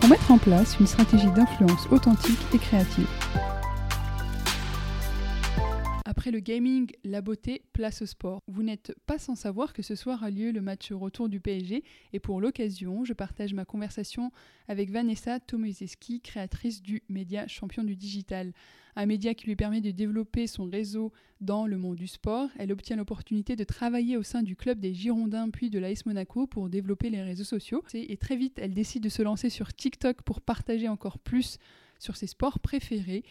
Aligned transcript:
pour 0.00 0.08
mettre 0.08 0.30
en 0.30 0.38
place 0.38 0.78
une 0.78 0.86
stratégie 0.86 1.30
d'influence 1.30 1.86
authentique 1.90 2.40
et 2.54 2.58
créative. 2.58 3.06
Le 6.26 6.40
gaming, 6.40 6.90
la 7.04 7.20
beauté, 7.20 7.62
place 7.72 8.02
au 8.02 8.06
sport. 8.06 8.42
Vous 8.48 8.64
n'êtes 8.64 8.92
pas 9.06 9.16
sans 9.16 9.36
savoir 9.36 9.72
que 9.72 9.82
ce 9.82 9.94
soir 9.94 10.24
a 10.24 10.30
lieu 10.30 10.50
le 10.50 10.60
match 10.60 10.90
retour 10.90 11.28
du 11.28 11.38
PSG 11.38 11.84
et 12.12 12.18
pour 12.18 12.40
l'occasion, 12.40 13.04
je 13.04 13.12
partage 13.12 13.54
ma 13.54 13.64
conversation 13.64 14.32
avec 14.66 14.90
Vanessa 14.90 15.38
Tomozeski, 15.38 16.20
créatrice 16.20 16.82
du 16.82 17.04
média 17.08 17.46
Champion 17.46 17.84
du 17.84 17.94
Digital. 17.94 18.52
Un 18.96 19.06
média 19.06 19.34
qui 19.34 19.46
lui 19.46 19.54
permet 19.54 19.80
de 19.80 19.92
développer 19.92 20.48
son 20.48 20.64
réseau 20.64 21.12
dans 21.40 21.64
le 21.64 21.78
monde 21.78 21.94
du 21.94 22.08
sport. 22.08 22.48
Elle 22.58 22.72
obtient 22.72 22.96
l'opportunité 22.96 23.54
de 23.54 23.62
travailler 23.62 24.16
au 24.16 24.24
sein 24.24 24.42
du 24.42 24.56
club 24.56 24.80
des 24.80 24.94
Girondins 24.94 25.50
puis 25.50 25.70
de 25.70 25.78
l'AS 25.78 26.06
Monaco 26.06 26.48
pour 26.48 26.68
développer 26.68 27.08
les 27.08 27.22
réseaux 27.22 27.44
sociaux. 27.44 27.84
Et 27.94 28.16
très 28.16 28.34
vite, 28.34 28.58
elle 28.58 28.74
décide 28.74 29.04
de 29.04 29.08
se 29.10 29.22
lancer 29.22 29.48
sur 29.48 29.72
TikTok 29.72 30.22
pour 30.22 30.40
partager 30.40 30.88
encore 30.88 31.20
plus 31.20 31.58
sur 32.00 32.16
ses 32.16 32.26
sports 32.26 32.58
préférés, 32.58 33.22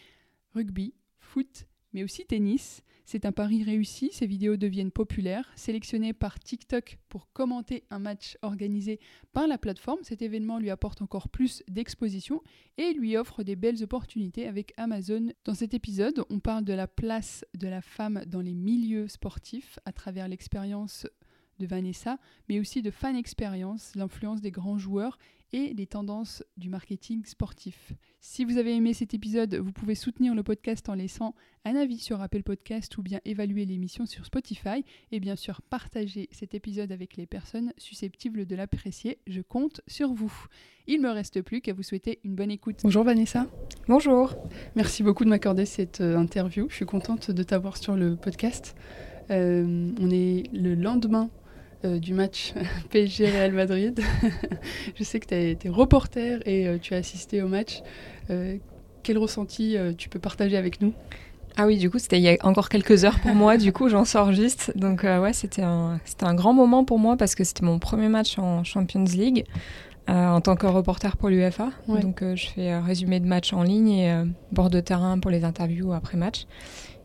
rugby, 0.54 0.94
foot, 1.18 1.66
mais 1.96 2.04
aussi 2.04 2.26
tennis. 2.26 2.82
C'est 3.06 3.24
un 3.24 3.32
pari 3.32 3.62
réussi, 3.64 4.10
ces 4.12 4.26
vidéos 4.26 4.56
deviennent 4.56 4.90
populaires. 4.90 5.50
Sélectionnées 5.56 6.12
par 6.12 6.38
TikTok 6.38 6.98
pour 7.08 7.32
commenter 7.32 7.84
un 7.88 7.98
match 7.98 8.36
organisé 8.42 9.00
par 9.32 9.46
la 9.46 9.56
plateforme, 9.56 10.00
cet 10.02 10.20
événement 10.20 10.58
lui 10.58 10.68
apporte 10.68 11.00
encore 11.00 11.30
plus 11.30 11.62
d'exposition 11.68 12.42
et 12.76 12.92
lui 12.92 13.16
offre 13.16 13.42
des 13.44 13.56
belles 13.56 13.82
opportunités 13.82 14.46
avec 14.46 14.74
Amazon. 14.76 15.28
Dans 15.44 15.54
cet 15.54 15.72
épisode, 15.72 16.22
on 16.28 16.38
parle 16.38 16.64
de 16.64 16.74
la 16.74 16.86
place 16.86 17.46
de 17.54 17.66
la 17.66 17.80
femme 17.80 18.22
dans 18.26 18.42
les 18.42 18.54
milieux 18.54 19.08
sportifs 19.08 19.78
à 19.86 19.92
travers 19.92 20.28
l'expérience 20.28 21.06
de 21.58 21.66
Vanessa, 21.66 22.18
mais 22.50 22.60
aussi 22.60 22.82
de 22.82 22.90
fan 22.90 23.16
expérience, 23.16 23.94
l'influence 23.94 24.42
des 24.42 24.50
grands 24.50 24.76
joueurs 24.76 25.16
et 25.52 25.74
les 25.74 25.86
tendances 25.86 26.42
du 26.56 26.68
marketing 26.68 27.24
sportif. 27.24 27.92
Si 28.20 28.44
vous 28.44 28.58
avez 28.58 28.74
aimé 28.74 28.92
cet 28.92 29.14
épisode, 29.14 29.54
vous 29.54 29.72
pouvez 29.72 29.94
soutenir 29.94 30.34
le 30.34 30.42
podcast 30.42 30.88
en 30.88 30.94
laissant 30.94 31.34
un 31.64 31.76
avis 31.76 31.98
sur 31.98 32.20
Apple 32.20 32.42
Podcast 32.42 32.98
ou 32.98 33.02
bien 33.02 33.20
évaluer 33.24 33.64
l'émission 33.64 34.06
sur 34.06 34.26
Spotify 34.26 34.84
et 35.12 35.20
bien 35.20 35.36
sûr 35.36 35.62
partager 35.62 36.28
cet 36.32 36.54
épisode 36.54 36.90
avec 36.92 37.16
les 37.16 37.26
personnes 37.26 37.72
susceptibles 37.78 38.46
de 38.46 38.56
l'apprécier. 38.56 39.18
Je 39.26 39.40
compte 39.40 39.80
sur 39.86 40.12
vous. 40.12 40.32
Il 40.86 41.00
me 41.00 41.10
reste 41.10 41.42
plus 41.42 41.60
qu'à 41.60 41.72
vous 41.72 41.82
souhaiter 41.82 42.20
une 42.24 42.34
bonne 42.34 42.50
écoute. 42.50 42.80
Bonjour 42.82 43.04
Vanessa. 43.04 43.46
Bonjour. 43.88 44.34
Merci 44.74 45.02
beaucoup 45.02 45.24
de 45.24 45.30
m'accorder 45.30 45.64
cette 45.64 46.00
euh, 46.00 46.16
interview. 46.16 46.66
Je 46.68 46.74
suis 46.76 46.86
contente 46.86 47.30
de 47.30 47.42
t'avoir 47.42 47.76
sur 47.76 47.96
le 47.96 48.16
podcast. 48.16 48.74
Euh, 49.30 49.92
on 50.00 50.10
est 50.10 50.44
le 50.52 50.74
lendemain 50.74 51.30
euh, 51.86 51.98
du 51.98 52.14
match 52.14 52.52
PSG 52.90 53.30
Real 53.30 53.52
Madrid. 53.52 54.00
je 54.94 55.04
sais 55.04 55.20
que 55.20 55.26
tu 55.26 55.34
as 55.34 55.40
été 55.40 55.68
reporter 55.68 56.46
et 56.46 56.66
euh, 56.66 56.78
tu 56.80 56.94
as 56.94 56.98
assisté 56.98 57.42
au 57.42 57.48
match. 57.48 57.82
Euh, 58.30 58.56
quel 59.02 59.18
ressenti 59.18 59.76
tu 59.96 60.08
peux 60.08 60.18
partager 60.18 60.56
avec 60.56 60.80
nous? 60.80 60.92
Ah 61.56 61.66
oui, 61.66 61.78
du 61.78 61.90
coup, 61.90 62.00
c'était 62.00 62.18
il 62.18 62.24
y 62.24 62.28
a 62.28 62.36
encore 62.42 62.68
quelques 62.68 63.04
heures 63.04 63.20
pour 63.20 63.36
moi. 63.36 63.56
Du 63.56 63.72
coup, 63.72 63.88
j'en 63.88 64.04
sors 64.04 64.32
juste. 64.32 64.76
Donc, 64.76 65.04
ouais, 65.04 65.32
c'était 65.32 65.62
un, 65.62 66.00
un 66.22 66.34
grand 66.34 66.52
moment 66.52 66.84
pour 66.84 66.98
moi 66.98 67.16
parce 67.16 67.36
que 67.36 67.44
c'était 67.44 67.64
mon 67.64 67.78
premier 67.78 68.08
match 68.08 68.36
en 68.36 68.64
Champions 68.64 69.04
League 69.04 69.44
en 70.08 70.40
tant 70.40 70.56
que 70.56 70.66
reporter 70.66 71.16
pour 71.16 71.28
l'UFA. 71.28 71.70
Donc, 71.86 72.24
je 72.34 72.48
fais 72.48 72.70
un 72.70 72.82
résumé 72.82 73.20
de 73.20 73.26
match 73.26 73.52
en 73.52 73.62
ligne 73.62 73.90
et 73.90 74.24
bord 74.50 74.70
de 74.70 74.80
terrain 74.80 75.20
pour 75.20 75.30
les 75.30 75.44
interviews 75.44 75.92
après 75.92 76.16
match. 76.16 76.48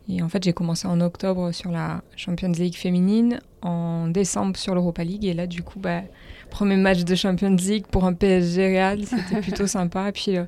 Et 0.08 0.22
en 0.22 0.28
fait, 0.28 0.42
j'ai 0.42 0.52
commencé 0.52 0.88
en 0.88 1.00
octobre 1.00 1.52
sur 1.52 1.70
la 1.70 2.02
Champions 2.16 2.52
League 2.52 2.74
féminine, 2.74 3.40
en 3.62 4.08
décembre 4.08 4.56
sur 4.56 4.74
l'Europa 4.74 5.04
League. 5.04 5.24
Et 5.24 5.32
là, 5.32 5.46
du 5.46 5.62
coup, 5.62 5.78
bah, 5.78 6.02
premier 6.50 6.76
match 6.76 7.04
de 7.04 7.14
Champions 7.14 7.56
League 7.56 7.86
pour 7.90 8.04
un 8.04 8.12
PSG 8.12 8.66
Real, 8.66 9.04
c'était 9.04 9.40
plutôt 9.42 9.66
sympa. 9.66 10.08
Et 10.08 10.12
puis, 10.12 10.36
euh, 10.36 10.44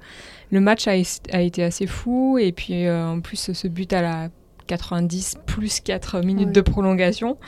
le 0.51 0.61
match 0.61 0.89
a, 0.89 0.97
été 0.97 1.63
assez 1.63 1.87
fou. 1.87 2.39
Et 2.39 2.53
puis, 2.53 2.87
euh, 2.87 3.07
en 3.07 3.21
plus, 3.21 3.53
ce 3.53 3.69
but 3.69 3.93
à 3.93 4.03
la 4.03 4.29
90 4.67 5.39
plus 5.47 5.81
4 5.81 6.21
minutes 6.23 6.53
de 6.53 6.61
prolongation. 6.61 7.39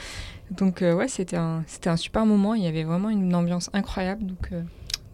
Donc, 0.52 0.82
euh, 0.82 0.94
ouais, 0.94 1.08
c'était 1.08 1.36
un, 1.36 1.64
un 1.86 1.96
super 1.96 2.24
moment. 2.24 2.54
Il 2.54 2.62
y 2.62 2.68
avait 2.68 2.84
vraiment 2.84 3.10
une 3.10 3.34
ambiance 3.34 3.68
incroyable. 3.72 4.24
Donc, 4.26 4.50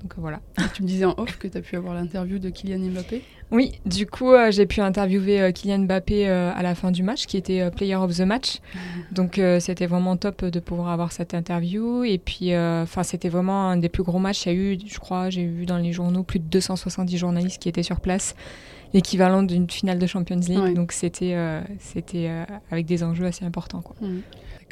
donc 0.02 0.14
voilà. 0.16 0.40
tu 0.74 0.82
me 0.82 0.88
disais 0.88 1.04
en 1.04 1.14
off 1.16 1.38
que 1.38 1.46
tu 1.46 1.56
as 1.56 1.60
pu 1.60 1.76
avoir 1.76 1.94
l'interview 1.94 2.38
de 2.38 2.50
Kylian 2.50 2.90
Mbappé 2.90 3.22
Oui, 3.52 3.72
du 3.86 4.06
coup, 4.06 4.32
euh, 4.32 4.50
j'ai 4.50 4.66
pu 4.66 4.80
interviewer 4.80 5.40
euh, 5.40 5.52
Kylian 5.52 5.80
Mbappé 5.80 6.28
euh, 6.28 6.52
à 6.52 6.62
la 6.62 6.74
fin 6.74 6.90
du 6.90 7.04
match, 7.04 7.26
qui 7.26 7.36
était 7.36 7.70
Player 7.70 7.94
of 7.94 8.16
the 8.16 8.22
Match. 8.22 8.58
Donc 9.12 9.40
c'était 9.60 9.86
vraiment 9.86 10.16
top 10.16 10.44
de 10.44 10.60
pouvoir 10.60 10.88
avoir 10.88 11.12
cette 11.12 11.34
interview. 11.34 12.04
Et 12.04 12.18
puis, 12.18 12.56
enfin, 12.56 13.02
c'était 13.02 13.28
vraiment 13.28 13.68
un 13.70 13.76
des 13.76 13.88
plus 13.88 14.02
gros 14.02 14.18
matchs. 14.18 14.46
Il 14.46 14.52
y 14.52 14.52
a 14.52 14.58
eu, 14.58 14.78
je 14.84 14.98
crois, 14.98 15.30
j'ai 15.30 15.46
vu 15.46 15.66
dans 15.66 15.78
les 15.78 15.92
journaux 15.92 16.24
plus 16.24 16.40
de 16.40 16.46
270 16.46 17.16
journalistes 17.16 17.62
qui 17.62 17.68
étaient 17.68 17.82
sur 17.82 18.00
place, 18.00 18.34
l'équivalent 18.92 19.42
d'une 19.42 19.70
finale 19.70 19.98
de 19.98 20.06
Champions 20.06 20.36
League. 20.36 20.74
Donc 20.74 20.92
c'était 20.92 21.36
c'était 21.78 22.30
avec 22.70 22.86
des 22.86 23.04
enjeux 23.04 23.26
assez 23.26 23.44
importants. 23.44 23.82
Quoi. 23.82 23.96
Mmh. 24.00 24.20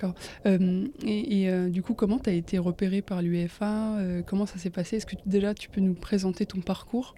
D'accord. 0.00 0.14
Euh, 0.46 0.86
et, 1.04 1.50
euh, 1.50 1.68
du 1.68 1.82
coup, 1.82 1.94
comment 1.94 2.18
tu 2.18 2.30
as 2.30 2.32
été 2.32 2.58
repéré 2.58 3.02
par 3.02 3.22
l'UEFA 3.22 3.96
euh, 3.98 4.22
Comment 4.24 4.46
ça 4.46 4.58
s'est 4.58 4.70
passé? 4.70 4.96
Est-ce 4.96 5.06
que 5.06 5.16
déjà 5.26 5.52
tu 5.54 5.68
peux 5.68 5.80
nous 5.80 5.94
présenter 5.94 6.46
ton 6.46 6.60
parcours? 6.60 7.14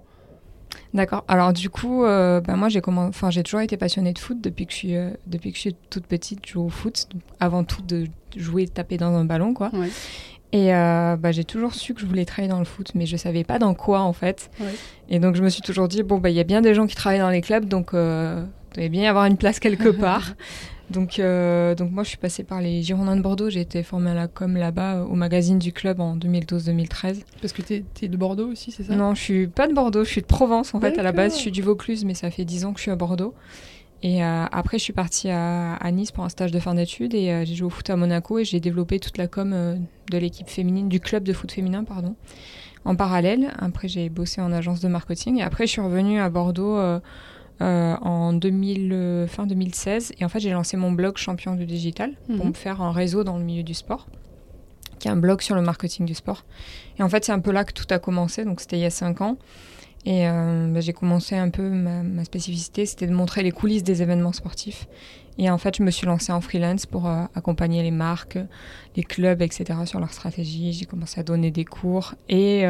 D'accord. 0.94 1.25
Alors 1.28 1.53
du 1.53 1.69
coup, 1.69 2.03
bah, 2.03 2.56
moi 2.56 2.71
j'ai 2.71 2.81
enfin 2.87 3.31
j'ai 3.31 3.42
toujours 3.42 3.60
été 3.60 3.76
passionnée 3.76 4.15
de 4.15 4.19
foot 4.19 4.41
depuis 4.41 4.66
que 4.66 4.72
je 4.72 4.78
suis 4.78 4.94
depuis 5.26 5.50
que 5.50 5.56
je 5.56 5.60
suis 5.60 5.76
toute 5.91 6.06
petite. 6.06 6.47
Je 6.47 6.53
joue 6.53 6.62
au 6.62 6.69
foot 6.71 7.09
avant 7.41 7.62
tout 7.62 7.82
de 7.82 8.06
jouer, 8.37 8.66
taper 8.66 8.97
dans 8.97 9.15
un 9.15 9.26
ballon 9.26 9.53
quoi. 9.53 9.71
Et 10.53 10.69
bah, 10.69 11.31
j'ai 11.31 11.44
toujours 11.44 11.75
su 11.75 11.92
que 11.92 12.00
je 12.00 12.06
voulais 12.06 12.25
travailler 12.25 12.48
dans 12.48 12.59
le 12.59 12.65
foot, 12.65 12.92
mais 12.94 13.04
je 13.04 13.19
savais 13.19 13.44
pas 13.44 13.59
dans 13.59 13.75
quoi 13.75 14.00
en 14.00 14.15
fait. 14.15 14.50
Et 15.10 15.19
donc 15.19 15.37
je 15.37 15.42
me 15.42 15.50
suis 15.50 15.60
toujours 15.60 15.88
dit 15.88 16.03
bon 16.03 16.16
bah 16.16 16.31
il 16.31 16.37
y 16.37 16.41
a 16.41 16.44
bien 16.44 16.62
des 16.62 16.72
gens 16.72 16.87
qui 16.87 16.97
travaillent 16.97 17.21
dans 17.21 17.28
les 17.28 17.42
clubs, 17.42 17.66
donc 17.66 17.91
il 17.92 18.47
devait 18.75 18.88
bien 18.88 19.03
y 19.03 19.06
avoir 19.06 19.26
une 19.26 19.37
place 19.37 19.60
quelque 19.60 19.88
part. 20.00 20.32
Donc, 20.91 21.19
euh, 21.19 21.75
donc 21.75 21.91
moi, 21.91 22.03
je 22.03 22.10
suis 22.10 22.19
passée 22.19 22.44
par 22.44 22.60
les 22.60 22.82
Girondins 22.82 23.16
de 23.16 23.22
Bordeaux. 23.22 23.50
J'ai 23.50 23.60
été 23.60 23.82
formée 23.82 24.10
à 24.10 24.15
la 24.15 24.28
com 24.28 24.56
là-bas, 24.56 24.97
euh, 24.97 25.04
au 25.04 25.15
magazine 25.15 25.59
du 25.59 25.72
club 25.72 26.00
en 26.00 26.16
2012-2013. 26.16 27.22
Parce 27.41 27.53
que 27.53 27.62
tu 27.62 27.84
es, 28.03 28.09
de 28.09 28.16
Bordeaux 28.16 28.51
aussi, 28.51 28.71
c'est 28.71 28.83
ça? 28.83 28.95
Non, 28.95 29.15
je 29.15 29.22
suis 29.22 29.47
pas 29.47 29.68
de 29.68 29.74
Bordeaux. 29.74 30.04
Je 30.04 30.10
suis 30.10 30.21
de 30.21 30.27
Provence, 30.27 30.74
en 30.74 30.80
fait. 30.80 30.98
À 30.98 31.03
la 31.03 31.12
base, 31.12 31.34
je 31.34 31.41
suis 31.41 31.51
du 31.51 31.62
Vaucluse, 31.62 32.04
mais 32.04 32.15
ça 32.15 32.30
fait 32.30 32.45
10 32.45 32.66
ans 32.66 32.72
que 32.72 32.78
je 32.78 32.83
suis 32.83 32.91
à 32.91 32.97
Bordeaux. 32.97 33.34
Et 34.04 34.24
euh, 34.24 34.45
après, 34.51 34.78
je 34.78 34.83
suis 34.83 34.92
partie 34.92 35.30
à, 35.30 35.91
Nice 35.92 36.10
pour 36.10 36.24
un 36.24 36.28
stage 36.28 36.51
de 36.51 36.59
fin 36.59 36.74
d'études 36.74 37.15
et 37.15 37.45
j'ai 37.47 37.54
joué 37.54 37.66
au 37.66 37.71
foot 37.71 37.89
à 37.89 37.95
Monaco 37.95 38.41
et 38.41 38.45
j'ai 38.45 38.59
développé 38.59 38.98
toute 38.98 39.16
la 39.16 39.28
com 39.28 39.78
de 40.10 40.18
l'équipe 40.18 40.48
féminine, 40.48 40.89
du 40.89 40.98
club 40.98 41.22
de 41.22 41.33
foot 41.33 41.53
féminin, 41.53 41.84
pardon, 41.84 42.16
en 42.84 42.97
parallèle. 42.97 43.53
Après, 43.60 43.86
j'ai 43.86 44.09
bossé 44.09 44.41
en 44.41 44.51
agence 44.51 44.80
de 44.80 44.89
marketing 44.89 45.39
et 45.39 45.42
après, 45.42 45.68
je 45.68 45.72
suis 45.72 45.80
revenue 45.80 46.21
à 46.21 46.28
Bordeaux 46.30 46.80
euh, 47.62 47.97
en 48.03 48.32
2000, 48.32 48.92
euh, 48.92 49.26
fin 49.26 49.47
2016. 49.47 50.12
Et 50.18 50.24
en 50.24 50.28
fait, 50.28 50.41
j'ai 50.41 50.50
lancé 50.50 50.76
mon 50.76 50.92
blog 50.92 51.16
Champion 51.16 51.54
du 51.54 51.64
Digital 51.64 52.12
pour 52.26 52.44
mhm. 52.44 52.48
me 52.48 52.54
faire 52.54 52.82
un 52.82 52.92
réseau 52.92 53.24
dans 53.24 53.38
le 53.38 53.44
milieu 53.44 53.62
du 53.62 53.74
sport, 53.74 54.06
qui 54.98 55.09
est 55.09 55.10
un 55.10 55.16
blog 55.16 55.41
sur 55.41 55.54
le 55.54 55.62
marketing 55.62 56.04
du 56.04 56.14
sport. 56.14 56.44
Et 56.98 57.03
en 57.03 57.09
fait, 57.09 57.24
c'est 57.24 57.32
un 57.32 57.41
peu 57.41 57.53
là 57.53 57.64
que 57.64 57.72
tout 57.72 57.86
a 57.91 57.98
commencé. 57.98 58.44
Donc, 58.44 58.60
c'était 58.60 58.76
il 58.76 58.82
y 58.82 58.86
a 58.86 58.91
cinq 58.91 59.20
ans. 59.20 59.36
Et 60.04 60.26
bah, 60.26 60.80
j'ai 60.80 60.92
commencé 60.92 61.36
un 61.36 61.48
peu 61.48 61.62
ma, 61.62 62.24
spécificité, 62.24 62.86
c'était 62.86 63.06
de 63.06 63.12
montrer 63.12 63.44
les 63.44 63.53
coulisses 63.53 63.84
des 63.84 64.03
événements 64.03 64.32
sportifs. 64.32 64.88
Et 65.39 65.51
en 65.51 65.59
fait, 65.59 65.77
je 65.77 65.83
me 65.83 65.91
suis 65.91 66.07
lancée 66.07 66.33
en 66.33 66.41
freelance 66.41 66.87
pour 66.87 67.07
accompagner 67.07 67.83
les 67.83 67.91
marques, 67.91 68.39
les 68.97 69.03
clubs, 69.03 69.41
etc. 69.41 69.81
sur 69.87 69.99
leur 69.99 70.13
stratégie. 70.13 70.73
J'ai 70.73 70.84
commencé 70.84 71.21
à 71.21 71.23
donner 71.23 71.51
des 71.51 71.65
cours. 71.65 72.15
Et, 72.29 72.65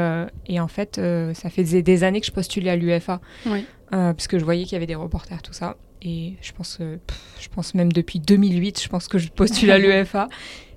et 0.46 0.60
en 0.60 0.68
fait, 0.68 1.00
ça 1.34 1.50
fait 1.50 1.82
des, 1.82 2.04
années 2.04 2.20
que 2.20 2.26
je 2.26 2.32
postulais 2.32 2.70
à 2.70 2.76
l'UFA. 2.76 3.20
Oui. 3.46 3.66
parce 3.90 4.28
que 4.28 4.38
je 4.38 4.44
voyais 4.44 4.62
qu'il 4.62 4.74
y 4.74 4.76
avait 4.76 4.86
des 4.86 4.94
reporters, 4.94 5.42
tout 5.42 5.52
ça. 5.52 5.76
Et 6.02 6.34
je 6.40 6.52
pense, 6.52 6.78
je 6.78 7.48
pense 7.48 7.74
même 7.74 7.92
depuis 7.92 8.20
2008, 8.20 8.80
je 8.80 8.88
pense 8.88 9.08
que 9.08 9.18
je 9.18 9.28
postule 9.28 9.72
à 9.72 9.78
l'UEFA. 9.80 10.28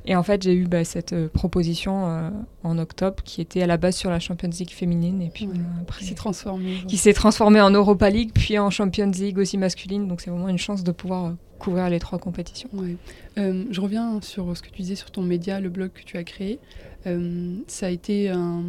Et 0.08 0.16
en 0.16 0.24
fait, 0.24 0.44
j'ai 0.44 0.54
eu 0.54 0.66
bah, 0.66 0.84
cette 0.84 1.14
euh, 1.14 1.28
proposition 1.28 2.08
euh, 2.08 2.30
en 2.64 2.78
octobre 2.78 3.24
qui 3.24 3.42
était 3.42 3.64
à 3.64 3.68
la 3.68 3.78
base 3.78 3.96
sur 3.96 4.12
la 4.12 4.20
Champions 4.20 4.50
League 4.50 4.70
féminine. 4.70 5.22
Et 5.22 5.30
puis 5.30 5.50
après, 5.82 6.02
qui 6.02 6.06
s'est 6.06 6.16
transformée. 6.16 6.78
Qui 6.88 6.98
s'est 6.98 7.14
transformée 7.14 7.62
en 7.62 7.72
Europa 7.72 8.10
League, 8.10 8.32
puis 8.34 8.60
en 8.60 8.70
Champions 8.70 9.12
League 9.12 9.38
aussi 9.40 9.58
masculine. 9.58 10.08
Donc 10.08 10.22
c'est 10.22 10.30
vraiment 10.30 10.50
une 10.50 10.60
chance 10.60 10.84
de 10.84 10.92
pouvoir 10.92 11.26
euh, 11.26 11.32
couvrir 11.65 11.89
les 11.89 12.00
trois 12.00 12.19
compétitions. 12.19 12.69
je 13.35 13.81
reviens 13.81 14.21
sur 14.21 14.56
ce 14.56 14.62
que 14.62 14.69
tu 14.69 14.81
disais 14.81 14.95
sur 14.95 15.12
ton 15.12 15.23
média, 15.23 15.59
le 15.59 15.69
blog 15.69 15.91
que 15.94 16.03
tu 16.03 16.17
as 16.17 16.23
créé. 16.23 16.59
ça 17.67 17.88
a 17.88 17.89
été 17.89 18.29
un 18.29 18.62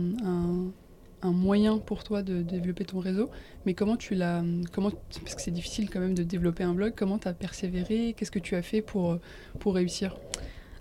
un 1.22 1.32
moyen 1.32 1.78
pour 1.78 2.04
toi 2.04 2.22
de 2.22 2.43
développer 2.43 2.84
ton 2.84 3.00
réseau, 3.00 3.31
mais 3.64 3.75
comment 3.75 3.96
tu 3.96 4.14
l'as, 4.14 4.43
comment, 4.72 4.90
parce 5.22 5.34
que 5.34 5.43
c'est 5.43 5.50
difficile 5.50 5.88
quand 5.90 6.00
même 6.00 6.14
de 6.14 6.22
développer 6.22 6.64
un 6.64 6.75
blog, 6.75 6.93
comment 6.96 7.19
tu 7.19 7.28
as 7.28 7.32
persévéré, 7.32 8.14
qu'est-ce 8.16 8.31
que 8.31 8.38
tu 8.38 8.54
as 8.54 8.62
fait 8.62 8.82
pour, 8.82 9.19
pour 9.58 9.75
réussir? 9.75 10.16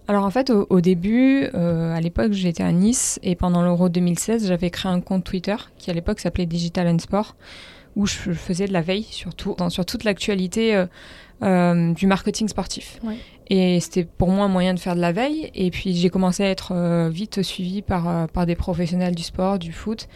Alors 0.08 0.24
en 0.24 0.30
fait, 0.30 0.52
au, 0.52 0.82
début, 0.82 1.48
euh, 1.56 1.96
à 1.96 2.00
l'époque, 2.00 2.34
j'étais 2.34 2.62
à 2.62 2.72
Nice 2.72 3.20
et 3.24 3.36
pendant 3.36 3.64
l'Euro 3.64 3.90
2016, 3.90 4.48
j'avais 4.48 4.70
créé 4.70 4.92
un 4.92 5.02
compte 5.02 5.24
Twitter 5.24 5.56
qui 5.78 5.90
à 5.90 5.94
l'époque 5.94 6.20
s'appelait 6.20 6.46
Digital 6.46 6.88
and 6.88 7.00
Sport, 7.00 7.36
où 7.96 8.06
je 8.06 8.32
faisais 8.34 8.68
de 8.68 8.74
la 8.74 8.82
veille 8.82 9.04
surtout, 9.04 9.56
dans, 9.58 9.72
sur 9.72 9.86
toute 9.86 10.04
l'actualité 10.04 10.76
euh, 10.76 10.86
euh, 11.44 11.94
du 11.94 12.08
marketing 12.08 12.48
sportif. 12.48 13.00
Et 13.48 13.80
c'était 13.80 14.06
pour 14.06 14.30
moi 14.30 14.46
un 14.46 14.50
moyen 14.50 14.74
de 14.74 14.80
faire 14.80 14.96
de 14.96 15.02
la 15.02 15.12
veille. 15.12 15.52
Et 15.54 15.70
puis 15.70 15.96
j'ai 15.96 16.10
commencé 16.10 16.44
à 16.44 16.50
être 16.50 17.10
vite 17.10 17.44
suivie 17.44 17.82
par, 17.82 18.28
par 18.30 18.46
des 18.46 18.56
professionnels 18.56 19.14
du 19.14 19.24
sport, 19.24 19.60
du 19.60 19.72
foot. 19.72 20.08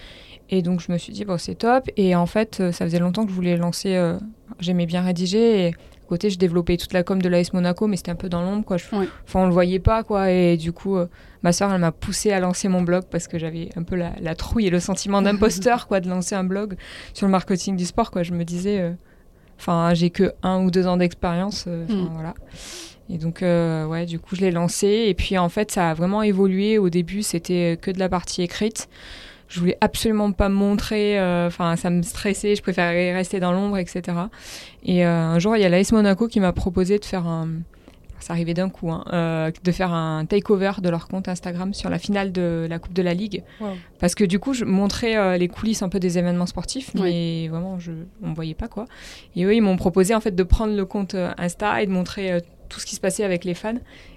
Et 0.49 0.61
donc 0.61 0.81
je 0.81 0.91
me 0.91 0.97
suis 0.97 1.13
dit, 1.13 1.25
bon, 1.25 1.37
c'est 1.37 1.55
top. 1.55 1.89
Et 1.95 2.15
en 2.15 2.25
fait, 2.25 2.71
ça 2.71 2.85
faisait 2.85 2.99
longtemps 2.99 3.25
que 3.25 3.31
je 3.31 3.35
voulais 3.35 3.55
lancer. 3.57 3.95
Euh, 3.95 4.17
j'aimais 4.59 4.85
bien 4.85 5.01
rédiger. 5.01 5.67
Et 5.67 5.67
à 5.69 6.07
côté, 6.07 6.29
je 6.29 6.39
développais 6.39 6.77
toute 6.77 6.93
la 6.93 7.03
com 7.03 7.21
de 7.21 7.29
l'AS 7.29 7.53
Monaco, 7.53 7.85
mais 7.85 7.97
c'était 7.97 8.11
un 8.11 8.15
peu 8.15 8.29
dans 8.29 8.41
l'ombre, 8.41 8.65
quoi. 8.65 8.77
Enfin, 8.77 9.41
on 9.41 9.45
le 9.45 9.53
voyait 9.53 9.79
pas, 9.79 10.03
quoi. 10.03 10.31
Et 10.31 10.57
du 10.57 10.71
coup, 10.71 10.97
euh, 10.97 11.07
ma 11.43 11.53
soeur, 11.53 11.71
elle 11.71 11.81
m'a 11.81 11.91
poussé 11.91 12.31
à 12.31 12.39
lancer 12.39 12.67
mon 12.67 12.81
blog 12.81 13.03
parce 13.11 13.27
que 13.27 13.37
j'avais 13.37 13.69
un 13.75 13.83
peu 13.83 13.95
la, 13.95 14.35
trouille 14.35 14.67
et 14.67 14.69
le 14.71 14.79
sentiment 14.79 15.21
d'imposteur, 15.21 15.87
quoi, 15.87 15.99
de 15.99 16.09
lancer 16.09 16.33
un 16.33 16.43
blog 16.43 16.75
sur 17.13 17.27
le 17.27 17.31
marketing 17.31 17.75
du 17.75 17.85
sport, 17.85 18.09
quoi. 18.09 18.23
Je 18.23 18.33
me 18.33 18.43
disais, 18.43 18.79
euh, 18.79 18.93
enfin, 19.59 19.93
j'ai 19.93 20.09
que 20.09 20.33
un 20.41 20.63
ou 20.63 20.71
deux 20.71 20.87
ans 20.87 20.97
d'expérience, 20.97 21.67
mm. 21.67 22.09
voilà. 22.13 22.33
Et 23.11 23.17
donc, 23.17 23.39
ouais, 23.41 24.05
du 24.05 24.19
coup, 24.19 24.35
je 24.35 24.41
l'ai 24.41 24.51
lancé. 24.51 25.05
Et 25.07 25.15
puis, 25.15 25.37
en 25.37 25.49
fait, 25.49 25.71
ça 25.71 25.89
a 25.89 25.93
vraiment 25.95 26.21
évolué. 26.21 26.77
Au 26.77 26.89
début, 26.89 27.23
c'était 27.23 27.79
que 27.81 27.89
de 27.89 27.97
la 27.97 28.07
partie 28.07 28.43
écrite 28.43 28.87
je 29.49 29.59
voulais 29.59 29.77
absolument 29.81 30.31
pas 30.31 30.47
me 30.47 30.53
montrer, 30.53 31.19
euh, 31.19 31.47
enfin 31.47 31.75
ça 31.75 31.89
me 31.89 32.03
stressait, 32.03 32.55
je 32.55 32.61
préférais 32.61 33.13
rester 33.13 33.39
dans 33.39 33.51
l'ombre, 33.51 33.77
etc. 33.79 34.17
Et 34.83 35.05
euh, 35.05 35.09
un 35.09 35.39
jour, 35.39 35.57
il 35.57 35.61
y 35.61 35.65
a 35.65 35.69
l'AS 35.69 35.91
Monaco 35.91 36.27
qui 36.27 36.39
m'a 36.39 36.53
proposé 36.53 36.99
de 36.99 37.05
faire 37.05 37.25
un, 37.25 37.49
ça 38.19 38.33
arrivait 38.33 38.53
d'un 38.53 38.69
coup, 38.69 38.91
hein, 38.91 39.03
euh, 39.13 39.51
de 39.63 39.71
faire 39.71 39.93
un 39.93 40.25
takeover 40.25 40.73
de 40.81 40.89
leur 40.89 41.07
compte 41.07 41.27
Instagram 41.27 41.73
sur 41.73 41.89
la 41.89 41.99
finale 41.99 42.31
de 42.31 42.67
la 42.69 42.79
Coupe 42.79 42.93
de 42.93 43.01
la 43.01 43.13
Ligue. 43.13 43.43
Parce 43.99 44.15
que 44.15 44.23
du 44.23 44.39
coup, 44.39 44.53
je 44.53 44.65
montrais 44.65 45.37
les 45.37 45.47
coulisses 45.47 45.81
un 45.81 45.89
peu 45.89 45.99
des 45.99 46.17
événements 46.17 46.45
sportifs, 46.45 46.91
mais 46.95 47.47
vraiment, 47.47 47.79
je, 47.79 47.91
on 48.23 48.29
ne 48.29 48.35
voyait 48.35 48.53
pas 48.53 48.67
quoi. 48.67 48.85
Et 49.35 49.43
eux, 49.43 49.53
ils 49.53 49.61
m'ont 49.61 49.77
proposé 49.77 50.15
en 50.15 50.21
fait 50.21 50.35
de 50.35 50.43
prendre 50.43 50.75
le 50.75 50.85
compte 50.85 51.15
Insta 51.37 51.81
et 51.81 51.85
de 51.85 51.91
montrer 51.91 52.41
tout 52.69 52.79
ce 52.79 52.85
qui 52.85 52.95
se 52.95 53.01
passait 53.01 53.23
avec 53.23 53.43
les 53.43 53.53
fans. 53.53 53.73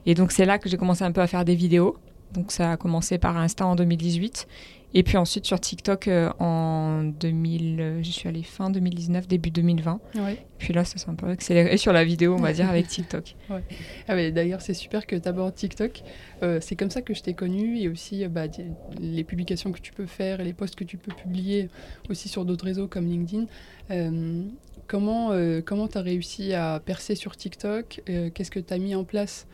Et 0.07 0.15
donc, 0.15 0.31
c'est 0.31 0.45
là 0.45 0.59
que 0.59 0.69
j'ai 0.69 0.77
commencé 0.77 1.03
un 1.03 1.13
peu 1.13 1.21
à 1.21 1.27
faire 1.27 1.45
des 1.45 1.55
vidéos. 1.55 1.97
Donc, 2.33 2.53
ça 2.53 2.73
a 2.73 2.77
commencé 2.77 3.19
par 3.19 3.37
Insta 3.37 3.67
en 3.67 3.75
2018. 3.75 4.47
Et 4.95 5.03
puis 5.03 5.17
ensuite 5.17 5.47
sur 5.47 5.59
TikTok 5.59 6.09
euh, 6.09 6.31
en 6.39 7.05
2000, 7.05 7.81
euh, 7.81 8.03
je 8.03 8.11
suis 8.11 8.29
allée 8.29 8.43
fin 8.43 8.71
2019, 8.71 9.27
début 9.27 9.51
2020. 9.51 10.01
Ouais. 10.17 10.45
Puis 10.59 10.75
là, 10.75 10.85
ça 10.85 10.99
s'est 10.99 11.09
un 11.09 11.15
peu 11.15 11.29
accéléré 11.29 11.77
sur 11.77 11.93
la 11.93 12.05
vidéo, 12.05 12.35
on 12.35 12.43
va 12.43 12.53
dire, 12.53 12.69
avec 12.69 12.87
TikTok. 12.89 13.35
Ouais. 13.49 13.63
Ah 14.07 14.31
D'ailleurs, 14.31 14.61
c'est 14.61 14.75
super 14.75 15.07
que 15.07 15.17
tu 15.17 15.29
abordes 15.29 15.55
TikTok. 15.55 16.03
Euh, 16.43 16.59
c'est 16.61 16.77
comme 16.77 16.91
ça 16.91 17.01
que 17.01 17.15
je 17.15 17.23
t'ai 17.23 17.35
connue 17.35 17.79
et 17.79 17.89
aussi 17.89 18.27
bah, 18.29 18.45
les 19.01 19.25
publications 19.25 19.73
que 19.73 19.81
tu 19.81 19.93
peux 19.93 20.07
faire 20.07 20.41
et 20.41 20.45
les 20.45 20.53
posts 20.53 20.75
que 20.75 20.85
tu 20.85 20.99
peux 20.99 21.13
publier 21.13 21.69
aussi 22.11 22.29
sur 22.29 22.45
d'autres 22.45 22.65
réseaux 22.65 22.87
comme 22.87 23.07
LinkedIn. 23.07 23.47
comment 24.87 25.31
comment 25.65 25.89
tu 25.89 25.99
as 25.99 26.03
réussi 26.03 26.53
à 26.53 26.81
percer 26.85 27.15
sur 27.15 27.37
TikTok? 27.37 28.03
Qu'est-ce 28.35 28.51
que 28.51 28.61
tu 28.61 28.75
as 28.75 28.79
mis 28.79 28.95
en 28.95 29.05
place 29.05 29.47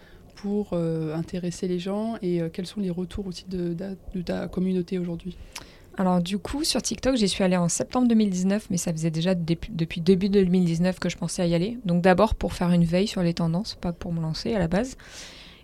pour 0.43 0.70
euh, 0.73 1.14
intéresser 1.17 1.67
les 1.67 1.79
gens 1.79 2.17
et 2.23 2.40
euh, 2.40 2.49
quels 2.52 2.67
sont 2.67 2.81
les 2.81 2.90
retours 2.90 3.26
aussi 3.26 3.44
de, 3.49 3.75
ta 4.23 4.46
communauté 4.46 4.99
aujourd'hui? 4.99 5.37
Alors 5.96 6.20
du 6.23 6.38
coup, 6.38 6.62
sur 6.62 6.81
TikTok, 6.81 7.17
j'y 7.17 7.29
suis 7.29 7.43
allée 7.43 7.56
en 7.56 7.69
septembre 7.69 8.06
2019, 8.06 8.69
mais 8.70 8.76
ça 8.76 8.93
faisait 8.93 9.11
déjà 9.11 9.35
depuis 9.35 10.00
début 10.00 10.29
2019 10.29 11.00
que 11.00 11.08
je 11.08 11.17
pensais 11.17 11.43
à 11.43 11.46
y 11.46 11.55
aller. 11.55 11.79
Donc 11.85 12.02
d'abord 12.02 12.37
pour 12.37 12.52
faire 12.52 12.70
une 12.70 12.85
veille 12.85 13.08
sur 13.08 13.23
les 13.23 13.35
tendances, 13.35 13.75
pas 13.75 13.93
pour 13.93 14.12
me 14.12 14.20
lancer 14.20 14.55
à 14.55 14.61
la 14.61 14.69
base. 14.69 14.96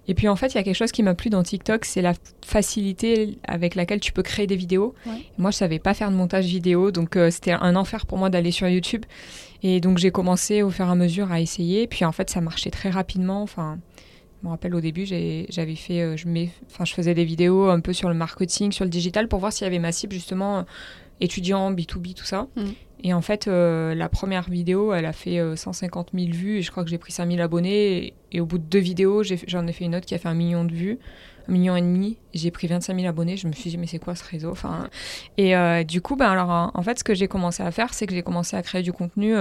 Et 0.09 0.15
puis 0.15 0.29
en 0.29 0.37
fait, 0.37 0.49
il 0.49 0.57
y 0.57 0.59
a 0.59 0.65
quelque 0.65 0.77
chose 0.77 0.93
qui 0.93 1.03
m'a 1.03 1.15
plu 1.15 1.31
dans 1.31 1.43
TikTok, 1.43 1.85
c'est 1.85 2.03
la 2.03 2.15
facilité 2.45 3.39
avec 3.45 3.77
laquelle 3.77 4.01
tu 4.01 4.13
peux 4.13 4.23
créer 4.23 4.47
des 4.47 4.57
vidéos. 4.57 4.95
Moi, 5.39 5.51
je 5.51 5.57
savais 5.57 5.79
pas 5.79 5.95
faire 5.95 6.11
de 6.11 6.17
montage 6.17 6.47
vidéo, 6.47 6.91
donc 6.91 7.17
euh, 7.17 7.31
c'était 7.31 7.53
un 7.53 7.77
enfer 7.77 8.05
pour 8.05 8.19
moi 8.19 8.29
d'aller 8.29 8.51
sur 8.51 8.69
YouTube. 8.69 9.05
Et 9.63 9.81
donc 9.81 9.99
j'ai 9.99 10.11
commencé 10.11 10.63
au 10.63 10.71
fur 10.71 10.87
et 10.87 10.91
à 10.91 10.95
mesure 10.95 11.33
à 11.33 11.41
essayer. 11.41 11.87
Puis 11.87 12.05
en 12.05 12.13
fait, 12.13 12.29
ça 12.29 12.41
marchait 12.41 12.71
très 12.71 12.91
rapidement. 12.91 13.43
Enfin, 13.43 13.79
me 14.45 14.51
rappelle 14.51 14.75
au 14.75 14.81
début, 14.81 15.07
j'avais 15.07 15.75
fait, 15.75 16.01
euh, 16.03 16.17
je, 16.17 16.29
je 16.29 16.95
faisais 16.95 17.15
des 17.15 17.25
vidéos 17.25 17.69
un 17.69 17.81
peu 17.81 17.93
sur 17.93 18.09
le 18.09 18.15
marketing, 18.15 18.73
sur 18.73 18.85
le 18.85 18.91
digital, 18.91 19.27
pour 19.27 19.41
voir 19.41 19.53
s'il 19.53 19.65
y 19.65 19.67
avait 19.67 19.79
ma 19.79 19.93
cible 19.93 20.13
justement 20.13 20.59
euh, 20.59 20.63
étudiant, 21.21 21.73
B2B, 21.73 22.15
tout 22.15 22.25
ça. 22.25 22.47
Mm. 22.57 22.63
Et 23.07 23.13
en 23.13 23.21
fait, 23.21 23.49
euh, 23.49 23.95
la 23.95 24.09
première 24.09 24.49
vidéo, 24.49 24.95
elle 24.95 25.05
a 25.05 25.13
fait 25.13 25.39
150 25.57 26.11
000 26.15 26.31
vues 26.33 26.59
et 26.59 26.63
je 26.63 26.71
crois 26.71 26.85
que 26.85 26.91
j'ai 26.91 26.97
pris 26.99 27.13
5000 27.13 27.41
abonnés. 27.41 28.15
Et, 28.33 28.41
au 28.41 28.47
bout 28.47 28.59
de 28.59 28.65
deux 28.65 28.79
vidéos, 28.79 29.23
j'en 29.23 29.67
ai, 29.67 29.73
fait 29.73 29.85
une 29.85 29.95
autre 29.95 30.07
qui 30.07 30.15
a 30.15 30.19
fait 30.19 30.29
un 30.29 30.35
million 30.35 30.65
de 30.65 30.73
vues, 30.73 30.99
un 31.47 31.53
million 31.53 31.77
et 31.77 31.83
demi. 31.83 32.17
J'ai 32.33 32.51
pris 32.51 32.67
25 32.67 32.97
000 32.97 33.07
abonnés. 33.07 33.37
Je 33.37 33.47
me 33.47 33.53
suis 33.53 33.69
dit, 33.69 33.77
mais 33.77 33.87
c'est 33.87 33.99
quoi 33.99 34.15
ce 34.15 34.25
réseau? 34.25 34.51
Enfin, 34.51 34.89
Et 35.37 35.55
du 35.85 36.01
coup, 36.01 36.17
ben, 36.17 36.31
alors, 36.31 36.71
en 36.73 36.83
fait, 36.83 36.99
ce 36.99 37.05
que 37.05 37.15
j'ai 37.15 37.29
commencé 37.29 37.63
à 37.63 37.71
faire, 37.71 37.93
c'est 37.93 38.07
que 38.07 38.15
j'ai 38.15 38.23
commencé 38.23 38.57
à 38.57 38.63
créer 38.63 38.83
du 38.83 38.93
contenu 38.93 39.35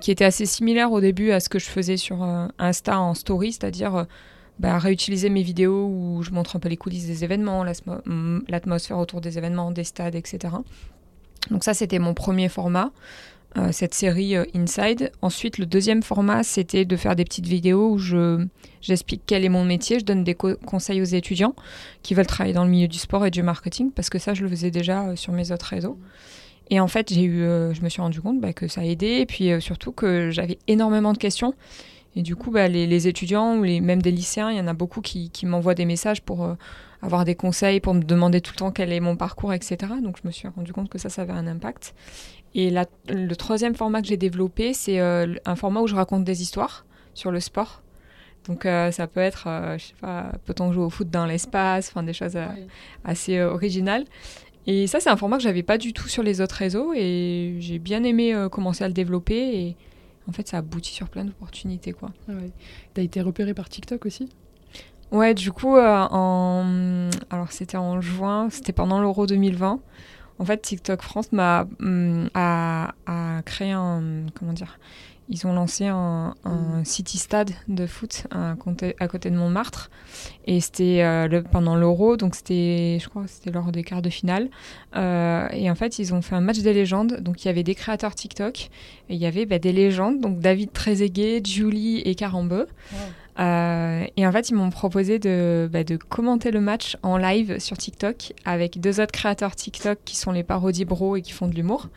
qui 0.00 0.10
était 0.10 0.24
assez 0.24 0.46
similaire 0.46 0.92
au 0.92 1.00
début 1.00 1.30
à 1.30 1.40
ce 1.40 1.48
que 1.48 1.58
je 1.58 1.66
faisais 1.66 1.96
sur 1.96 2.22
euh, 2.22 2.46
Insta 2.58 2.98
en 3.00 3.14
story, 3.14 3.52
c'est-à-dire 3.52 3.94
euh, 3.94 4.04
bah, 4.58 4.78
réutiliser 4.78 5.30
mes 5.30 5.42
vidéos 5.42 5.86
où 5.86 6.22
je 6.22 6.30
montre 6.32 6.56
un 6.56 6.58
peu 6.58 6.68
les 6.68 6.76
coulisses 6.76 7.06
des 7.06 7.24
événements, 7.24 7.64
mm, 7.64 8.40
l'atmosphère 8.48 8.98
autour 8.98 9.20
des 9.20 9.38
événements, 9.38 9.70
des 9.70 9.84
stades, 9.84 10.16
etc. 10.16 10.54
Donc 11.50 11.64
ça, 11.64 11.74
c'était 11.74 12.00
mon 12.00 12.14
premier 12.14 12.48
format, 12.48 12.90
cette 13.70 13.94
série 13.94 14.36
Inside. 14.54 15.10
Ensuite, 15.22 15.58
le 15.58 15.66
deuxième 15.66 16.02
format, 16.02 16.42
c'était 16.42 16.84
de 16.84 16.96
faire 16.96 17.16
des 17.16 17.24
petites 17.24 17.46
vidéos 17.46 17.92
où 17.92 17.98
je, 17.98 18.46
j'explique 18.82 19.22
quel 19.26 19.44
est 19.44 19.48
mon 19.48 19.64
métier, 19.64 19.98
je 19.98 20.04
donne 20.04 20.22
des 20.22 20.34
conseils 20.34 21.00
aux 21.00 21.04
étudiants 21.04 21.54
qui 22.02 22.14
veulent 22.14 22.26
travailler 22.26 22.54
dans 22.54 22.64
le 22.64 22.70
milieu 22.70 22.88
du 22.88 22.98
sport 22.98 23.24
et 23.24 23.30
du 23.30 23.42
marketing, 23.42 23.90
parce 23.92 24.10
que 24.10 24.18
ça, 24.18 24.34
je 24.34 24.42
le 24.42 24.48
faisais 24.48 24.70
déjà 24.70 25.16
sur 25.16 25.32
mes 25.32 25.50
autres 25.50 25.66
réseaux. 25.66 25.98
Et 26.70 26.80
en 26.80 26.88
fait, 26.88 27.12
j'ai 27.12 27.22
eu, 27.22 27.42
euh, 27.42 27.72
je 27.72 27.82
me 27.82 27.88
suis 27.88 28.02
rendu 28.02 28.20
compte 28.20 28.40
bah, 28.40 28.52
que 28.52 28.68
ça 28.68 28.82
a 28.82 28.84
aidé, 28.84 29.06
et 29.06 29.26
puis 29.26 29.50
euh, 29.50 29.60
surtout 29.60 29.92
que 29.92 30.30
j'avais 30.30 30.58
énormément 30.66 31.12
de 31.12 31.18
questions. 31.18 31.54
Et 32.16 32.22
du 32.22 32.36
coup, 32.36 32.50
bah, 32.50 32.68
les, 32.68 33.08
étudiants 33.08 33.56
ou 33.56 33.62
les, 33.62 33.80
même 33.80 34.02
des 34.02 34.10
lycéens, 34.10 34.50
il 34.50 34.56
y 34.56 34.60
en 34.60 34.66
a 34.66 34.74
beaucoup 34.74 35.00
qui, 35.00 35.30
m'envoient 35.44 35.74
des 35.74 35.84
messages 35.84 36.20
pour 36.20 36.44
euh, 36.44 36.54
avoir 37.00 37.24
des 37.24 37.34
conseils, 37.34 37.80
pour 37.80 37.94
me 37.94 38.02
demander 38.02 38.40
tout 38.40 38.52
le 38.54 38.58
temps 38.58 38.70
quel 38.70 38.92
est 38.92 39.00
mon 39.00 39.16
parcours, 39.16 39.52
etc. 39.52 39.92
Donc 40.02 40.18
je 40.22 40.26
me 40.26 40.32
suis 40.32 40.48
rendu 40.48 40.72
compte 40.72 40.88
que 40.88 40.98
ça, 40.98 41.08
ça 41.08 41.22
avait 41.22 41.32
un 41.32 41.46
impact. 41.46 41.94
Et 42.54 42.70
le 42.70 43.34
troisième 43.34 43.74
format 43.74 44.00
que 44.00 44.08
j'ai 44.08 44.16
développé, 44.16 44.72
c'est 44.72 44.98
un 44.98 45.54
format 45.54 45.80
où 45.80 45.86
je 45.86 45.94
raconte 45.94 46.24
des 46.24 46.40
histoires 46.40 46.86
sur 47.12 47.30
le 47.30 47.40
sport. 47.40 47.82
Donc 48.46 48.62
ça 48.64 49.06
peut 49.06 49.20
être, 49.20 49.46
je 49.76 49.84
sais 49.84 49.94
pas, 50.00 50.32
peut-on 50.46 50.72
jouer 50.72 50.82
au 50.82 50.90
foot 50.90 51.10
dans 51.10 51.26
l'espace, 51.26 51.90
enfin 51.90 52.02
des 52.02 52.14
choses 52.14 52.38
assez 53.04 53.40
originales. 53.42 54.06
Et 54.70 54.86
ça, 54.86 55.00
c'est 55.00 55.08
un 55.08 55.16
format 55.16 55.38
que 55.38 55.42
j'avais 55.42 55.62
pas 55.62 55.78
du 55.78 55.94
tout 55.94 56.08
sur 56.08 56.22
les 56.22 56.42
autres 56.42 56.56
réseaux 56.56 56.92
et 56.94 57.56
j'ai 57.58 57.78
bien 57.78 58.04
aimé 58.04 58.34
euh, 58.34 58.50
commencer 58.50 58.84
à 58.84 58.88
le 58.88 58.92
développer 58.92 59.34
et 59.34 59.76
en 60.28 60.32
fait, 60.32 60.46
ça 60.46 60.58
aboutit 60.58 60.92
sur 60.92 61.08
plein 61.08 61.24
d'opportunités. 61.24 61.92
quoi. 61.92 62.10
Ouais. 62.28 62.52
Tu 62.94 63.00
as 63.00 63.04
été 63.04 63.22
repéré 63.22 63.54
par 63.54 63.70
TikTok 63.70 64.04
aussi? 64.04 64.28
Ouais, 65.10 65.32
du 65.32 65.52
coup, 65.52 65.76
euh, 65.76 66.06
en... 66.10 67.08
alors 67.30 67.50
c'était 67.50 67.78
en 67.78 68.02
juin, 68.02 68.50
c'était 68.50 68.74
pendant 68.74 69.00
l'Euro 69.00 69.26
2020. 69.26 69.80
En 70.38 70.44
fait, 70.44 70.58
TikTok 70.58 71.00
France 71.00 71.32
m'a 71.32 71.66
mm, 71.78 72.26
a, 72.34 72.92
créé 73.46 73.72
un 73.72 74.26
comment 74.34 74.52
dire 74.52 74.78
ils 75.28 75.46
ont 75.46 75.52
lancé 75.52 75.86
un, 75.86 76.34
un 76.44 76.84
city 76.84 77.18
stade 77.18 77.50
de 77.68 77.86
foot 77.86 78.26
à, 78.30 78.52
à 79.00 79.08
côté 79.08 79.30
de 79.30 79.36
Montmartre. 79.36 79.90
Et 80.46 80.60
c'était 80.60 81.28
le, 81.28 81.42
pendant 81.42 81.76
l'Euro, 81.76 82.16
donc 82.16 82.34
c'était, 82.34 82.98
je 83.00 83.08
crois, 83.08 83.24
c'était 83.26 83.50
lors 83.50 83.70
des 83.70 83.84
quarts 83.84 84.02
de 84.02 84.10
finale. 84.10 84.48
et 84.94 85.70
en 85.70 85.74
fait, 85.74 85.98
ils 85.98 86.14
ont 86.14 86.22
fait 86.22 86.34
un 86.34 86.40
match 86.40 86.58
des 86.60 86.72
légendes. 86.72 87.20
Donc 87.20 87.44
il 87.44 87.48
y 87.48 87.50
avait 87.50 87.62
des 87.62 87.74
créateurs 87.74 88.14
TikTok 88.14 88.70
et 89.08 89.14
il 89.14 89.20
y 89.20 89.26
avait 89.26 89.46
bah, 89.46 89.58
des 89.58 89.72
légendes, 89.72 90.20
donc 90.20 90.40
David 90.40 90.72
Trezeguet, 90.72 91.42
Julie 91.44 92.00
et 92.00 92.14
Carambeu. 92.14 92.66
Euh, 93.38 94.04
et 94.16 94.26
en 94.26 94.32
fait, 94.32 94.50
ils 94.50 94.54
m'ont 94.54 94.70
proposé 94.70 95.18
de, 95.18 95.68
bah, 95.72 95.84
de, 95.84 95.96
commenter 95.96 96.50
le 96.50 96.60
match 96.60 96.96
en 97.02 97.16
live 97.16 97.58
sur 97.60 97.78
TikTok 97.78 98.32
avec 98.44 98.80
deux 98.80 99.00
autres 99.00 99.12
créateurs 99.12 99.54
TikTok 99.54 99.98
qui 100.04 100.16
sont 100.16 100.32
les 100.32 100.42
parodies 100.42 100.84
bro 100.84 101.14
et 101.14 101.22
qui 101.22 101.32
font 101.32 101.46
de 101.46 101.54
l'humour. 101.54 101.88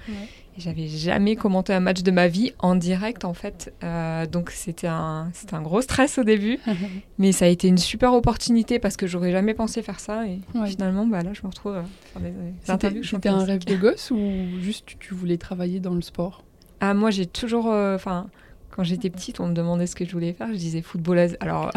J'avais 0.57 0.87
jamais 0.87 1.35
commenté 1.35 1.73
un 1.73 1.79
match 1.79 2.03
de 2.03 2.11
ma 2.11 2.27
vie 2.27 2.53
en 2.59 2.75
direct, 2.75 3.25
en 3.25 3.33
fait. 3.33 3.73
Euh, 3.83 4.25
donc, 4.25 4.51
c'était 4.51 4.87
un, 4.87 5.31
un 5.51 5.61
gros 5.61 5.81
stress 5.81 6.17
au 6.17 6.23
début. 6.23 6.59
mais 7.17 7.31
ça 7.31 7.45
a 7.45 7.47
été 7.47 7.67
une 7.67 7.77
super 7.77 8.13
opportunité 8.13 8.79
parce 8.79 8.97
que 8.97 9.07
j'aurais 9.07 9.31
jamais 9.31 9.53
pensé 9.53 9.81
faire 9.81 9.99
ça. 9.99 10.27
Et 10.27 10.39
finalement, 10.65 11.05
bah, 11.07 11.23
là, 11.23 11.31
je 11.33 11.41
me 11.43 11.47
retrouve 11.47 11.75
à 11.75 11.83
faire 12.13 12.21
des, 12.21 12.71
interviews. 12.71 13.03
C'était 13.03 13.29
un 13.29 13.43
rêve 13.43 13.65
de 13.65 13.75
gosse 13.75 14.11
ou 14.11 14.19
juste 14.61 14.97
tu 14.99 15.13
voulais 15.13 15.37
travailler 15.37 15.79
dans 15.79 15.93
le 15.93 16.01
sport? 16.01 16.43
Ah, 16.79 16.93
moi, 16.93 17.11
j'ai 17.11 17.25
toujours. 17.25 17.71
Euh. 17.71 17.97
Quand 18.75 18.83
j'étais 18.83 19.09
petite, 19.09 19.39
on 19.41 19.47
me 19.47 19.53
demandait 19.53 19.85
ce 19.85 19.95
que 19.95 20.05
je 20.05 20.11
voulais 20.11 20.33
faire. 20.33 20.47
Je 20.47 20.57
disais 20.57 20.81
footballeuse. 20.81 21.35
Alors, 21.41 21.71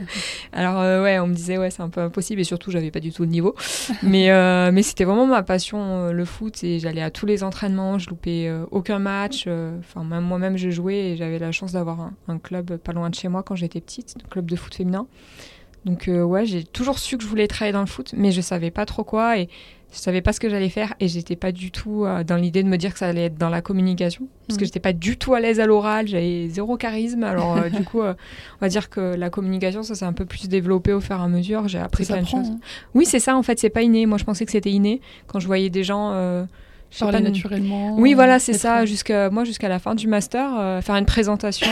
alors 0.52 0.80
euh, 0.80 1.02
ouais, 1.02 1.18
on 1.18 1.26
me 1.26 1.34
disait 1.34 1.58
ouais, 1.58 1.70
c'est 1.70 1.82
un 1.82 1.90
peu 1.90 2.00
impossible 2.00 2.40
et 2.40 2.44
surtout, 2.44 2.70
j'avais 2.70 2.90
pas 2.90 3.00
du 3.00 3.12
tout 3.12 3.22
le 3.22 3.28
niveau. 3.28 3.54
Mais, 4.02 4.30
euh, 4.30 4.70
mais 4.72 4.82
c'était 4.82 5.04
vraiment 5.04 5.26
ma 5.26 5.42
passion, 5.42 5.78
euh, 5.78 6.12
le 6.12 6.24
foot. 6.24 6.64
Et 6.64 6.78
j'allais 6.78 7.02
à 7.02 7.10
tous 7.10 7.26
les 7.26 7.44
entraînements. 7.44 7.98
Je 7.98 8.08
loupais 8.08 8.50
aucun 8.70 8.98
match. 8.98 9.46
Enfin, 9.80 10.04
même 10.04 10.24
moi-même, 10.24 10.56
je 10.56 10.70
jouais 10.70 11.10
et 11.10 11.16
j'avais 11.16 11.38
la 11.38 11.52
chance 11.52 11.72
d'avoir 11.72 12.10
un, 12.28 12.38
club 12.38 12.76
pas 12.76 12.92
loin 12.92 13.10
de 13.10 13.14
chez 13.14 13.28
moi 13.28 13.42
quand 13.42 13.56
j'étais 13.56 13.80
petite, 13.80 14.14
un 14.24 14.28
club 14.28 14.48
de 14.48 14.56
foot 14.56 14.74
féminin. 14.74 15.06
Donc 15.84 16.08
ouais, 16.12 16.44
j'ai 16.44 16.64
toujours 16.64 16.98
su 16.98 17.16
que 17.16 17.24
je 17.24 17.28
voulais 17.28 17.46
travailler 17.46 17.72
dans 17.72 17.80
le 17.80 17.86
foot, 17.86 18.14
mais 18.16 18.32
je 18.32 18.40
savais 18.40 18.70
pas 18.70 18.86
trop 18.86 19.04
quoi. 19.04 19.38
Et 19.38 19.48
je 19.92 19.98
savais 19.98 20.20
pas 20.20 20.32
ce 20.32 20.40
que 20.40 20.50
j'allais 20.50 20.68
faire 20.68 20.94
et 21.00 21.08
j'étais 21.08 21.36
pas 21.36 21.50
du 21.50 21.70
tout 21.70 22.04
euh, 22.04 22.22
dans 22.22 22.36
l'idée 22.36 22.62
de 22.62 22.68
me 22.68 22.76
dire 22.76 22.92
que 22.92 22.98
ça 22.98 23.06
allait 23.06 23.26
être 23.26 23.38
dans 23.38 23.48
la 23.48 23.62
communication 23.62 24.28
parce 24.46 24.58
que 24.58 24.64
mm. 24.64 24.66
j'étais 24.66 24.80
pas 24.80 24.92
du 24.92 25.16
tout 25.16 25.34
à 25.34 25.40
l'aise 25.40 25.60
à 25.60 25.66
l'oral, 25.66 26.06
j'avais 26.08 26.48
zéro 26.48 26.76
charisme. 26.76 27.24
Alors 27.24 27.56
euh, 27.56 27.68
du 27.70 27.84
coup, 27.84 28.02
euh, 28.02 28.12
on 28.60 28.64
va 28.64 28.68
dire 28.68 28.90
que 28.90 29.14
la 29.16 29.30
communication 29.30 29.82
ça 29.82 29.94
s'est 29.94 30.04
un 30.04 30.12
peu 30.12 30.26
plus 30.26 30.48
développé 30.48 30.92
au 30.92 31.00
fur 31.00 31.18
et 31.18 31.22
à 31.22 31.28
mesure. 31.28 31.68
J'ai 31.68 31.78
appris 31.78 32.04
plein 32.04 32.22
de 32.22 32.26
choses. 32.26 32.48
Hein. 32.50 32.58
Oui, 32.94 33.06
c'est 33.06 33.18
ça 33.18 33.36
en 33.36 33.42
fait, 33.42 33.58
c'est 33.58 33.70
pas 33.70 33.82
inné. 33.82 34.04
Moi, 34.04 34.18
je 34.18 34.24
pensais 34.24 34.44
que 34.44 34.52
c'était 34.52 34.70
inné 34.70 35.00
quand 35.26 35.40
je 35.40 35.46
voyais 35.46 35.70
des 35.70 35.84
gens. 35.84 36.46
Parler 36.98 37.20
naturellement. 37.20 37.96
Oui, 37.98 38.14
voilà, 38.14 38.38
c'est 38.38 38.54
ça. 38.54 38.86
Jusqu'à 38.86 39.28
moi, 39.28 39.44
jusqu'à 39.44 39.68
la 39.68 39.78
fin 39.78 39.94
du 39.94 40.06
master, 40.06 40.82
faire 40.82 40.96
une 40.96 41.04
présentation 41.04 41.66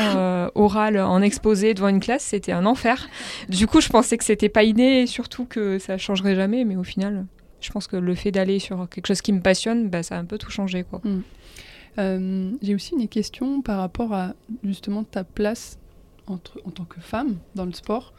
orale 0.54 0.98
en 0.98 1.22
exposé 1.22 1.72
devant 1.72 1.88
une 1.88 2.00
classe, 2.00 2.22
c'était 2.22 2.52
un 2.52 2.66
enfer. 2.66 3.08
Du 3.48 3.66
coup, 3.66 3.80
je 3.80 3.88
pensais 3.88 4.18
que 4.18 4.24
c'était 4.24 4.50
pas 4.50 4.62
inné 4.62 5.02
et 5.02 5.06
surtout 5.06 5.46
que 5.46 5.78
ça 5.78 5.96
changerait 5.96 6.34
jamais, 6.34 6.64
mais 6.64 6.76
au 6.76 6.84
final 6.84 7.24
je 7.60 7.70
pense 7.70 7.86
que 7.86 7.96
le 7.96 8.14
fait 8.14 8.30
d'aller 8.30 8.58
sur 8.58 8.88
quelque 8.88 9.06
chose 9.06 9.22
qui 9.22 9.32
me 9.32 9.40
passionne, 9.40 9.88
bah, 9.88 10.02
ça 10.02 10.16
a 10.16 10.18
un 10.18 10.24
peu 10.24 10.38
tout 10.38 10.50
changé. 10.50 10.84
Quoi. 10.84 11.00
Mm. 11.04 11.22
Euh, 11.98 12.52
j'ai 12.62 12.74
aussi 12.74 12.94
une 12.94 13.08
question 13.08 13.62
par 13.62 13.78
rapport 13.78 14.12
à 14.12 14.34
justement 14.62 15.04
ta 15.04 15.24
place 15.24 15.78
entre, 16.26 16.60
en 16.64 16.70
tant 16.70 16.84
que 16.84 17.00
femme 17.00 17.36
dans 17.54 17.64
le 17.64 17.72
sport. 17.72 18.12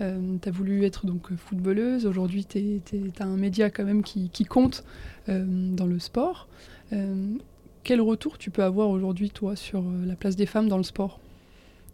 Euh, 0.00 0.36
tu 0.40 0.48
as 0.48 0.52
voulu 0.52 0.84
être 0.84 1.06
donc 1.06 1.34
footballeuse, 1.34 2.06
aujourd'hui 2.06 2.44
tu 2.44 2.82
as 3.18 3.24
un 3.24 3.36
média 3.36 3.70
quand 3.70 3.84
même 3.84 4.02
qui, 4.02 4.28
qui 4.30 4.44
compte 4.44 4.84
euh, 5.28 5.44
dans 5.46 5.86
le 5.86 5.98
sport. 5.98 6.48
quel 7.84 8.00
retour 8.00 8.38
tu 8.38 8.50
peux 8.50 8.62
avoir 8.62 8.90
aujourd'hui 8.90 9.30
toi 9.30 9.56
sur 9.56 9.82
la 10.04 10.14
place 10.14 10.36
des 10.36 10.46
femmes 10.46 10.68
dans 10.68 10.76
le 10.76 10.82
sport? 10.82 11.18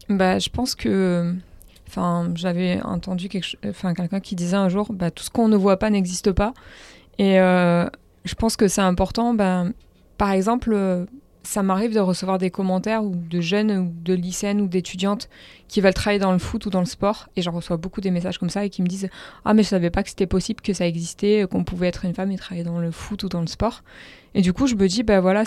Bah, 0.09 0.39
Je 0.39 0.49
pense 0.49 0.75
que 0.75 1.35
Enfin, 1.89 2.31
j'avais 2.35 2.83
entendu 2.83 3.29
enfin, 3.67 3.95
quelqu'un 3.95 4.21
qui 4.21 4.35
disait 4.35 4.57
un 4.57 4.69
jour, 4.69 4.93
bah, 4.93 5.11
tout 5.11 5.25
ce 5.25 5.31
qu'on 5.31 5.49
ne 5.49 5.57
voit 5.57 5.79
pas 5.79 5.89
n'existe 5.89 6.33
pas. 6.33 6.53
Et 7.19 7.41
euh, 7.41 7.87
je 8.25 8.35
pense 8.35 8.57
que 8.57 8.69
c'est 8.69 8.83
important. 8.83 9.33
Ben, 9.33 9.73
par 10.19 10.33
exemple, 10.33 10.73
euh, 10.75 11.07
ça 11.45 11.63
m'arrive 11.63 11.95
de 11.95 12.01
recevoir 12.01 12.37
des 12.37 12.51
commentaires 12.51 13.03
ou 13.03 13.15
de 13.17 13.41
jeunes 13.41 13.71
ou 13.73 13.91
de 14.05 14.13
lycéennes 14.13 14.61
ou 14.61 14.69
d'étudiantes 14.69 15.31
qui 15.67 15.81
veulent 15.81 15.95
travailler 15.95 16.19
dans 16.19 16.33
le 16.33 16.39
foot 16.39 16.67
ou 16.67 16.71
dans 16.71 16.81
le 16.81 16.87
sport. 16.87 17.31
Et 17.37 17.43
j'en 17.43 17.53
reçois 17.53 17.79
beaucoup 17.79 18.03
des 18.03 18.11
messages 18.11 18.37
comme 18.37 18.51
ça 18.51 18.67
et 18.67 18.69
qui 18.69 18.83
me 18.83 18.87
disent 18.87 19.09
Ah, 19.47 19.55
mais 19.55 19.63
je 19.63 19.69
savais 19.69 19.89
pas 19.89 20.03
que 20.03 20.11
c'était 20.11 20.27
possible, 20.27 20.61
que 20.61 20.75
ça 20.75 20.87
existait, 20.87 21.47
qu'on 21.51 21.65
pouvait 21.65 21.89
être 21.89 22.05
une 22.05 22.13
femme 22.13 22.31
et 22.33 22.37
travailler 22.37 22.65
dans 22.65 22.81
le 22.81 22.91
foot 22.91 23.23
ou 23.23 23.31
dans 23.31 23.41
le 23.41 23.47
sport. 23.47 23.83
Et 24.35 24.43
du 24.43 24.53
coup, 24.53 24.67
je 24.67 24.75
me 24.75 24.87
dis, 24.89 25.03
ben 25.03 25.21
voilà, 25.21 25.45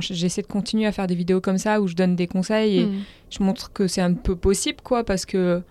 j'essaie 0.00 0.42
de 0.42 0.46
continuer 0.48 0.86
à 0.86 0.92
faire 0.92 1.06
des 1.06 1.14
vidéos 1.14 1.40
comme 1.40 1.56
ça 1.56 1.80
où 1.80 1.86
je 1.86 1.94
donne 1.94 2.16
des 2.16 2.26
conseils 2.26 2.80
et 2.80 2.86
mmh. 2.86 2.92
je 3.30 3.42
montre 3.44 3.72
que 3.72 3.86
c'est 3.86 4.00
un 4.00 4.12
peu 4.12 4.34
possible, 4.34 4.78
quoi, 4.82 5.04
parce 5.04 5.24
que 5.24 5.62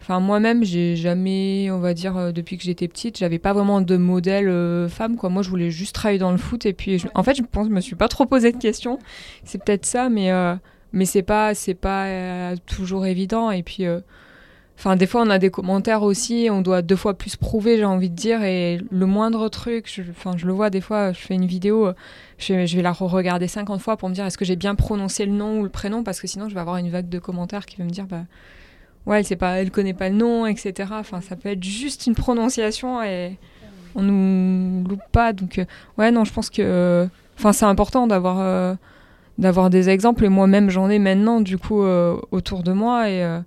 Enfin, 0.00 0.20
moi-même, 0.20 0.64
j'ai 0.64 0.96
jamais, 0.96 1.70
on 1.70 1.80
va 1.80 1.92
dire, 1.92 2.16
euh, 2.16 2.32
depuis 2.32 2.56
que 2.56 2.62
j'étais 2.64 2.88
petite, 2.88 3.18
j'avais 3.18 3.38
pas 3.38 3.52
vraiment 3.52 3.80
de 3.80 3.96
modèle 3.96 4.48
euh, 4.48 4.88
femme, 4.88 5.16
quoi. 5.16 5.28
Moi, 5.28 5.42
je 5.42 5.50
voulais 5.50 5.70
juste 5.70 5.94
travailler 5.94 6.18
dans 6.18 6.30
le 6.30 6.38
foot. 6.38 6.66
Et 6.66 6.72
puis, 6.72 7.02
en 7.14 7.22
fait, 7.22 7.34
je 7.34 7.42
pense, 7.42 7.68
je 7.68 7.72
me 7.72 7.80
suis 7.80 7.96
pas 7.96 8.08
trop 8.08 8.24
posé 8.24 8.52
de 8.52 8.58
questions. 8.58 8.98
C'est 9.44 9.62
peut-être 9.62 9.86
ça, 9.86 10.08
mais, 10.08 10.30
euh, 10.30 10.54
mais 10.92 11.04
c'est 11.04 11.22
pas, 11.22 11.54
c'est 11.54 11.74
pas 11.74 12.54
toujours 12.66 13.06
évident. 13.06 13.50
Et 13.50 13.62
puis, 13.62 13.84
enfin, 14.78 14.96
des 14.96 15.06
fois, 15.06 15.22
on 15.22 15.30
a 15.30 15.38
des 15.38 15.50
commentaires 15.50 16.02
aussi. 16.02 16.48
On 16.50 16.62
doit 16.62 16.80
deux 16.80 16.96
fois 16.96 17.14
plus 17.14 17.36
prouver, 17.36 17.76
j'ai 17.76 17.84
envie 17.84 18.08
de 18.10 18.14
dire. 18.14 18.42
Et 18.44 18.80
le 18.90 19.06
moindre 19.06 19.48
truc, 19.48 19.90
je, 19.92 20.02
enfin, 20.10 20.36
je 20.36 20.46
le 20.46 20.52
vois 20.52 20.70
des 20.70 20.80
fois, 20.80 21.12
je 21.12 21.18
fais 21.20 21.34
une 21.34 21.46
vidéo, 21.46 21.90
je, 22.38 22.66
je 22.66 22.76
vais 22.76 22.82
la 22.82 22.92
re-regarder 22.92 23.48
50 23.48 23.80
fois 23.80 23.96
pour 23.96 24.08
me 24.08 24.14
dire 24.14 24.24
est-ce 24.24 24.38
que 24.38 24.44
j'ai 24.44 24.56
bien 24.56 24.74
prononcé 24.74 25.26
le 25.26 25.32
nom 25.32 25.60
ou 25.60 25.64
le 25.64 25.70
prénom, 25.70 26.04
parce 26.04 26.20
que 26.20 26.28
sinon, 26.28 26.48
je 26.48 26.54
vais 26.54 26.60
avoir 26.60 26.76
une 26.76 26.88
vague 26.88 27.08
de 27.08 27.18
commentaires 27.18 27.66
qui 27.66 27.76
va 27.76 27.84
me 27.84 27.90
dire, 27.90 28.06
bah, 28.06 28.22
ouais, 29.08 29.18
elle 29.18 29.24
sait 29.24 29.36
pas, 29.36 29.60
elle 29.60 29.70
connaît 29.70 29.94
pas 29.94 30.08
le 30.10 30.14
nom, 30.14 30.46
etc. 30.46 30.90
Enfin, 30.92 31.20
ça 31.20 31.34
peut 31.34 31.48
être 31.48 31.64
juste 31.64 32.06
une 32.06 32.14
prononciation 32.14 33.02
et 33.02 33.38
on 33.94 34.02
nous 34.02 34.86
loupe 34.86 35.02
pas. 35.10 35.32
Donc, 35.32 35.58
euh, 35.58 35.64
ouais, 35.96 36.10
non, 36.10 36.24
je 36.24 36.32
pense 36.32 36.50
que, 36.50 37.08
enfin, 37.36 37.52
c'est 37.52 37.64
important 37.64 38.06
d'avoir 38.06 38.38
euh, 38.40 38.74
d'avoir 39.38 39.70
des 39.70 39.88
exemples 39.88 40.24
et 40.24 40.28
moi-même 40.28 40.68
j'en 40.68 40.90
ai 40.90 40.98
maintenant 40.98 41.40
du 41.40 41.58
coup 41.58 41.82
euh, 41.82 42.16
autour 42.32 42.64
de 42.64 42.72
moi 42.72 43.08
et 43.08 43.40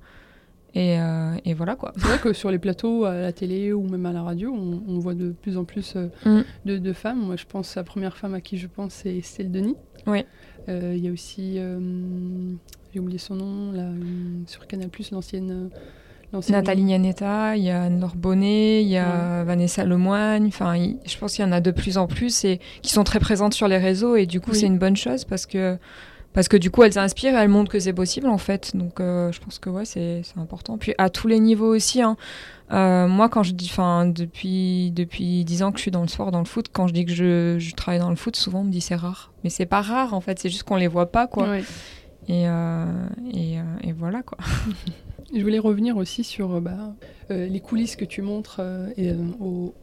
et, 0.74 0.96
et, 1.44 1.54
voilà 1.54 1.76
quoi. 1.76 1.92
C'est 1.98 2.08
vrai 2.08 2.18
que 2.18 2.32
sur 2.32 2.50
les 2.50 2.58
plateaux, 2.58 3.04
à 3.04 3.16
la 3.16 3.34
télé 3.34 3.74
ou 3.74 3.86
même 3.90 4.06
à 4.06 4.14
la 4.14 4.24
radio, 4.24 4.54
on, 4.54 5.00
voit 5.00 5.16
de 5.16 5.32
plus 5.32 5.58
en 5.58 5.66
plus 5.66 5.98
mm. 6.24 6.44
de, 6.64 6.78
de, 6.78 6.94
femmes. 6.94 7.20
Moi, 7.20 7.36
je 7.36 7.44
pense 7.46 7.76
la 7.76 7.84
première 7.84 8.16
femme 8.16 8.36
à 8.36 8.40
qui 8.40 8.58
je 8.58 8.68
pense, 8.68 8.94
c'est 8.94 9.18
Estelle 9.18 9.52
Denis. 9.52 9.76
Oui. 10.08 10.24
Il 10.70 10.98
y 11.00 11.10
a 11.10 11.12
aussi 11.12 11.60
j'ai 12.94 13.00
oublié 13.00 13.20
son 13.20 13.36
nom, 13.36 13.72
là, 13.72 13.90
sur 14.48 14.68
Canal+, 14.68 14.90
l'ancienne... 15.12 15.70
Nathalie 16.50 16.84
Nianetta, 16.84 17.58
il 17.58 17.64
y 17.64 17.70
a 17.70 17.90
Bonnet, 18.16 18.84
il 18.84 18.88
y 18.88 18.98
a 18.98 19.44
Vanessa 19.44 19.84
Lemoigne, 19.84 20.48
enfin, 20.48 20.76
je 21.06 21.18
pense 21.18 21.34
qu'il 21.34 21.44
y 21.44 21.48
en 21.48 21.52
a 21.52 21.60
de 21.60 21.72
plus 21.72 21.98
en 21.98 22.08
plus 22.08 22.46
et 22.46 22.60
qui 22.82 22.92
sont 22.94 23.04
très 23.04 23.20
présentes 23.20 23.54
sur 23.54 23.68
les 23.68 23.78
réseaux 23.78 24.16
et 24.16 24.26
du 24.26 24.40
coup 24.40 24.54
c'est 24.54 24.68
une 24.68 24.78
bonne 24.78 24.96
chose 24.96 25.26
parce 25.26 25.46
que 25.46 25.78
parce 26.34 26.48
que 26.48 26.56
du 26.56 26.72
coup 26.72 26.84
elles 26.84 26.98
inspirent 26.98 27.34
et 27.34 27.42
elles 27.42 27.50
montrent 27.50 27.70
que 27.70 27.80
c'est 27.80 27.92
possible 27.92 28.28
en 28.28 28.38
fait. 28.38 28.78
Donc 28.78 29.02
euh, 29.02 29.34
je 29.34 29.42
pense 29.42 29.60
que 29.60 29.70
ouais 29.70 29.84
c'est 29.84 30.24
important. 30.38 30.78
Puis 30.78 30.94
à 30.98 31.10
tous 31.10 31.28
les 31.28 31.40
niveaux 31.40 31.76
aussi 31.76 32.02
hein. 32.02 32.16
euh, 32.72 33.08
moi 33.08 33.28
quand 33.28 33.44
je 33.44 33.52
dis 33.52 33.68
enfin 33.70 34.06
depuis 34.06 34.92
depuis 34.92 35.44
dix 35.44 35.64
ans 35.64 35.74
que 35.74 35.80
je 35.80 35.82
suis 35.82 35.92
dans 35.92 36.02
le 36.02 36.08
sport 36.08 36.32
dans 36.32 36.40
le 36.40 36.46
foot 36.46 36.68
quand 36.72 36.88
je 36.88 36.94
dis 36.94 37.04
que 37.04 37.12
je, 37.14 37.58
je 37.60 37.76
travaille 37.76 38.00
dans 38.00 38.10
le 38.10 38.16
foot 38.16 38.38
souvent 38.38 38.62
on 38.62 38.64
me 38.64 38.72
dit 38.72 38.80
c'est 38.80 38.96
rare. 38.96 39.34
Mais 39.44 39.50
c'est 39.50 39.66
pas 39.66 39.82
rare 39.82 40.14
en 40.14 40.22
fait. 40.22 40.40
C'est 40.40 40.50
juste 40.50 40.64
qu'on 40.64 40.78
les 40.78 40.88
voit 40.88 41.12
pas 41.12 41.28
quoi 41.28 41.48
et, 42.28 42.48
euh, 42.48 42.86
et, 43.34 43.60
euh, 43.60 43.64
et, 43.84 43.92
voilà 43.92 44.22
quoi. 44.22 44.38
Je 45.34 45.42
voulais 45.42 45.60
revenir 45.60 45.98
aussi 45.98 46.24
sur 46.24 46.56
euh, 46.56 46.60
bah, 46.60 46.94
les 47.30 47.60
coulisses 47.62 47.96
que 47.96 48.06
tu 48.06 48.22
montres 48.22 48.62
et, 48.98 49.14
au, 49.40 49.74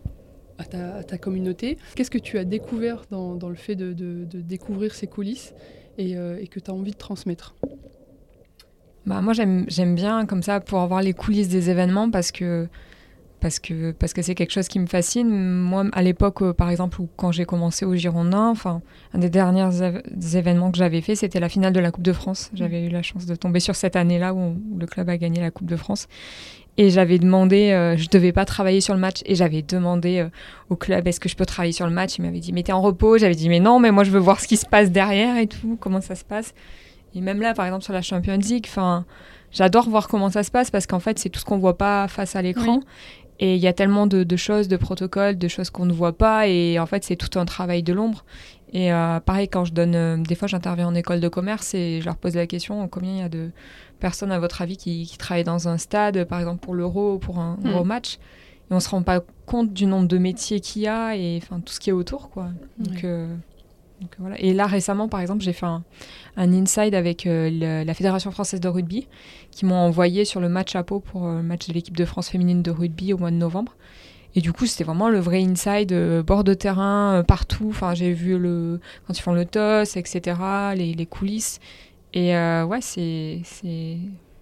à, 0.58 0.64
ta, 0.64 0.96
à, 0.96 1.02
ta, 1.02 1.18
communauté. 1.18 1.78
Qu'est-ce 1.94 2.10
que 2.10 2.18
tu 2.18 2.38
as 2.38 2.44
découvert 2.44 3.02
dans, 3.10 3.34
dans 3.34 3.48
le 3.48 3.54
fait 3.54 3.74
de, 3.74 3.92
de, 3.92 4.24
de, 4.24 4.40
découvrir 4.40 4.94
ces 4.94 5.06
coulisses 5.06 5.54
et, 5.96 6.12
et 6.12 6.46
que 6.48 6.60
tu 6.60 6.70
as 6.70 6.74
envie 6.74 6.92
de 6.92 6.96
transmettre? 6.98 7.54
Bah, 9.06 9.22
Moi, 9.22 9.32
j'aime 9.32 9.94
bien 9.94 10.26
comme 10.26 10.42
ça 10.42 10.60
pour 10.60 10.80
avoir 10.80 11.00
les 11.00 11.14
coulisses 11.14 11.48
des 11.48 11.70
événements 11.70 12.10
parce 12.10 12.30
que 12.30 12.68
parce 13.40 13.58
que 13.58 13.92
parce 13.92 14.12
que 14.12 14.22
c'est 14.22 14.34
quelque 14.34 14.52
chose 14.52 14.68
qui 14.68 14.78
me 14.78 14.86
fascine. 14.86 15.28
Moi, 15.28 15.84
à 15.92 16.02
l'époque, 16.02 16.42
euh, 16.42 16.52
par 16.52 16.70
exemple, 16.70 17.00
où, 17.00 17.08
quand 17.16 17.32
j'ai 17.32 17.44
commencé 17.44 17.84
au 17.84 17.94
Girondin, 17.94 18.48
enfin, 18.48 18.82
un 19.14 19.18
des 19.18 19.30
derniers 19.30 19.68
événements 20.34 20.70
que 20.70 20.78
j'avais 20.78 21.00
fait, 21.00 21.14
c'était 21.14 21.40
la 21.40 21.48
finale 21.48 21.72
de 21.72 21.80
la 21.80 21.90
Coupe 21.90 22.04
de 22.04 22.12
France. 22.12 22.50
J'avais 22.54 22.86
eu 22.86 22.88
la 22.88 23.02
chance 23.02 23.26
de 23.26 23.34
tomber 23.34 23.60
sur 23.60 23.76
cette 23.76 23.96
année-là 23.96 24.34
où, 24.34 24.56
le 24.78 24.86
club 24.86 25.08
a 25.08 25.16
gagné 25.16 25.40
la 25.40 25.50
Coupe 25.50 25.68
de 25.68 25.76
France. 25.76 26.08
Et 26.76 26.90
j'avais 26.90 27.18
demandé, 27.18 27.72
euh, 27.72 27.96
je 27.96 28.08
devais 28.08 28.30
pas 28.30 28.44
travailler 28.44 28.80
sur 28.80 28.94
le 28.94 29.00
match, 29.00 29.22
et 29.26 29.34
j'avais 29.34 29.62
demandé 29.62 30.18
euh, 30.18 30.28
au 30.70 30.76
club, 30.76 31.08
est-ce 31.08 31.18
que 31.18 31.28
je 31.28 31.34
peux 31.34 31.46
travailler 31.46 31.72
sur 31.72 31.86
le 31.86 31.92
match? 31.92 32.18
Il 32.18 32.22
m'avait 32.22 32.38
dit, 32.38 32.52
mais 32.52 32.62
t'es 32.62 32.72
en 32.72 32.80
repos. 32.80 33.18
J'avais 33.18 33.34
dit, 33.34 33.48
mais 33.48 33.58
non, 33.58 33.80
mais 33.80 33.90
moi 33.90 34.04
je 34.04 34.10
veux 34.10 34.20
voir 34.20 34.40
ce 34.40 34.46
qui 34.46 34.56
se 34.56 34.66
passe 34.66 34.90
derrière 34.92 35.36
et 35.38 35.48
tout, 35.48 35.76
comment 35.80 36.00
ça 36.00 36.14
se 36.14 36.24
passe. 36.24 36.54
Et 37.14 37.20
même 37.20 37.40
là, 37.40 37.54
par 37.54 37.66
exemple, 37.66 37.84
sur 37.84 37.92
la 37.92 38.02
Champions 38.02 38.38
League, 38.38 38.66
enfin, 38.68 39.04
j'adore 39.50 39.88
voir 39.88 40.08
comment 40.08 40.30
ça 40.30 40.42
se 40.42 40.50
passe 40.50 40.70
parce 40.70 40.86
qu'en 40.86 41.00
fait, 41.00 41.18
c'est 41.18 41.30
tout 41.30 41.40
ce 41.40 41.44
qu'on 41.44 41.58
voit 41.58 41.78
pas 41.78 42.06
face 42.08 42.36
à 42.36 42.42
l'écran. 42.42 42.80
Et 43.40 43.54
il 43.54 43.60
y 43.60 43.68
a 43.68 43.72
tellement 43.72 44.06
de, 44.06 44.36
choses, 44.36 44.68
de 44.68 44.76
protocoles, 44.76 45.38
de 45.38 45.48
choses 45.48 45.70
qu'on 45.70 45.86
ne 45.86 45.92
voit 45.92 46.16
pas. 46.16 46.48
Et 46.48 46.78
en 46.78 46.86
fait, 46.86 47.04
c'est 47.04 47.16
tout 47.16 47.38
un 47.38 47.44
travail 47.44 47.82
de 47.82 47.92
l'ombre. 47.92 48.24
Et 48.72 48.92
euh, 48.92 49.20
pareil, 49.20 49.48
quand 49.48 49.64
je 49.64 49.72
donne. 49.72 49.94
Euh, 49.94 50.16
des 50.16 50.34
fois, 50.34 50.48
j'interviens 50.48 50.88
en 50.88 50.94
école 50.94 51.20
de 51.20 51.28
commerce 51.28 51.74
et 51.74 52.00
je 52.00 52.04
leur 52.04 52.16
pose 52.16 52.34
la 52.34 52.46
question 52.46 52.86
combien 52.88 53.12
il 53.12 53.18
y 53.18 53.22
a 53.22 53.28
de 53.28 53.50
personnes, 54.00 54.32
à 54.32 54.38
votre 54.38 54.60
avis, 54.60 54.76
qui, 54.76 55.16
travaillent 55.18 55.44
dans 55.44 55.68
un 55.68 55.78
stade, 55.78 56.24
par 56.24 56.38
exemple 56.38 56.60
pour 56.60 56.74
l'euro 56.74 57.14
ou 57.14 57.18
pour 57.18 57.38
un 57.38 57.56
mm. 57.62 57.70
gros 57.70 57.84
match 57.84 58.14
Et 58.14 58.72
on 58.72 58.76
ne 58.76 58.80
se 58.80 58.88
rend 58.88 59.02
pas 59.02 59.20
compte 59.46 59.72
du 59.72 59.86
nombre 59.86 60.08
de 60.08 60.18
métiers 60.18 60.60
qu'il 60.60 60.82
y 60.82 60.88
a 60.88 61.16
et 61.16 61.40
enfin, 61.42 61.60
tout 61.60 61.72
ce 61.72 61.80
qui 61.80 61.90
est 61.90 61.94
autour. 61.94 62.30
Quoi. 62.30 62.48
Donc, 62.78 63.04
euh, 63.04 63.34
voilà. 64.18 64.40
Et 64.40 64.52
là, 64.52 64.66
récemment, 64.66 65.08
par 65.08 65.20
exemple, 65.20 65.42
j'ai 65.42 65.52
fait 65.52 65.66
un, 65.66 65.82
inside 66.36 66.94
avec 66.94 67.24
la 67.24 67.94
Fédération 67.94 68.30
française 68.30 68.60
de 68.60 68.68
rugby 68.68 69.08
qui 69.50 69.64
m'ont 69.64 69.76
envoyé 69.76 70.24
sur 70.24 70.40
le 70.40 70.48
match 70.48 70.76
à 70.76 70.82
Pau 70.82 71.00
pour 71.00 71.26
le 71.26 71.42
match 71.42 71.66
de 71.68 71.72
l'équipe 71.72 71.96
de 71.96 72.04
France 72.04 72.28
féminine 72.28 72.62
de 72.62 72.70
rugby 72.70 73.12
au 73.12 73.18
mois 73.18 73.30
de 73.30 73.36
novembre. 73.36 73.74
Et 74.34 74.40
du 74.40 74.52
coup, 74.52 74.66
c'était 74.66 74.84
vraiment 74.84 75.08
le 75.08 75.18
vrai 75.18 75.42
inside, 75.42 75.92
euh, 75.92 76.22
bord 76.22 76.44
de 76.44 76.54
terrain, 76.54 77.18
euh, 77.18 77.22
partout. 77.22 77.68
Enfin, 77.70 77.94
j'ai 77.94 78.12
vu 78.12 78.38
le, 78.38 78.80
quand 79.06 79.18
ils 79.18 79.22
font 79.22 79.32
le 79.32 79.44
toss, 79.44 79.96
etc., 79.96 80.36
les, 80.76 80.94
les 80.94 81.06
coulisses. 81.06 81.60
Et 82.12 82.36
euh, 82.36 82.64
ouais, 82.64 82.80
c'est. 82.80 83.40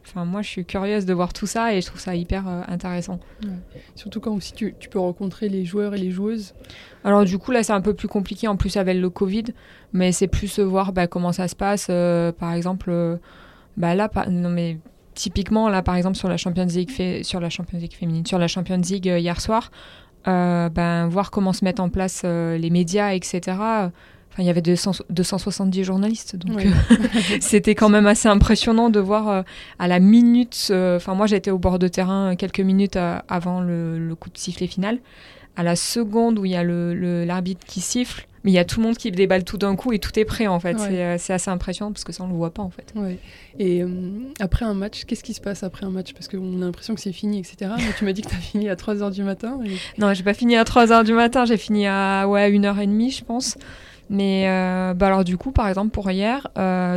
Enfin, 0.07 0.25
moi, 0.25 0.43
je 0.43 0.49
suis 0.49 0.65
curieuse 0.65 1.05
de 1.05 1.13
voir 1.13 1.33
tout 1.33 1.47
ça 1.47 1.75
et 1.75 1.81
je 1.81 1.87
trouve 1.87 2.01
ça 2.01 2.15
hyper 2.15 2.47
intéressant. 2.69 3.19
Surtout 3.97 4.21
quand 4.21 4.35
aussi 4.35 4.53
tu, 4.53 4.75
tu, 4.79 4.89
peux 4.89 5.01
rencontrer 5.01 5.49
les 5.49 5.65
joueurs 5.65 5.95
et 5.95 5.99
les 5.99 6.11
joueuses. 6.11 6.55
Alors, 7.03 7.25
du 7.25 7.39
coup, 7.39 7.51
là, 7.51 7.63
c'est 7.63 7.73
un 7.73 7.81
peu 7.81 7.93
plus 7.93 8.09
compliqué 8.09 8.47
en 8.47 8.57
plus 8.57 8.77
avec 8.77 8.97
le 8.97 9.11
Covid, 9.11 9.45
mais 9.93 10.13
c'est 10.13 10.29
plus 10.29 10.61
voir 10.61 10.93
bah, 10.93 11.09
comment 11.09 11.33
ça 11.33 11.49
se 11.49 11.57
passe. 11.57 11.87
par 12.39 12.53
exemple, 12.53 13.19
bah, 13.77 13.95
là, 13.95 14.09
non, 14.31 14.51
mais 14.51 14.79
typiquement, 15.17 15.69
là, 15.69 15.83
par 15.83 15.97
exemple, 15.97 16.17
sur 16.17 16.29
la 16.29 16.37
Champions 16.37 16.67
League, 16.67 16.91
fait, 16.91 17.25
sur 17.25 17.41
la 17.41 17.51
Champions 17.51 17.79
League 17.79 17.95
féminine, 17.95 18.25
sur 18.25 18.39
la 18.39 18.47
Champions 18.47 18.81
League 18.81 19.09
euh, 19.09 19.19
hier 19.19 19.41
soir, 19.41 19.73
euh, 20.29 20.69
ben, 20.69 21.09
voir 21.09 21.33
comment 21.33 21.53
se 21.53 21.65
mettent 21.65 21.81
en 21.81 21.89
place 21.89 22.23
euh, 22.25 22.57
les 22.57 22.71
médias, 22.71 23.15
etc. 23.15 23.59
Enfin, 24.37 24.43
il 24.43 24.47
y 24.47 24.51
avait 24.51 24.61
270 24.61 25.83
journalistes, 25.83 26.37
donc 26.37 26.61
c'était 27.41 27.75
quand 27.75 27.89
même 27.89 28.07
assez 28.07 28.29
impressionnant 28.29 28.91
de 28.91 29.01
voir 29.01 29.45
à 29.79 29.89
la 29.89 29.99
minute. 29.99 30.71
Enfin, 30.71 31.15
moi, 31.15 31.27
j'étais 31.27 31.51
au 31.51 31.59
bord 31.59 31.79
de 31.79 31.89
terrain 31.89 32.37
quelques 32.37 32.61
minutes 32.61 32.99
avant 33.29 33.63
le, 33.63 34.15
coup 34.21 34.29
de 34.29 34.37
sifflet 34.37 34.67
final. 34.67 34.99
À 35.57 35.63
la 35.63 35.75
seconde 35.75 36.39
où 36.39 36.45
il 36.45 36.51
y 36.51 36.57
a 36.57 36.63
l'arbitre 36.63 37.63
le, 37.67 37.73
qui 37.73 37.81
siffle, 37.81 38.27
mais 38.47 38.53
il 38.53 38.55
y 38.55 38.59
a 38.59 38.65
tout 38.65 38.79
le 38.79 38.87
monde 38.87 38.97
qui 38.97 39.11
déballe 39.11 39.43
tout 39.43 39.59
d'un 39.59 39.75
coup 39.75 39.93
et 39.93 39.99
tout 39.99 40.17
est 40.17 40.25
prêt 40.25 40.47
en 40.47 40.61
fait. 40.61 40.77
Euh, 40.79 41.17
c'est 41.19 41.33
assez 41.33 41.51
impressionnant 41.51 41.91
parce 41.91 42.05
que 42.05 42.13
ça 42.13 42.23
on 42.23 42.29
le 42.29 42.35
voit 42.35 42.55
pas 42.55 42.63
en 42.63 42.71
fait. 42.71 42.95
Et 43.59 43.83
euh, 43.83 43.89
après 44.39 44.65
un 44.65 44.73
match, 44.73 45.05
qu'est-ce 45.05 45.25
qui 45.25 45.35
se 45.35 45.41
passe 45.41 45.65
après 45.65 45.85
un 45.85 45.91
match? 45.91 46.13
Parce 46.13 46.29
qu'on 46.29 46.63
a 46.63 46.65
l'impression 46.65 46.95
que 46.95 47.01
c'est 47.01 47.13
fini, 47.13 47.41
etc. 47.41 47.73
Mais 47.77 47.93
tu 47.99 48.05
m'as 48.05 48.13
dit 48.13 48.23
que 48.23 48.29
tu 48.29 48.37
as 48.37 48.39
fini 48.53 48.69
à 48.69 48.77
3h 48.77 49.13
du 49.13 49.25
matin. 49.25 49.59
Et... 49.67 49.73
Non, 50.01 50.15
j'ai 50.15 50.23
pas 50.23 50.33
fini 50.33 50.57
à 50.57 50.63
3h 50.63 51.05
du 51.05 51.13
matin, 51.13 51.45
j'ai 51.45 51.57
fini 51.57 51.89
à 51.89 52.29
ouais, 52.29 52.49
1h30 52.53 53.17
je 53.17 53.25
pense. 53.25 53.59
Mais 54.09 54.49
euh, 54.49 54.95
bah 54.95 55.09
alors 55.09 55.25
du 55.25 55.37
coup, 55.37 55.51
par 55.51 55.69
exemple 55.69 55.91
pour 55.91 56.11
hier, 56.11 56.49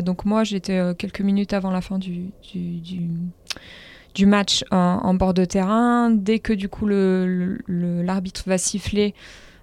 donc 0.03 0.25
moi 0.25 0.43
j'étais 0.43 0.79
quelques 0.97 1.21
minutes 1.21 1.53
avant 1.53 1.71
la 1.71 1.81
fin 1.81 1.97
du, 1.97 2.31
du, 2.53 4.25
match 4.25 4.63
en, 4.71 5.13
bord 5.13 5.33
de 5.33 5.45
terrain. 5.45 6.11
Dès 6.11 6.39
que 6.39 6.53
du 6.53 6.69
coup 6.69 6.87
l'arbitre 6.87 8.43
va 8.45 8.57
siffler, 8.57 9.15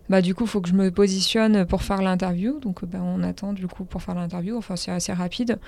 bah 0.08 0.22
du 0.22 0.34
coup 0.34 0.44
il 0.44 0.50
faut 0.50 0.60
que 0.60 0.68
je 0.68 0.74
me 0.74 0.90
positionne 0.90 1.64
pour 1.66 1.82
faire 1.82 2.02
l'interview. 2.02 2.58
Donc 2.60 2.84
bah, 2.84 2.98
on 3.02 3.22
attend 3.22 3.52
du 3.52 3.66
coup 3.66 3.84
pour 3.84 4.02
faire 4.02 4.14
l'interview. 4.14 4.56
Enfin 4.56 4.76
c'est 4.76 4.90
assez 4.90 5.12
rapide. 5.12 5.58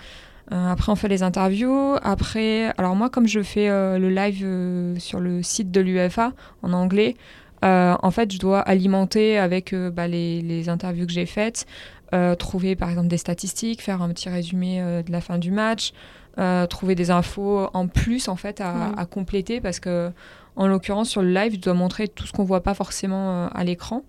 Euh, 0.52 0.72
après 0.72 0.90
on 0.92 0.96
fait 0.96 1.08
les 1.08 1.22
interviews. 1.22 1.96
Après 2.02 2.72
alors 2.78 2.96
moi 2.96 3.10
comme 3.10 3.26
je 3.26 3.42
fais 3.42 3.68
euh, 3.68 3.98
le 3.98 4.08
live 4.10 4.42
euh, 4.44 4.98
sur 4.98 5.20
le 5.20 5.42
site 5.42 5.70
de 5.70 5.80
l'UFA 5.80 6.32
en 6.62 6.72
anglais 6.72 7.16
en 7.62 8.10
fait 8.10 8.32
je 8.32 8.38
dois 8.38 8.60
alimenter 8.60 9.38
avec 9.38 9.74
bah, 9.74 10.08
les, 10.08 10.42
les, 10.42 10.68
interviews 10.68 11.06
que 11.06 11.12
j'ai 11.12 11.26
faites 11.26 11.66
trouver 12.38 12.76
par 12.76 12.88
exemple 12.90 13.08
des 13.08 13.18
statistiques 13.18 13.82
faire 13.82 14.02
un 14.02 14.08
petit 14.10 14.28
résumé 14.28 14.80
de 14.80 15.12
la 15.12 15.20
fin 15.20 15.38
du 15.38 15.50
match 15.50 15.92
trouver 16.68 16.94
des 16.94 17.10
infos 17.10 17.68
en 17.74 17.88
plus 17.88 18.28
en 18.28 18.36
fait 18.36 18.60
à, 18.60 18.92
à 18.96 19.06
compléter 19.06 19.60
parce 19.60 19.80
que 19.80 20.12
en 20.58 20.66
l'occurrence, 20.66 21.08
sur 21.08 21.22
le 21.22 21.32
live, 21.32 21.54
je 21.54 21.60
dois 21.60 21.72
montrer 21.72 22.08
tout 22.08 22.26
ce 22.26 22.32
qu'on 22.32 22.42
voit 22.42 22.64
pas 22.64 22.74
forcément 22.74 23.30
euh, 23.30 23.48
à 23.54 23.62
l'écran. 23.62 24.02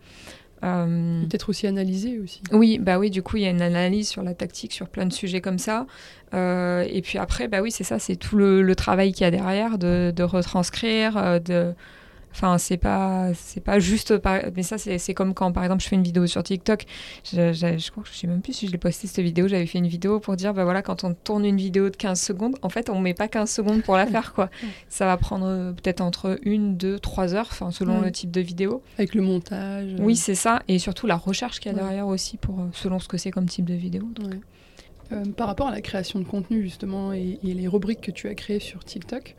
Euh, 0.64 1.22
Peut-être 1.22 1.50
aussi 1.50 1.68
analyser 1.68 2.20
aussi. 2.20 2.42
Oui, 2.52 2.80
bah 2.80 2.98
oui, 2.98 3.12
du 3.12 3.22
coup, 3.22 3.38
il 3.38 3.44
y 3.44 3.46
a 3.46 3.52
une 3.52 3.62
analyse 3.62 4.10
sur 4.10 4.24
la 4.24 4.34
tactique, 4.34 4.74
sur 4.74 4.90
plein 4.90 5.06
de 5.06 5.14
sujets 5.14 5.42
comme 5.42 5.60
ça. 5.60 5.86
Euh, 6.34 6.84
et 6.90 7.04
puis 7.04 7.20
après, 7.20 7.48
bah 7.48 7.62
oui, 7.62 7.72
c'est 7.72 7.84
ça, 7.84 8.00
c'est 8.00 8.16
tout 8.16 8.36
le, 8.36 8.76
travail 8.76 9.14
qu'il 9.14 9.26
y 9.26 9.28
a 9.28 9.32
derrière 9.32 9.78
de, 9.78 10.12
de 10.14 10.24
retranscrire, 10.24 11.40
de, 11.40 11.76
Enfin, 12.32 12.58
c'est 12.58 12.78
pas, 12.78 13.32
c'est 13.34 13.64
pas 13.64 13.80
juste. 13.80 14.14
Mais 14.56 14.64
ça, 14.64 14.78
c'est 14.78 15.14
comme 15.14 15.34
quand, 15.34 15.52
par 15.52 15.64
exemple, 15.64 15.84
je 15.84 15.88
fais 15.88 15.96
une 15.96 16.04
vidéo 16.04 16.28
sur 16.28 16.44
TikTok. 16.44 16.86
Je, 17.24 17.54
je, 17.54 17.92
crois 17.92 18.04
que 18.04 18.10
je 18.10 18.16
sais 18.16 18.28
même 18.28 18.42
plus 18.42 18.54
si 18.54 18.68
je 18.68 18.72
l'ai 18.72 18.78
posté 18.78 19.08
cette 19.08 19.24
vidéo. 19.24 19.48
J'avais 19.48 19.66
fait 19.66 19.80
une 19.80 19.88
vidéo 19.88 20.20
pour 20.20 20.36
dire, 20.36 20.54
bah 20.54 20.64
voilà, 20.64 20.82
quand 20.82 21.04
on 21.04 21.14
tourne 21.14 21.46
une 21.46 21.58
vidéo 21.58 21.90
de 21.90 21.96
15 21.96 22.20
secondes, 22.20 22.56
en 22.62 22.70
fait, 22.70 22.90
on 22.90 23.00
met 23.00 23.14
pas 23.14 23.28
15 23.28 23.50
secondes 23.50 23.84
pour 23.84 23.96
la 23.96 24.06
faire, 24.08 24.34
quoi. 24.34 24.50
ça 24.90 25.06
va 25.06 25.18
prendre 25.18 25.48
euh, 25.48 25.72
peut-être 25.72 26.02
entre 26.02 26.40
une, 26.44 26.78
deux, 26.78 27.00
trois 27.00 27.34
heures, 27.34 27.50
enfin, 27.52 27.72
selon 27.72 28.02
le 28.02 28.12
type 28.12 28.32
de 28.32 28.42
vidéo. 28.42 28.82
Avec 28.98 29.16
le 29.16 29.22
montage. 29.22 29.96
Oui, 30.00 30.16
c'est 30.16 30.36
ça. 30.36 30.62
Et 30.68 30.80
surtout 30.80 31.08
la 31.08 31.18
recherche 31.18 31.60
qu'il 31.60 31.72
y 31.72 31.76
a 31.76 31.78
derrière 31.78 32.08
aussi, 32.08 32.38
pour, 32.38 32.60
euh, 32.60 32.70
selon 32.74 33.00
ce 33.00 33.08
que 33.08 33.18
c'est 33.18 33.32
comme 33.32 33.48
type 33.48 33.66
de 33.66 33.74
vidéo. 33.74 34.08
Euh, 35.12 35.26
par 35.36 35.48
rapport 35.48 35.68
à 35.68 35.72
la 35.72 35.82
création 35.82 36.20
de 36.20 36.26
contenu, 36.26 36.62
justement, 36.62 37.14
et, 37.14 37.40
et 37.44 37.54
les 37.54 37.68
rubriques 37.68 38.02
que 38.02 38.12
tu 38.12 38.28
as 38.28 38.36
créées 38.36 38.60
sur 38.60 38.84
TikTok, 38.84 39.36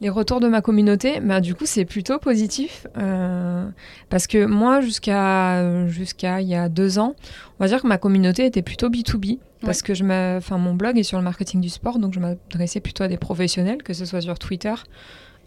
les 0.00 0.08
retours 0.08 0.40
de 0.40 0.48
ma 0.48 0.62
communauté, 0.62 1.20
bah, 1.20 1.40
du 1.40 1.54
coup, 1.54 1.66
c'est 1.66 1.84
plutôt 1.84 2.18
positif. 2.18 2.86
Euh, 2.96 3.68
parce 4.08 4.26
que 4.26 4.46
moi, 4.46 4.80
jusqu'à 4.80 5.86
jusqu'à 5.88 6.40
il 6.40 6.48
y 6.48 6.54
a 6.54 6.68
deux 6.68 6.98
ans, 6.98 7.14
on 7.58 7.64
va 7.64 7.68
dire 7.68 7.82
que 7.82 7.86
ma 7.86 7.98
communauté 7.98 8.46
était 8.46 8.62
plutôt 8.62 8.88
B2B. 8.88 9.38
Parce 9.62 9.82
que 9.82 9.92
je 9.92 10.04
enfin, 10.38 10.56
mon 10.56 10.74
blog 10.74 10.98
est 10.98 11.02
sur 11.02 11.18
le 11.18 11.24
marketing 11.24 11.60
du 11.60 11.68
sport, 11.68 11.98
donc 11.98 12.14
je 12.14 12.20
m'adressais 12.20 12.80
plutôt 12.80 13.04
à 13.04 13.08
des 13.08 13.18
professionnels, 13.18 13.82
que 13.82 13.92
ce 13.92 14.06
soit 14.06 14.22
sur 14.22 14.38
Twitter, 14.38 14.72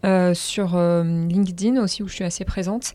euh, 0.05 0.33
sur 0.33 0.75
euh, 0.75 1.03
LinkedIn 1.03 1.81
aussi, 1.81 2.03
où 2.03 2.07
je 2.07 2.13
suis 2.13 2.23
assez 2.23 2.45
présente. 2.45 2.93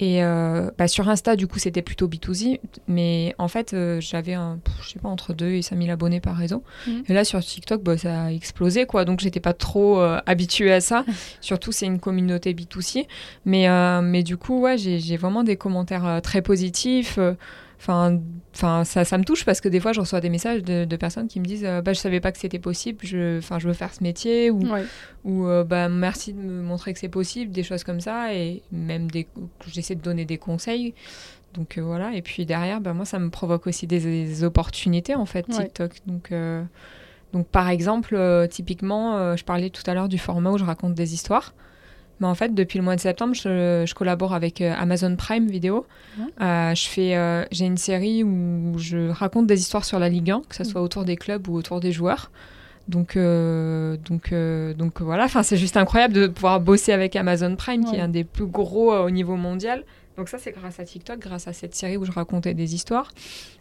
Et 0.00 0.24
euh, 0.24 0.70
bah, 0.76 0.88
sur 0.88 1.08
Insta, 1.08 1.36
du 1.36 1.46
coup, 1.46 1.58
c'était 1.58 1.82
plutôt 1.82 2.08
B2C. 2.08 2.60
Mais 2.88 3.34
en 3.38 3.48
fait, 3.48 3.74
euh, 3.74 4.00
j'avais, 4.00 4.36
je 4.82 4.88
sais 4.88 4.98
pas, 4.98 5.08
entre 5.08 5.32
2 5.32 5.50
et 5.50 5.62
5000 5.62 5.90
abonnés 5.90 6.20
par 6.20 6.36
réseau. 6.36 6.62
Mhm. 6.86 7.04
Et 7.08 7.14
là, 7.14 7.24
sur 7.24 7.40
TikTok, 7.40 7.82
bah, 7.82 7.96
ça 7.96 8.24
a 8.24 8.30
explosé, 8.32 8.86
quoi. 8.86 9.04
Donc, 9.04 9.20
j'étais 9.20 9.40
pas 9.40 9.52
trop 9.52 10.00
euh, 10.00 10.20
habituée 10.26 10.72
à 10.72 10.80
ça. 10.80 11.04
Surtout, 11.40 11.72
c'est 11.72 11.86
une 11.86 12.00
communauté 12.00 12.54
B2C. 12.54 13.06
Mais, 13.44 13.68
mais 14.02 14.22
du 14.22 14.36
coup, 14.36 14.60
ouais, 14.60 14.78
j'ai 14.78 15.16
vraiment 15.16 15.44
des 15.44 15.56
commentaires 15.56 16.20
très 16.22 16.42
positifs. 16.42 17.18
Enfin, 17.84 18.18
enfin 18.54 18.82
ça, 18.84 19.04
ça, 19.04 19.18
me 19.18 19.24
touche 19.24 19.44
parce 19.44 19.60
que 19.60 19.68
des 19.68 19.78
fois, 19.78 19.92
je 19.92 20.00
reçois 20.00 20.22
des 20.22 20.30
messages 20.30 20.62
de, 20.62 20.96
personnes 20.96 21.28
qui 21.28 21.38
me 21.38 21.44
disent 21.44 21.66
euh, 21.66 21.82
bah, 21.82 21.92
Je 21.92 21.98
savais 21.98 22.18
pas 22.18 22.32
que 22.32 22.38
c'était 22.38 22.58
possible, 22.58 23.00
je, 23.02 23.36
enfin, 23.38 23.58
je 23.58 23.68
veux 23.68 23.74
faire 23.74 23.92
ce 23.92 24.02
métier, 24.02 24.50
ou, 24.50 24.62
ou 25.24 25.46
euh, 25.46 25.64
bah, 25.64 25.90
merci 25.90 26.32
de 26.32 26.40
me 26.40 26.62
montrer 26.62 26.94
que 26.94 26.98
c'est 26.98 27.10
possible, 27.10 27.52
des 27.52 27.62
choses 27.62 27.84
comme 27.84 28.00
ça, 28.00 28.32
et 28.32 28.62
même 28.72 29.10
des, 29.10 29.28
j'essaie 29.66 29.96
de 29.96 30.00
donner 30.00 30.24
des 30.24 30.38
conseils. 30.38 30.94
Donc 31.52 31.76
euh, 31.76 31.82
voilà, 31.82 32.14
et 32.14 32.22
puis 32.22 32.46
derrière, 32.46 32.80
bah, 32.80 32.94
moi, 32.94 33.04
ça 33.04 33.18
me 33.18 33.28
provoque 33.28 33.66
aussi 33.66 33.86
des, 33.86 34.44
opportunités, 34.44 35.14
en 35.14 35.26
fait, 35.26 35.46
TikTok. 35.46 35.92
Donc, 36.06 36.32
donc 37.34 37.46
par 37.48 37.68
exemple, 37.68 38.18
typiquement, 38.50 39.36
je 39.36 39.44
parlais 39.44 39.68
tout 39.68 39.82
à 39.86 39.92
l'heure 39.92 40.08
du 40.08 40.18
format 40.18 40.52
où 40.52 40.58
je 40.58 40.64
raconte 40.64 40.94
des 40.94 41.12
histoires. 41.12 41.52
Mais 42.20 42.26
en 42.26 42.34
fait, 42.34 42.54
depuis 42.54 42.78
le 42.78 42.84
mois 42.84 42.96
de 42.96 43.00
septembre, 43.00 43.34
je, 43.34 43.92
collabore 43.94 44.34
avec 44.34 44.60
euh, 44.60 44.72
Amazon 44.78 45.16
Prime 45.16 45.46
Video. 45.46 45.86
Euh, 46.40 46.74
je 46.74 46.86
fais, 46.86 47.16
euh, 47.16 47.44
j'ai 47.50 47.66
une 47.66 47.76
série 47.76 48.22
où 48.22 48.74
je 48.78 49.10
raconte 49.10 49.46
des 49.46 49.60
histoires 49.60 49.84
sur 49.84 49.98
la 49.98 50.08
Ligue 50.08 50.30
1, 50.30 50.42
que 50.48 50.54
ce 50.54 50.64
soit 50.64 50.80
autour 50.80 51.04
des 51.04 51.16
clubs 51.16 51.48
ou 51.48 51.56
autour 51.56 51.80
des 51.80 51.92
joueurs. 51.92 52.30
Donc, 52.86 53.16
donc, 53.16 54.34
donc 54.76 55.00
voilà, 55.00 55.24
enfin, 55.24 55.42
c'est 55.42 55.56
juste 55.56 55.78
incroyable 55.78 56.12
de 56.12 56.26
pouvoir 56.26 56.60
bosser 56.60 56.92
avec 56.92 57.16
Amazon 57.16 57.56
Prime, 57.56 57.84
qui 57.84 57.96
est 57.96 58.00
un 58.00 58.08
des 58.08 58.24
plus 58.24 58.46
gros 58.46 58.94
au 58.94 59.10
niveau 59.10 59.36
mondial. 59.36 59.84
Donc 60.16 60.28
ça, 60.28 60.38
c'est 60.38 60.52
grâce 60.52 60.78
à 60.78 60.84
TikTok, 60.84 61.18
grâce 61.18 61.48
à 61.48 61.52
cette 61.52 61.74
série 61.74 61.96
où 61.96 62.04
je 62.04 62.12
racontais 62.12 62.54
des 62.54 62.74
histoires. 62.74 63.10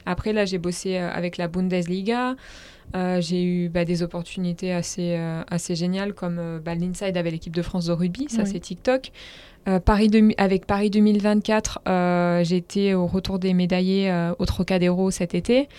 Après, 0.05 0.33
là, 0.33 0.45
j'ai 0.45 0.59
bossé 0.59 0.97
avec 0.97 1.37
la 1.37 1.47
Bundesliga. 1.47 2.35
Euh, 2.95 3.21
j'ai 3.21 3.43
eu 3.43 3.69
bah, 3.69 3.85
des 3.85 4.03
opportunités 4.03 4.71
assez, 4.71 5.15
euh, 5.17 5.41
assez 5.49 5.75
géniales 5.75 6.13
comme 6.13 6.37
euh, 6.39 6.59
bah, 6.63 6.75
l'Inside 6.75 7.17
avec 7.17 7.31
l'équipe 7.31 7.55
de 7.55 7.61
France 7.61 7.85
de 7.85 7.91
rugby, 7.91 8.27
ça 8.29 8.45
c'est 8.45 8.59
TikTok. 8.59 9.11
Paris 9.85 10.11
avec 10.37 10.65
Paris 10.65 10.89
2024, 10.89 11.79
j'étais 12.43 12.93
au 12.95 13.07
retour 13.07 13.39
des 13.39 13.53
médaillés 13.53 14.13
au 14.37 14.45
Trocadéro 14.45 15.09
cet 15.09 15.35
été. 15.35 15.69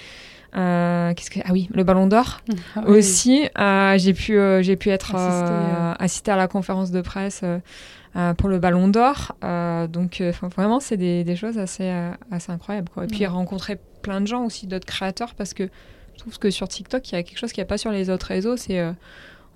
qu'est-ce 0.54 1.30
que... 1.30 1.40
Ah 1.44 1.50
oui, 1.52 1.68
le 1.70 1.84
Ballon 1.84 2.06
d'Or 2.06 2.40
ah 2.76 2.88
aussi. 2.88 3.46
j'ai 3.96 4.14
pu, 4.14 4.38
j'ai 4.62 4.76
pu 4.76 4.88
être 4.88 5.14
assisté 5.98 6.30
à 6.30 6.36
la 6.36 6.48
conférence 6.48 6.92
de 6.92 7.02
presse 7.02 7.44
pour 8.36 8.48
le 8.48 8.58
Ballon 8.58 8.88
d'Or. 8.88 9.36
donc 9.88 10.22
vraiment, 10.54 10.80
c'est 10.80 10.96
des, 10.96 11.24
des, 11.24 11.36
choses 11.36 11.58
assez, 11.58 11.88
assez 12.30 12.52
incroyables. 12.52 12.88
Quoi. 12.88 13.04
Et 13.04 13.06
puis 13.08 13.26
rencontrer 13.26 13.78
plein 14.02 14.20
de 14.20 14.26
gens 14.26 14.44
aussi, 14.44 14.66
d'autres 14.66 14.86
créateurs, 14.86 15.34
parce 15.34 15.54
que 15.54 15.68
je 16.14 16.20
trouve 16.20 16.38
que 16.38 16.50
sur 16.50 16.68
TikTok, 16.68 17.10
il 17.10 17.14
y 17.14 17.18
a 17.18 17.22
quelque 17.22 17.38
chose 17.38 17.52
qu'il 17.52 17.60
n'y 17.60 17.66
a 17.66 17.68
pas 17.68 17.78
sur 17.78 17.90
les 17.90 18.10
autres 18.10 18.26
réseaux. 18.26 18.56
C'est, 18.56 18.78
euh, 18.78 18.92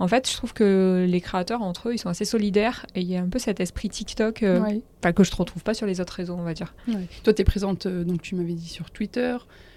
en 0.01 0.09
fait, 0.09 0.29
je 0.29 0.35
trouve 0.35 0.53
que 0.53 1.07
les 1.09 1.21
créateurs 1.21 1.63
entre 1.63 1.89
eux, 1.89 1.95
ils 1.95 1.99
sont 1.99 2.09
assez 2.09 2.25
solidaires 2.25 2.87
et 2.95 3.01
il 3.01 3.09
y 3.09 3.17
a 3.17 3.21
un 3.21 3.29
peu 3.29 3.39
cet 3.39 3.61
esprit 3.61 3.89
TikTok 3.89 4.35
que 4.35 4.61
je 5.03 5.09
ne 5.09 5.37
retrouve 5.37 5.63
pas 5.63 5.75
sur 5.75 5.87
les 5.87 6.01
autres 6.01 6.15
réseaux, 6.15 6.37
on 6.39 6.43
va 6.43 6.55
dire. 6.55 6.75
Toi, 7.23 7.33
tu 7.33 7.43
es 7.43 7.45
présente, 7.45 7.87
donc 7.87 8.23
tu 8.23 8.35
m'avais 8.35 8.55
dit 8.55 8.69
sur 8.69 8.91
Twitter, 8.91 9.37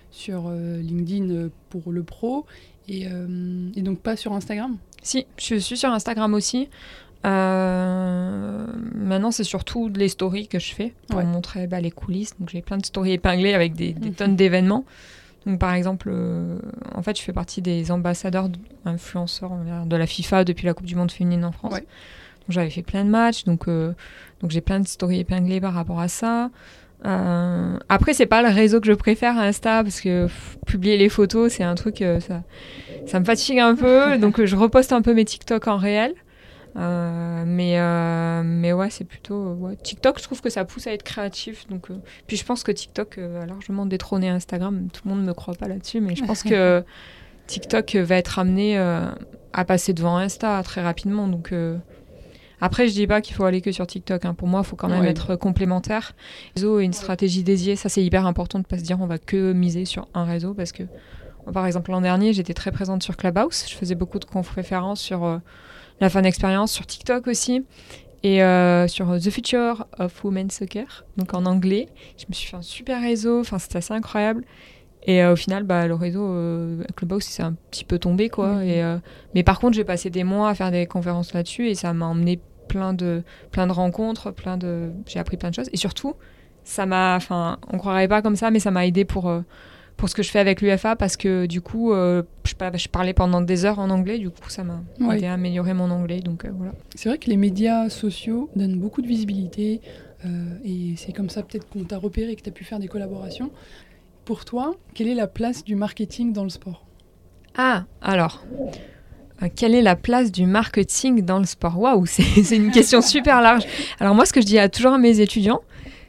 sur 0.09 0.49
LinkedIn 0.49 1.49
pour 1.69 1.91
le 1.91 2.03
pro 2.03 2.45
et, 2.87 3.07
et 3.75 3.81
donc 3.81 3.99
pas 3.99 4.15
sur 4.15 4.33
Instagram? 4.33 4.77
Si, 5.01 5.25
je 5.39 5.55
suis 5.55 5.77
sur 5.77 5.89
Instagram 5.89 6.33
aussi. 6.35 6.69
Euh, 7.25 8.65
maintenant, 8.95 9.31
c'est 9.31 9.43
surtout 9.43 9.89
les 9.89 10.09
stories 10.09 10.47
que 10.47 10.59
je 10.59 10.73
fais 10.73 10.93
pour 11.07 11.21
montrer 11.23 11.67
bah, 11.67 11.81
les 11.81 11.91
coulisses. 11.91 12.33
Donc, 12.39 12.49
j'ai 12.49 12.61
plein 12.61 12.77
de 12.77 12.85
stories 12.85 13.13
épinglées 13.13 13.53
avec 13.53 13.73
des, 13.73 13.93
tonnes 13.93 14.35
d'événements. 14.35 14.85
Donc, 15.45 15.59
par 15.59 15.73
exemple, 15.73 16.09
euh, 16.11 16.57
en 16.95 17.01
fait, 17.01 17.17
je 17.17 17.23
fais 17.23 17.33
partie 17.33 17.61
des 17.61 17.91
ambassadeurs, 17.91 18.49
influenceurs 18.85 19.51
de 19.85 19.95
la 19.95 20.07
FIFA 20.07 20.43
depuis 20.43 20.65
la 20.65 20.73
Coupe 20.73 20.85
du 20.85 20.95
Monde 20.95 21.11
féminine 21.11 21.45
en 21.45 21.51
France. 21.51 21.73
Donc, 21.73 21.81
j'avais 22.49 22.69
fait 22.69 22.83
plein 22.83 23.05
de 23.05 23.09
matchs. 23.09 23.43
Donc, 23.43 23.67
euh, 23.67 23.93
donc 24.41 24.51
j'ai 24.51 24.61
plein 24.61 24.79
de 24.79 24.87
stories 24.87 25.19
épinglées 25.19 25.61
par 25.61 25.73
rapport 25.73 25.99
à 25.99 26.07
ça. 26.07 26.49
après, 27.03 28.13
c'est 28.13 28.25
pas 28.25 28.41
le 28.41 28.49
réseau 28.49 28.79
que 28.79 28.87
je 28.87 28.93
préfère, 28.93 29.37
Insta, 29.37 29.83
parce 29.83 30.01
que 30.01 30.27
publier 30.65 30.97
les 30.97 31.09
photos, 31.09 31.53
c'est 31.53 31.63
un 31.63 31.75
truc, 31.75 32.03
ça, 32.19 32.43
ça 33.05 33.19
me 33.19 33.25
fatigue 33.25 33.59
un 33.59 33.75
peu. 33.75 34.17
donc, 34.19 34.43
je 34.43 34.55
reposte 34.55 34.91
un 34.91 35.03
peu 35.03 35.13
mes 35.13 35.25
TikTok 35.25 35.67
en 35.67 35.77
réel. 35.77 36.15
Euh, 36.77 37.43
mais, 37.45 37.79
euh, 37.79 38.43
mais 38.45 38.73
ouais, 38.73 38.89
c'est 38.89 39.03
plutôt. 39.03 39.57
TikTok, 39.83 40.19
je 40.19 40.23
trouve 40.23 40.41
que 40.41 40.49
ça 40.49 40.65
pousse 40.65 40.87
à 40.87 40.93
être 40.93 41.03
créatif. 41.03 41.67
Donc, 41.67 41.89
euh, 41.89 41.95
puis 42.27 42.37
je 42.37 42.45
pense 42.45 42.63
que 42.63 42.71
TikTok 42.71 43.17
a 43.17 43.45
largement 43.45 43.85
détrôné 43.85 44.29
Instagram. 44.29 44.87
Tout 44.91 45.01
le 45.05 45.11
monde 45.11 45.21
ne 45.21 45.27
me 45.27 45.33
croit 45.33 45.55
pas 45.55 45.67
là-dessus, 45.67 46.01
mais 46.01 46.15
je 46.15 46.23
pense 46.23 46.43
que 46.43 46.83
TikTok 47.47 47.95
va 47.95 48.15
être 48.15 48.39
amené 48.39 48.77
à 48.77 49.65
passer 49.65 49.93
devant 49.93 50.17
Insta 50.17 50.61
très 50.63 50.81
rapidement. 50.81 51.27
Donc. 51.27 51.53
Après, 52.63 52.87
je 52.87 52.93
dis 52.93 53.07
pas 53.07 53.21
qu'il 53.21 53.35
faut 53.35 53.43
aller 53.43 53.59
que 53.59 53.71
sur 53.71 53.87
TikTok. 53.87 54.23
Hein. 54.23 54.35
Pour 54.35 54.47
moi, 54.47 54.61
il 54.63 54.67
faut 54.67 54.75
quand 54.75 54.87
même 54.87 55.05
être 55.05 55.35
complémentaire. 55.35 56.13
Réseau 56.55 56.79
et 56.79 56.83
une 56.83 56.93
stratégie 56.93 57.41
dédiée, 57.41 57.75
ça 57.75 57.89
c'est 57.89 58.03
hyper 58.03 58.27
important 58.27 58.59
de 58.59 58.65
pas 58.65 58.77
se 58.77 58.83
dire 58.83 59.01
on 59.01 59.07
va 59.07 59.17
que 59.17 59.51
miser 59.51 59.85
sur 59.85 60.07
un 60.13 60.25
réseau 60.25 60.53
parce 60.53 60.71
que, 60.71 60.83
par 61.51 61.65
exemple, 61.65 61.89
l'an 61.89 62.01
dernier, 62.01 62.33
j'étais 62.33 62.53
très 62.53 62.71
présente 62.71 63.01
sur 63.01 63.17
Clubhouse. 63.17 63.65
Je 63.67 63.73
faisais 63.73 63.95
beaucoup 63.95 64.19
de 64.19 64.25
conférences 64.25 65.01
sur 65.01 65.41
la 66.01 66.09
fin 66.09 66.23
d'expérience 66.23 66.71
sur 66.71 66.85
TikTok 66.85 67.27
aussi 67.27 67.63
et 68.23 68.43
euh, 68.43 68.87
sur 68.87 69.17
The 69.19 69.29
Future 69.29 69.87
of 69.97 70.23
Women's 70.23 70.55
Soccer, 70.55 71.05
donc 71.17 71.33
en 71.33 71.45
anglais. 71.45 71.87
Je 72.17 72.25
me 72.27 72.33
suis 72.33 72.49
fait 72.49 72.57
un 72.57 72.61
super 72.61 73.01
réseau, 73.01 73.39
enfin 73.39 73.57
c'était 73.59 73.77
assez 73.77 73.93
incroyable. 73.93 74.43
Et 75.03 75.23
euh, 75.23 75.33
au 75.33 75.35
final, 75.35 75.63
bah, 75.63 75.87
le 75.87 75.95
réseau 75.95 76.23
euh, 76.23 76.83
Clubhouse, 76.95 77.23
c'est 77.23 77.41
un 77.41 77.53
petit 77.71 77.83
peu 77.83 77.97
tombé, 77.97 78.29
quoi. 78.29 78.63
Et, 78.63 78.83
mais 79.33 79.41
par 79.41 79.59
contre, 79.59 79.75
j'ai 79.75 79.83
passé 79.83 80.09
des 80.11 80.23
mois 80.23 80.49
à 80.49 80.55
faire 80.55 80.71
des 80.71 80.85
conférences 80.85 81.33
là-dessus 81.33 81.69
et 81.69 81.75
ça 81.75 81.93
m'a 81.93 82.05
emmené 82.05 82.39
plein 82.67 82.93
de, 82.93 83.23
plein 83.51 83.65
de 83.65 83.71
rencontres, 83.71 84.31
plein 84.31 84.57
de... 84.57 84.91
j'ai 85.07 85.19
appris 85.19 85.37
plein 85.37 85.49
de 85.49 85.55
choses. 85.55 85.69
Et 85.73 85.77
surtout, 85.77 86.13
ça 86.63 86.85
m'a, 86.85 87.15
enfin, 87.15 87.57
on 87.73 87.79
croirait 87.79 88.07
pas 88.07 88.21
comme 88.21 88.35
ça, 88.35 88.51
mais 88.51 88.59
ça 88.59 88.69
m'a 88.69 88.85
aidé 88.85 89.03
pour 89.03 89.31
pour 89.97 90.09
ce 90.09 90.15
que 90.15 90.23
je 90.23 90.31
fais 90.31 90.39
avec 90.39 90.61
l'UFA 90.61 90.95
parce 90.95 91.15
que 91.15 91.45
du 91.45 91.61
coup, 91.61 91.93
euh, 91.93 92.23
je, 92.43 92.87
parlais 92.87 93.13
pendant 93.13 93.41
des 93.41 93.65
heures 93.65 93.79
en 93.79 93.89
anglais, 93.89 94.17
du 94.17 94.29
coup, 94.29 94.49
ça 94.49 94.63
m'a 94.63 94.81
aidé 95.13 95.27
à 95.27 95.33
améliorer 95.33 95.73
mon 95.73 95.91
anglais. 95.91 96.19
Donc 96.19 96.45
euh, 96.45 96.49
voilà. 96.53 96.73
C'est 96.95 97.09
vrai 97.09 97.17
que 97.17 97.29
les 97.29 97.37
médias 97.37 97.89
sociaux 97.89 98.49
donnent 98.55 98.79
beaucoup 98.79 99.01
de 99.01 99.07
visibilité 99.07 99.81
euh, 100.25 100.29
et 100.63 100.95
c'est 100.97 101.13
comme 101.13 101.29
ça 101.29 101.43
peut-être 101.43 101.69
qu'on 101.69 101.83
t'a 101.83 101.97
repéré 101.97 102.31
et 102.31 102.35
que 102.35 102.41
tu 102.41 102.49
as 102.49 102.53
pu 102.53 102.63
faire 102.63 102.79
des 102.79 102.87
collaborations. 102.87 103.51
Pour 104.25 104.45
toi, 104.45 104.75
quelle 104.93 105.07
est 105.07 105.15
la 105.15 105.27
place 105.27 105.63
du 105.63 105.75
marketing 105.75 106.33
dans 106.33 106.43
le 106.43 106.49
sport? 106.49 106.85
Ah, 107.55 107.85
alors. 108.01 108.43
Quelle 109.55 109.73
est 109.73 109.81
la 109.81 109.95
place 109.95 110.31
du 110.31 110.45
marketing 110.45 111.23
dans 111.23 111.39
le 111.39 111.45
sport? 111.45 111.79
Waouh, 111.79 112.05
c'est 112.05 112.55
une 112.55 112.71
question 112.71 113.01
super 113.01 113.41
large. 113.41 113.63
Alors 113.99 114.13
moi, 114.13 114.25
ce 114.25 114.33
que 114.33 114.41
je 114.41 114.45
dis 114.45 114.59
à 114.59 114.69
toujours 114.69 114.93
à 114.93 114.97
mes 114.99 115.19
étudiants, 115.19 115.61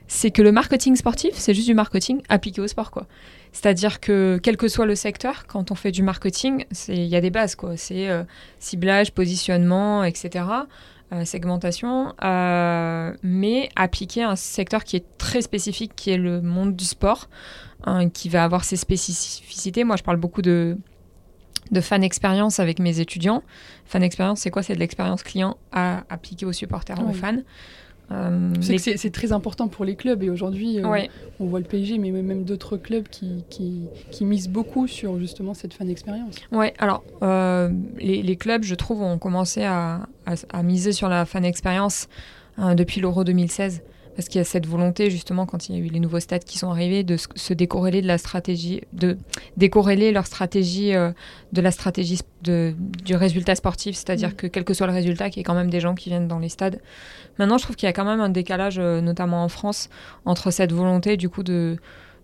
c'est 0.07 0.31
que 0.31 0.42
le 0.42 0.53
marketing 0.53 0.95
sportif, 0.97 1.31
c'est 1.35 1.55
juste 1.55 1.66
du 1.66 1.75
marketing 1.75 2.21
appliqué 2.29 2.61
au 2.61 2.66
sport, 2.66 2.90
quoi. 2.90 3.07
C'est-à-dire 3.53 4.01
que 4.01 4.41
quel 4.43 4.57
que 4.57 4.67
soit 4.67 4.87
le 4.87 4.95
secteur, 4.95 5.47
quand 5.47 5.71
on 5.71 5.75
fait 5.75 5.93
du 5.93 6.03
marketing, 6.03 6.65
il 6.88 7.05
y 7.05 7.17
a 7.17 7.21
des 7.21 7.31
bases, 7.31 7.55
quoi. 7.55 7.77
C'est 7.77 8.09
euh, 8.09 8.25
ciblage, 8.59 9.12
positionnement, 9.12 10.05
etc. 10.05 10.45
Euh, 11.12 11.27
segmentation, 11.27 12.15
euh, 12.25 13.12
mais 13.23 13.69
appliquer 13.77 14.23
un 14.23 14.35
secteur 14.35 14.83
qui 14.83 14.97
est 14.97 15.05
très 15.19 15.43
spécifique, 15.43 15.93
qui 15.95 16.11
est 16.11 16.17
le 16.17 16.41
monde 16.41 16.75
du 16.75 16.87
sport, 16.87 17.29
hein, 17.85 18.09
qui 18.09 18.31
va 18.31 18.45
avoir 18.45 18.65
ses 18.65 18.77
spécificités. 18.77 19.85
Moi, 19.85 19.97
je 19.97 20.03
parle 20.03 20.17
beaucoup 20.17 20.41
de, 20.41 20.79
de 21.71 21.81
fan 21.83 22.03
expérience 22.03 22.61
avec 22.61 22.79
mes 22.79 23.01
étudiants. 23.01 23.43
Fan 23.85 24.03
expérience, 24.03 24.41
c'est 24.41 24.51
quoi? 24.51 24.62
C'est 24.62 24.75
de 24.75 24.79
l'expérience 24.79 25.23
client 25.23 25.59
à 25.71 26.05
appliquer 26.09 26.47
aux 26.47 26.53
supporters, 26.55 27.07
aux 27.07 27.12
fans. 27.12 27.43
Euh, 28.12 28.53
c'est 28.61 29.12
très 29.12 29.33
important 29.33 29.68
pour 29.68 29.85
les 29.85 29.96
clubs 29.96 30.22
et 30.22 30.31
aujourd'hui 30.31 30.81
euh, 30.81 31.07
on 31.40 31.46
voit 31.46 31.61
le 31.61 31.64
PSG 31.64 31.98
mais 31.98 32.11
même 32.11 32.44
d'autres 32.44 32.77
clubs 32.77 33.09
qui, 33.09 33.44
qui, 33.48 34.25
misent 34.25 34.48
beaucoup 34.48 34.87
sur 34.87 35.18
justement 35.18 35.55
cette 35.55 35.75
fan 35.75 35.88
expérience. 35.88 36.37
Ouais, 36.51 36.75
alors 36.79 37.03
euh, 37.22 37.70
les, 37.98 38.37
clubs 38.37 38.62
je 38.64 38.75
trouve 38.75 39.03
ont 39.03 39.18
commencé 39.18 39.64
à, 39.64 40.07
à, 40.27 40.62
miser 40.62 40.92
sur 40.92 41.09
la 41.09 41.25
fan 41.25 41.44
expérience 41.44 42.09
depuis 42.59 43.01
l'Euro 43.01 43.25
2016 43.25 43.83
parce 44.14 44.29
qu'il 44.29 44.38
y 44.38 44.42
a 44.42 44.44
cette 44.44 44.66
volonté 44.66 45.11
justement 45.11 45.46
quand 45.46 45.68
il 45.68 45.77
y 45.77 45.79
a 45.79 45.81
eu 45.81 45.88
les 45.88 46.01
nouveaux 46.01 46.20
stades 46.20 46.44
qui 46.44 46.59
sont 46.59 46.70
arrivés 46.70 47.03
de 47.05 47.16
se 47.16 47.55
décorréler 47.55 48.03
de 48.03 48.07
la 48.07 48.18
stratégie 48.18 48.83
de 48.92 49.16
décorréler 49.57 50.12
leur 50.12 50.27
stratégie 50.27 50.92
de 50.92 51.61
la 51.61 51.70
stratégie 51.70 52.20
de, 52.42 52.75
du 53.05 53.16
résultat 53.16 53.55
sportif 53.55 53.96
c'est-à-dire 53.96 54.31
mm. 54.31 54.35
que 54.35 54.46
quel 54.46 54.64
que 54.64 54.75
soit 54.75 54.87
le 54.87 54.92
résultat 54.92 55.31
qu'il 55.31 55.38
y 55.38 55.40
ait 55.40 55.44
quand 55.44 55.55
même 55.55 55.70
des 55.70 55.81
gens 55.81 55.94
qui 55.94 56.11
viennent 56.11 56.29
dans 56.29 56.38
les 56.38 56.48
stades 56.48 56.81
Maintenant, 57.38 57.59
je 57.59 57.64
trouve 57.64 57.77
qu'il 57.77 57.87
y 57.87 57.90
a 57.90 57.92
quand 57.92 58.05
même 58.05 58.20
un 58.20 58.29
décalage, 58.29 58.79
euh, 58.79 59.01
notamment 59.01 59.44
en 59.44 59.48
France, 59.48 59.88
entre 60.25 60.51
cette 60.51 60.72
volonté 60.72 61.16
du 61.16 61.29
coup 61.29 61.42
de, 61.42 61.79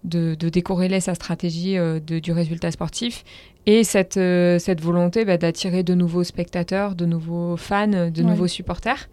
de, 0.04 0.34
décorréler 0.34 1.00
sa 1.00 1.14
stratégie 1.14 1.78
euh, 1.78 1.98
du 2.00 2.32
résultat 2.32 2.70
sportif 2.70 3.24
et 3.66 3.84
cette, 3.84 4.16
euh, 4.16 4.58
cette 4.58 4.80
volonté 4.80 5.24
bah, 5.24 5.36
d'attirer 5.36 5.82
de 5.82 5.94
nouveaux 5.94 6.24
spectateurs, 6.24 6.94
de 6.94 7.06
nouveaux 7.06 7.56
fans, 7.56 8.10
de 8.10 8.22
nouveaux 8.22 8.46
supporters. 8.46 9.08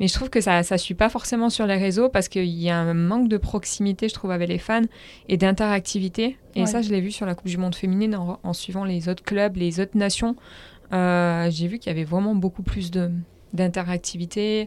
Mais 0.00 0.08
je 0.08 0.14
trouve 0.14 0.30
que 0.30 0.40
ça 0.40 0.60
ne 0.60 0.76
suit 0.76 0.94
pas 0.94 1.08
forcément 1.08 1.50
sur 1.50 1.66
les 1.66 1.76
réseaux 1.76 2.08
parce 2.08 2.28
qu'il 2.28 2.44
y 2.44 2.70
a 2.70 2.78
un 2.78 2.94
manque 2.94 3.28
de 3.28 3.36
proximité, 3.36 4.08
je 4.08 4.14
trouve, 4.14 4.30
avec 4.30 4.48
les 4.48 4.58
fans 4.58 4.82
et 5.28 5.36
d'interactivité. 5.36 6.38
Et 6.54 6.66
ça, 6.66 6.82
je 6.82 6.90
l'ai 6.90 7.00
vu 7.00 7.10
sur 7.10 7.26
la 7.26 7.34
Coupe 7.34 7.48
du 7.48 7.56
Monde 7.56 7.74
féminine 7.74 8.16
en, 8.16 8.52
suivant 8.52 8.84
les 8.84 9.08
autres 9.08 9.22
clubs, 9.22 9.56
les 9.56 9.80
autres 9.80 9.96
nations. 9.96 10.36
J'ai 10.92 11.66
vu 11.66 11.78
qu'il 11.78 11.90
y 11.90 11.94
avait 11.94 12.04
vraiment 12.04 12.34
beaucoup 12.34 12.62
plus 12.62 12.90
d'interactivité, 13.52 14.66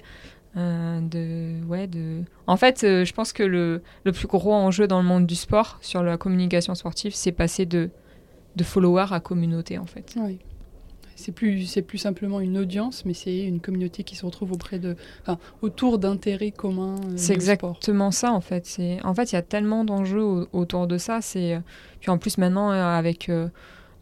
euh, 0.57 0.99
de, 0.99 1.63
ouais, 1.65 1.87
de... 1.87 2.23
En 2.45 2.57
fait, 2.57 2.83
euh, 2.83 3.05
je 3.05 3.13
pense 3.13 3.31
que 3.31 3.43
le, 3.43 3.81
le, 4.03 4.11
plus 4.11 4.27
gros 4.27 4.53
enjeu 4.53 4.85
dans 4.85 5.01
le 5.01 5.07
monde 5.07 5.25
du 5.25 5.35
sport, 5.35 5.77
sur 5.81 6.03
la 6.03 6.17
communication 6.17 6.75
sportive, 6.75 7.13
c'est 7.15 7.31
passer 7.31 7.65
de, 7.65 7.89
de 8.57 8.63
follower 8.63 9.05
à 9.11 9.21
communauté, 9.21 9.77
en 9.77 9.85
fait. 9.85 10.13
Oui. 10.17 10.39
C'est 11.21 11.31
plus, 11.31 11.65
c'est 11.65 11.81
plus 11.81 11.97
simplement 11.97 12.39
une 12.39 12.57
audience, 12.57 13.05
mais 13.05 13.13
c'est 13.13 13.39
une 13.39 13.59
communauté 13.59 14.03
qui 14.03 14.15
se 14.15 14.25
retrouve 14.25 14.51
auprès 14.51 14.79
de, 14.79 14.95
enfin, 15.21 15.37
autour 15.61 15.99
d'intérêts 15.99 16.51
communs. 16.51 16.95
Euh, 16.95 17.13
c'est 17.15 17.33
exactement 17.33 18.11
ça, 18.11 18.33
en 18.33 18.41
fait. 18.41 18.65
C'est, 18.65 18.99
en 19.03 19.13
fait, 19.13 19.31
il 19.31 19.35
y 19.35 19.37
a 19.37 19.41
tellement 19.41 19.85
d'enjeux 19.85 20.47
autour 20.51 20.87
de 20.87 20.97
ça. 20.97 21.21
C'est, 21.21 21.61
puis 21.99 22.09
en 22.09 22.17
plus 22.17 22.37
maintenant 22.37 22.71
avec 22.71 23.29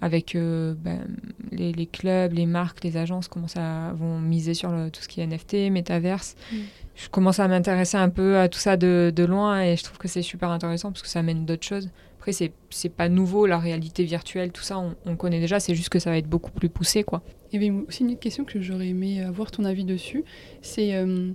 avec 0.01 0.35
euh, 0.35 0.75
ben, 0.77 1.07
les, 1.51 1.85
clubs, 1.85 2.31
les 2.33 2.45
marques, 2.45 2.83
les 2.83 2.97
agences 2.97 3.27
commencent 3.27 3.57
à 3.57 3.91
vont 3.93 4.19
miser 4.19 4.53
sur 4.53 4.69
tout 4.91 5.01
ce 5.01 5.07
qui 5.07 5.21
est 5.21 5.27
NFT, 5.27 5.71
métaverse. 5.71 6.35
Mm. 6.51 6.57
Je 6.95 7.09
commence 7.09 7.39
à 7.39 7.47
m'intéresser 7.47 7.97
un 7.97 8.09
peu 8.09 8.37
à 8.37 8.47
tout 8.49 8.59
ça 8.59 8.77
de, 8.77 9.11
de, 9.13 9.23
loin 9.23 9.61
et 9.61 9.75
je 9.75 9.83
trouve 9.83 9.97
que 9.97 10.07
c'est 10.07 10.21
super 10.21 10.51
intéressant 10.51 10.91
parce 10.91 11.01
que 11.01 11.07
ça 11.07 11.19
amène 11.19 11.45
d'autres 11.45 11.65
choses. 11.65 11.89
Après, 12.19 12.33
c'est, 12.33 12.51
c'est 12.69 12.89
pas 12.89 13.07
nouveau, 13.07 13.45
la 13.45 13.57
réalité 13.57 14.03
virtuelle, 14.03 14.51
tout 14.51 14.61
ça, 14.61 14.77
on, 14.77 14.93
on 15.05 15.15
connaît 15.15 15.39
déjà, 15.39 15.61
c'est 15.61 15.73
juste 15.73 15.87
que 15.87 15.99
ça 15.99 16.09
va 16.09 16.17
être 16.17 16.27
beaucoup 16.27 16.51
plus 16.51 16.67
poussé. 16.67 17.05
Quoi. 17.05 17.23
Y 17.53 17.55
avait 17.55 17.69
aussi 17.69 18.03
une 18.03 18.17
question 18.17 18.43
que 18.43 18.59
j'aurais 18.59 18.89
aimé 18.89 19.23
avoir 19.23 19.51
ton 19.51 19.63
avis 19.63 19.85
dessus. 19.85 20.25
C'est 20.61 20.95
euh, 20.95 21.31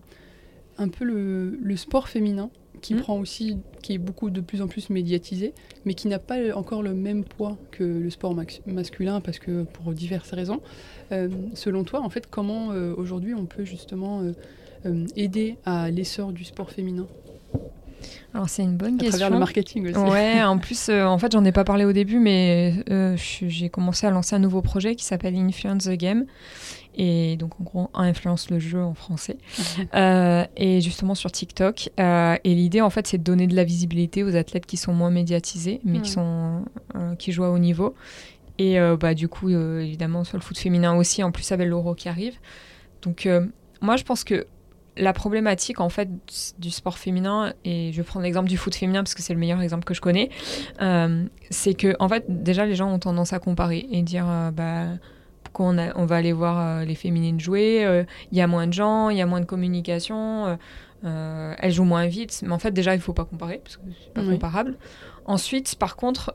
un 0.76 0.88
peu 0.88 1.06
le, 1.06 1.58
le 1.58 1.76
sport 1.78 2.10
féminin 2.10 2.50
qui 2.82 2.92
hmm. 2.92 3.00
prend 3.00 3.18
aussi, 3.18 3.56
qui 3.82 3.94
est 3.94 3.98
beaucoup 3.98 4.28
de 4.28 4.42
plus 4.42 4.60
en 4.60 4.68
plus 4.68 4.90
médiatisé, 4.90 5.54
mais 5.86 5.94
qui 5.94 6.06
n'a 6.06 6.18
pas 6.18 6.54
encore 6.54 6.82
le 6.82 6.92
même 6.92 7.24
poids 7.24 7.56
que 7.70 7.82
le 7.82 8.10
sport 8.10 8.36
masculin 8.66 9.22
parce 9.22 9.38
que 9.38 9.62
pour 9.62 9.94
diverses 9.94 10.32
raisons. 10.32 10.60
Euh, 11.12 11.30
selon 11.54 11.84
toi, 11.84 12.02
en 12.02 12.10
fait, 12.10 12.26
comment 12.26 12.72
euh, 12.72 12.92
aujourd'hui 12.94 13.32
on 13.32 13.46
peut 13.46 13.64
justement 13.64 14.22
aider 15.16 15.56
à 15.64 15.90
l'essor 15.90 16.32
du 16.34 16.44
sport 16.44 16.70
féminin? 16.70 17.06
Alors 18.32 18.48
c'est 18.48 18.62
une 18.62 18.76
bonne 18.76 18.98
question. 18.98 19.14
À 19.14 19.18
travers 19.18 19.30
le 19.30 19.38
marketing 19.38 19.88
aussi. 19.88 19.98
Ouais, 19.98 20.42
en 20.42 20.58
plus, 20.64 20.88
en 20.88 21.18
fait, 21.18 21.32
j'en 21.32 21.44
ai 21.44 21.52
pas 21.52 21.64
parlé 21.64 21.84
au 21.84 21.92
début, 21.92 22.18
mais 22.18 22.84
j'ai 23.16 23.68
commencé 23.68 24.06
à 24.06 24.10
lancer 24.10 24.34
un 24.36 24.40
nouveau 24.40 24.62
projet 24.62 24.94
qui 24.94 25.04
s'appelle 25.04 25.36
Influence 25.36 25.84
the 25.84 25.92
Game 25.92 26.26
et 26.96 27.36
donc 27.36 27.60
en 27.60 27.64
gros 27.64 27.90
influence 27.94 28.50
le 28.50 28.58
jeu 28.58 28.82
en 28.82 28.94
français 28.94 29.36
euh, 29.94 30.44
et 30.56 30.80
justement 30.80 31.14
sur 31.14 31.30
TikTok 31.32 31.90
euh, 31.98 32.36
et 32.44 32.54
l'idée 32.54 32.80
en 32.80 32.90
fait 32.90 33.06
c'est 33.06 33.18
de 33.18 33.24
donner 33.24 33.46
de 33.46 33.56
la 33.56 33.64
visibilité 33.64 34.22
aux 34.22 34.36
athlètes 34.36 34.66
qui 34.66 34.76
sont 34.76 34.92
moins 34.92 35.10
médiatisés 35.10 35.80
mais 35.84 36.00
qui 36.00 36.10
sont 36.10 36.64
euh, 36.94 37.14
qui 37.16 37.32
jouent 37.32 37.44
à 37.44 37.50
haut 37.50 37.58
niveau 37.58 37.94
Et 38.58 38.78
bah, 39.00 39.14
du 39.14 39.28
coup, 39.28 39.50
évidemment, 39.50 40.22
sur 40.22 40.36
le 40.38 40.42
foot 40.42 40.56
féminin 40.56 40.96
aussi, 40.96 41.22
en 41.24 41.32
plus 41.32 41.50
avec 41.50 41.66
l'Euro 41.66 41.94
qui 41.94 42.08
arrive. 42.08 42.34
Donc, 43.02 43.28
moi, 43.80 43.96
je 43.96 44.04
pense 44.04 44.22
que 44.22 44.46
la 44.96 45.12
problématique 45.12 45.80
en 45.80 45.88
fait 45.88 46.08
du 46.58 46.70
sport 46.70 46.98
féminin 46.98 47.52
et 47.64 47.90
je 47.92 47.96
vais 47.96 48.02
prendre 48.02 48.24
l'exemple 48.24 48.48
du 48.48 48.56
foot 48.56 48.74
féminin 48.74 49.02
parce 49.02 49.14
que 49.14 49.22
c'est 49.22 49.34
le 49.34 49.40
meilleur 49.40 49.60
exemple 49.60 49.84
que 49.84 49.94
je 49.94 50.00
connais 50.00 50.30
euh, 50.80 51.24
c'est 51.50 51.74
que 51.74 51.96
en 51.98 52.08
fait 52.08 52.24
déjà 52.28 52.64
les 52.64 52.74
gens 52.74 52.92
ont 52.92 52.98
tendance 52.98 53.32
à 53.32 53.38
comparer 53.38 53.86
et 53.90 54.02
dire 54.02 54.26
euh, 54.28 54.50
bah 54.50 54.86
pourquoi 55.42 55.66
on, 55.66 55.78
on, 55.96 56.06
va 56.06 56.16
aller 56.16 56.32
voir 56.32 56.58
euh, 56.58 56.84
les 56.84 56.94
féminines 56.94 57.40
jouer 57.40 58.04
il 58.30 58.38
y 58.38 58.40
a 58.40 58.46
moins 58.46 58.66
de 58.66 58.72
gens 58.72 59.10
il 59.10 59.16
y 59.16 59.22
a 59.22 59.26
moins 59.26 59.40
de 59.40 59.46
communication 59.46 60.58
elles 61.02 61.72
jouent 61.72 61.84
moins 61.84 62.06
vite. 62.06 62.42
Mais 62.46 62.52
en 62.52 62.58
fait 62.58 62.70
déjà 62.70 62.94
il 62.94 63.00
faut 63.00 63.12
pas 63.12 63.24
comparer 63.24 63.60
parce 63.62 63.76
que 63.76 63.82
c'est 64.02 64.14
pas 64.14 64.24
comparable. 64.24 64.76
Ensuite, 65.26 65.76
par 65.76 65.96
contre, 65.96 66.34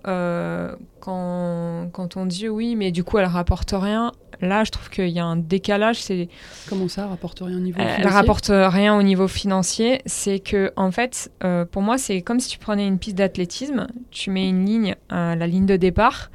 quand, 0.99 1.89
quand, 1.91 2.17
on 2.17 2.25
dit 2.25 2.49
oui, 2.49 2.75
mais 2.75 2.91
du 2.91 3.03
coup, 3.03 3.17
elle 3.19 3.25
rapporte 3.25 3.73
rien, 3.75 4.11
là, 4.41 4.63
je 4.63 4.71
trouve 4.71 4.89
qu'il 4.89 5.09
y 5.09 5.19
a 5.19 5.25
un 5.25 5.35
décalage. 5.35 6.01
C'est 6.01 6.29
comment 6.67 6.87
ça, 6.87 7.07
rapporte 7.07 7.39
rien 7.39 7.57
au 7.57 7.61
niveau 7.61 7.79
financier 7.79 8.03
Elle 8.03 8.07
rapporte 8.07 8.51
rien 8.51 8.97
au 8.97 9.03
niveau 9.03 9.27
financier. 9.27 10.01
C'est 10.05 10.39
que, 10.39 10.71
en 10.75 10.91
fait, 10.91 11.31
euh, 11.43 11.65
pour 11.65 11.81
moi, 11.81 11.97
c'est 11.97 12.21
comme 12.21 12.39
si 12.39 12.49
tu 12.49 12.59
prenais 12.59 12.87
une 12.87 12.99
piste 12.99 13.17
d'athlétisme, 13.17 13.87
tu 14.11 14.31
mets 14.31 14.47
une 14.47 14.65
ligne, 14.65 14.95
la 15.09 15.47
ligne 15.47 15.65
de 15.65 15.75
départ, 15.75 16.31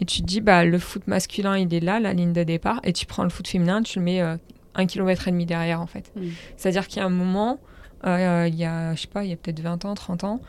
et 0.00 0.04
tu 0.04 0.20
te 0.22 0.26
dis, 0.26 0.40
bah, 0.40 0.64
le 0.64 0.78
foot 0.78 1.06
masculin, 1.06 1.56
il 1.56 1.72
est 1.72 1.80
là, 1.80 2.00
la 2.00 2.12
ligne 2.12 2.32
de 2.32 2.42
départ, 2.42 2.80
et 2.84 2.92
tu 2.92 3.06
prends 3.06 3.22
le 3.22 3.30
foot 3.30 3.46
féminin, 3.46 3.82
tu 3.82 3.98
le 3.98 4.04
mets 4.04 4.20
euh, 4.20 4.36
un 4.74 4.86
kilomètre 4.86 5.28
et 5.28 5.30
demi 5.30 5.46
derrière, 5.46 5.80
en 5.80 5.86
fait. 5.86 6.10
Mm. 6.16 6.28
C'est-à-dire 6.56 6.88
qu'il 6.88 6.98
y 6.98 7.00
a 7.00 7.06
un 7.06 7.10
moment, 7.10 7.58
il 8.04 8.54
y 8.54 8.64
a, 8.64 8.94
je 8.94 9.00
sais 9.00 9.08
pas, 9.08 9.24
il 9.24 9.30
y 9.30 9.32
a 9.32 9.36
peut-être 9.36 9.60
20 9.60 9.84
ans, 9.84 9.94
30 9.94 10.24
ans 10.24 10.40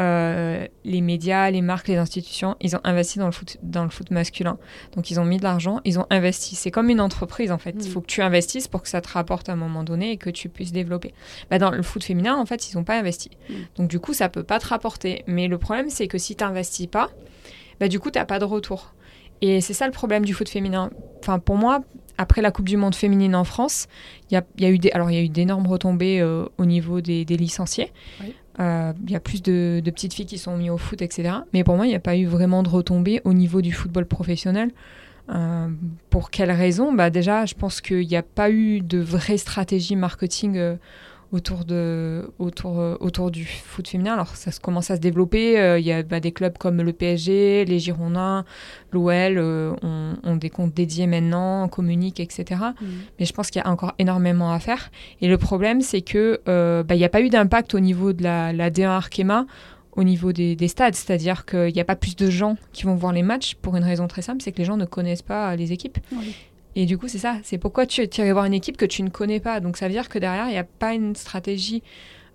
euh, 0.00 0.66
les 0.84 1.00
médias, 1.00 1.50
les 1.50 1.60
marques, 1.60 1.88
les 1.88 1.96
institutions, 1.96 2.56
ils 2.60 2.74
ont 2.76 2.80
investi 2.84 3.18
dans 3.18 3.26
le 3.26 3.32
foot, 3.32 3.58
dans 3.62 3.84
le 3.84 3.90
foot 3.90 4.10
masculin. 4.10 4.58
Donc 4.96 5.10
ils 5.10 5.20
ont 5.20 5.24
mis 5.24 5.36
de 5.36 5.42
l'argent, 5.42 5.80
ils 5.84 5.98
ont 5.98 6.06
investi. 6.10 6.56
C'est 6.56 6.70
comme 6.70 6.88
une 6.88 7.00
entreprise 7.00 7.52
en 7.52 7.58
fait. 7.58 7.74
Il 7.78 7.88
mm. 7.88 7.92
faut 7.92 8.00
que 8.00 8.06
tu 8.06 8.22
investisses 8.22 8.68
pour 8.68 8.82
que 8.82 8.88
ça 8.88 9.00
te 9.00 9.08
rapporte 9.08 9.48
à 9.48 9.52
un 9.52 9.56
moment 9.56 9.84
donné 9.84 10.12
et 10.12 10.16
que 10.16 10.30
tu 10.30 10.48
puisses 10.48 10.72
développer. 10.72 11.12
Bah, 11.50 11.58
dans 11.58 11.70
le 11.70 11.82
foot 11.82 12.02
féminin, 12.02 12.36
en 12.36 12.46
fait, 12.46 12.70
ils 12.70 12.76
n'ont 12.76 12.84
pas 12.84 12.98
investi. 12.98 13.30
Mm. 13.48 13.54
Donc 13.76 13.88
du 13.88 14.00
coup, 14.00 14.14
ça 14.14 14.28
peut 14.28 14.44
pas 14.44 14.58
te 14.58 14.68
rapporter. 14.68 15.24
Mais 15.26 15.48
le 15.48 15.58
problème, 15.58 15.90
c'est 15.90 16.08
que 16.08 16.18
si 16.18 16.36
tu 16.36 16.44
n'investis 16.44 16.86
pas, 16.86 17.10
bah, 17.78 17.88
du 17.88 18.00
coup, 18.00 18.10
tu 18.10 18.18
n'as 18.18 18.24
pas 18.24 18.38
de 18.38 18.44
retour. 18.44 18.94
Et 19.42 19.60
c'est 19.60 19.74
ça 19.74 19.86
le 19.86 19.92
problème 19.92 20.24
du 20.24 20.34
foot 20.34 20.48
féminin. 20.48 20.90
Enfin, 21.18 21.38
pour 21.38 21.56
moi, 21.56 21.82
après 22.16 22.42
la 22.42 22.50
Coupe 22.50 22.68
du 22.68 22.76
Monde 22.76 22.94
féminine 22.94 23.34
en 23.34 23.44
France, 23.44 23.88
il 24.30 24.34
y 24.34 24.36
a, 24.36 24.44
y 24.58 24.64
a, 24.64 24.70
eu 24.70 24.78
des, 24.78 24.90
alors 24.92 25.10
il 25.10 25.14
y 25.14 25.18
a 25.18 25.22
eu 25.22 25.28
d'énormes 25.28 25.66
retombées 25.66 26.20
euh, 26.20 26.46
au 26.58 26.64
niveau 26.64 27.00
des, 27.00 27.24
des 27.24 27.36
licenciés. 27.36 27.92
Oui. 28.20 28.34
Euh, 28.60 28.92
il 29.04 29.10
y 29.10 29.16
a 29.16 29.20
plus 29.20 29.42
de, 29.42 29.80
petites 29.84 30.14
filles 30.14 30.26
qui 30.26 30.38
sont 30.38 30.56
mises 30.56 30.70
au 30.70 30.78
foot, 30.78 31.00
etc. 31.02 31.36
Mais 31.52 31.64
pour 31.64 31.76
moi, 31.76 31.86
il 31.86 31.90
n'y 31.90 31.94
a 31.94 32.00
pas 32.00 32.16
eu 32.16 32.26
vraiment 32.26 32.62
de 32.62 32.68
retombées 32.68 33.20
au 33.24 33.32
niveau 33.32 33.62
du 33.62 33.72
football 33.72 34.06
professionnel. 34.06 34.70
Euh, 35.30 35.68
pour 36.10 36.30
quelles 36.30 36.50
raisons 36.50 36.92
bah 36.92 37.10
Déjà, 37.10 37.46
je 37.46 37.54
pense 37.54 37.80
qu'il 37.80 38.06
n'y 38.06 38.16
a 38.16 38.22
pas 38.22 38.50
eu 38.50 38.80
de 38.80 38.98
vraie 38.98 39.38
stratégie 39.38 39.96
marketing 39.96 40.56
euh, 40.56 40.76
autour, 41.32 41.64
de, 41.64 42.30
autour, 42.38 42.78
euh, 42.78 42.96
autour 43.00 43.30
du 43.30 43.44
foot 43.44 43.88
féminin. 43.88 44.12
Alors 44.12 44.36
ça 44.36 44.50
commence 44.62 44.90
à 44.90 44.96
se 44.96 45.00
développer. 45.00 45.58
Euh, 45.58 45.78
il 45.78 45.84
y 45.84 45.92
a 45.92 46.02
bah, 46.02 46.20
des 46.20 46.30
clubs 46.30 46.56
comme 46.58 46.82
le 46.82 46.92
PSG, 46.92 47.64
les 47.64 47.78
Girondins, 47.78 48.44
l'OL 48.92 49.10
euh, 49.10 49.74
ont, 49.82 50.36
des 50.36 50.50
comptes 50.50 50.74
dédiés 50.74 51.06
maintenant, 51.06 51.68
communiquent, 51.68 52.20
etc. 52.20 52.60
Mm. 52.80 52.86
Mais 53.18 53.24
je 53.24 53.32
pense 53.32 53.50
qu'il 53.50 53.62
y 53.62 53.64
a 53.64 53.70
encore 53.70 53.94
énormément 53.98 54.52
à 54.52 54.60
faire. 54.60 54.90
Et 55.20 55.28
le 55.28 55.38
problème, 55.38 55.80
c'est 55.80 56.02
que 56.02 56.40
bah, 56.46 56.94
il 56.94 56.98
n'y 56.98 57.04
a 57.04 57.08
pas 57.08 57.22
eu 57.22 57.30
d'impact 57.30 57.74
au 57.74 57.80
niveau 57.80 58.12
de 58.12 58.22
la, 58.22 58.52
la 58.52 58.70
D1 58.70 58.88
Arkema 58.88 59.46
au 59.94 60.04
niveau 60.04 60.32
des, 60.32 60.68
stades, 60.68 60.94
c'est-à-dire 60.94 61.44
qu'il 61.44 61.72
n'y 61.72 61.80
a 61.80 61.84
pas 61.84 61.96
plus 61.96 62.16
de 62.16 62.30
gens 62.30 62.56
qui 62.72 62.84
vont 62.84 62.94
voir 62.94 63.12
les 63.12 63.22
matchs 63.22 63.56
pour 63.56 63.76
une 63.76 63.84
raison 63.84 64.08
très 64.08 64.22
simple, 64.22 64.40
c'est 64.42 64.50
que 64.50 64.58
les 64.58 64.64
gens 64.64 64.78
ne 64.78 64.86
connaissent 64.86 65.22
pas 65.22 65.54
les 65.54 65.72
équipes. 65.72 65.98
Et 66.74 66.86
du 66.86 66.98
coup, 66.98 67.08
c'est 67.08 67.18
ça. 67.18 67.36
C'est 67.42 67.58
pourquoi 67.58 67.86
tu 67.86 68.02
irais 68.02 68.32
voir 68.32 68.44
une 68.44 68.54
équipe 68.54 68.76
que 68.76 68.84
tu 68.84 69.02
ne 69.02 69.10
connais 69.10 69.40
pas. 69.40 69.60
Donc 69.60 69.76
ça 69.76 69.86
veut 69.86 69.92
dire 69.92 70.08
que 70.08 70.18
derrière, 70.18 70.46
il 70.46 70.52
n'y 70.52 70.58
a 70.58 70.64
pas 70.64 70.94
une 70.94 71.14
stratégie 71.14 71.82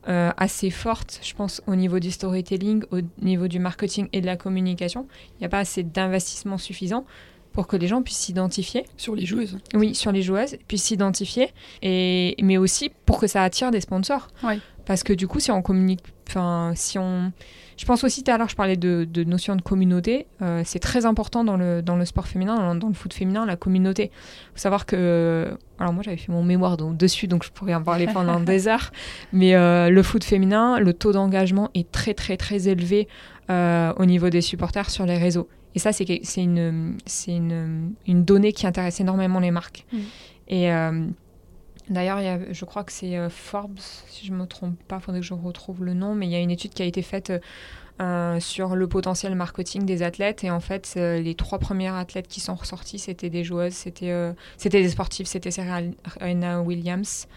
euh, 0.08 0.32
assez 0.38 0.70
forte, 0.70 1.20
je 1.22 1.34
pense, 1.34 1.62
au 1.68 1.76
niveau 1.76 2.00
du 2.00 2.12
storytelling, 2.12 2.84
au 2.92 3.00
niveau 3.22 3.48
du 3.48 3.60
marketing 3.60 4.08
et 4.14 4.22
de 4.22 4.26
la 4.26 4.38
communication. 4.38 5.08
Il 5.36 5.40
n'y 5.42 5.46
a 5.46 5.50
pas 5.50 5.60
assez 5.60 5.84
d'investissement 5.84 6.58
suffisant 6.58 7.06
pour 7.52 7.68
que 7.68 7.76
les 7.76 7.88
gens 7.88 8.02
puissent 8.04 8.20
s'identifier. 8.20 8.86
Sur 8.96 9.16
les 9.16 9.26
joueuses 9.26 9.58
Oui, 9.74 9.96
sur 9.96 10.12
les 10.12 10.22
joueuses, 10.22 10.58
puissent 10.68 10.84
s'identifier, 10.84 11.50
et, 11.82 12.36
mais 12.42 12.58
aussi 12.58 12.92
pour 13.06 13.20
que 13.20 13.28
ça 13.28 13.44
attire 13.44 13.72
des 13.72 13.82
sponsors. 13.82 14.28
Oui. 14.44 14.62
Parce 14.86 15.04
que 15.04 15.12
du 15.12 15.28
coup, 15.28 15.40
si 15.40 15.52
on 15.52 15.62
communique, 15.62 16.04
enfin, 16.30 16.74
si 16.76 16.98
on 16.98 17.32
je 17.78 17.86
pense 17.86 18.04
aussi, 18.04 18.24
tout 18.24 18.32
à 18.32 18.38
l'heure, 18.40 18.50
je 18.50 18.56
parlais 18.56 18.76
de, 18.76 19.08
de 19.10 19.24
notion 19.24 19.56
de 19.56 19.62
communauté. 19.62 20.26
Euh, 20.42 20.64
c'est 20.66 20.80
très 20.80 21.06
important 21.06 21.44
dans 21.44 21.58
le, 21.58 21.84
dans 21.84 21.96
le 21.96 22.06
sport 22.06 22.28
féminin, 22.28 22.74
dans, 22.74 22.88
le 22.88 22.94
foot 22.96 23.14
féminin, 23.14 23.46
la 23.46 23.56
communauté. 23.56 24.06
Il 24.06 24.54
faut 24.54 24.60
savoir 24.60 24.88
que. 24.88 25.56
Alors, 25.78 25.94
moi, 25.94 26.02
j'avais 26.04 26.18
fait 26.18 26.32
mon 26.32 26.44
mémoire 26.44 26.76
donc, 26.76 26.98
dessus, 26.98 27.28
donc 27.28 27.44
je 27.44 27.52
pourrais 27.52 27.76
en 27.76 27.84
parler 27.84 28.08
pendant 28.08 28.40
des 28.40 28.68
heures. 28.68 28.92
Mais 29.32 29.56
euh, 29.56 29.92
le 29.92 30.04
foot 30.04 30.24
féminin, 30.24 30.80
le 30.80 30.92
taux 30.92 31.12
d'engagement 31.12 31.70
est 31.76 31.92
très, 31.92 32.16
très, 32.16 32.36
très 32.36 32.68
élevé 32.68 33.08
euh, 33.52 33.94
au 33.98 34.06
niveau 34.06 34.32
des 34.32 34.42
supporters 34.42 34.90
sur 34.90 35.06
les 35.06 35.20
réseaux. 35.20 35.48
Et 35.76 35.80
ça, 35.80 35.94
c'est 35.94 36.06
une, 36.38 36.98
une, 37.28 37.94
une 38.08 38.24
donnée 38.24 38.54
qui 38.54 38.66
intéresse 38.66 39.00
énormément 39.00 39.40
les 39.40 39.52
marques. 39.52 39.86
Mmh. 39.94 39.98
Et. 40.48 40.72
D'ailleurs, 41.90 42.20
je 42.52 42.66
crois 42.66 42.84
que 42.84 42.92
c'est 42.92 43.18
euh, 43.18 43.30
Forbes, 43.30 43.80
si 43.80 44.26
je 44.26 44.34
ne 44.34 44.38
me 44.38 44.46
trompe 44.46 44.82
pas, 44.88 44.98
il 44.98 45.02
faudrait 45.02 45.22
que 45.22 45.26
je 45.26 45.34
retrouve 45.34 45.86
le 45.86 45.94
nom, 45.94 46.16
mais 46.16 46.28
il 46.28 46.32
y 46.32 46.36
a 46.36 46.40
une 46.40 46.52
étude 46.52 46.74
qui 46.74 46.82
a 46.82 46.86
été 46.86 47.02
faite 47.02 47.32
euh, 48.02 48.40
sur 48.42 48.76
le 48.76 48.88
potentiel 48.88 49.36
marketing 49.36 49.86
des 49.86 50.04
athlètes. 50.04 50.44
Et 50.44 50.52
en 50.52 50.60
fait, 50.60 50.96
euh, 50.98 51.20
les 51.22 51.34
trois 51.34 51.60
premières 51.60 51.96
athlètes 51.96 52.28
qui 52.28 52.42
sont 52.42 52.56
ressorties, 52.56 53.00
c'était 53.00 53.30
des 53.30 53.46
joueuses, 53.46 53.74
c'était 53.74 54.36
des 54.70 54.90
sportifs, 54.90 55.28
c'était 55.28 55.52
Serena 55.52 56.62
Williams 56.62 57.28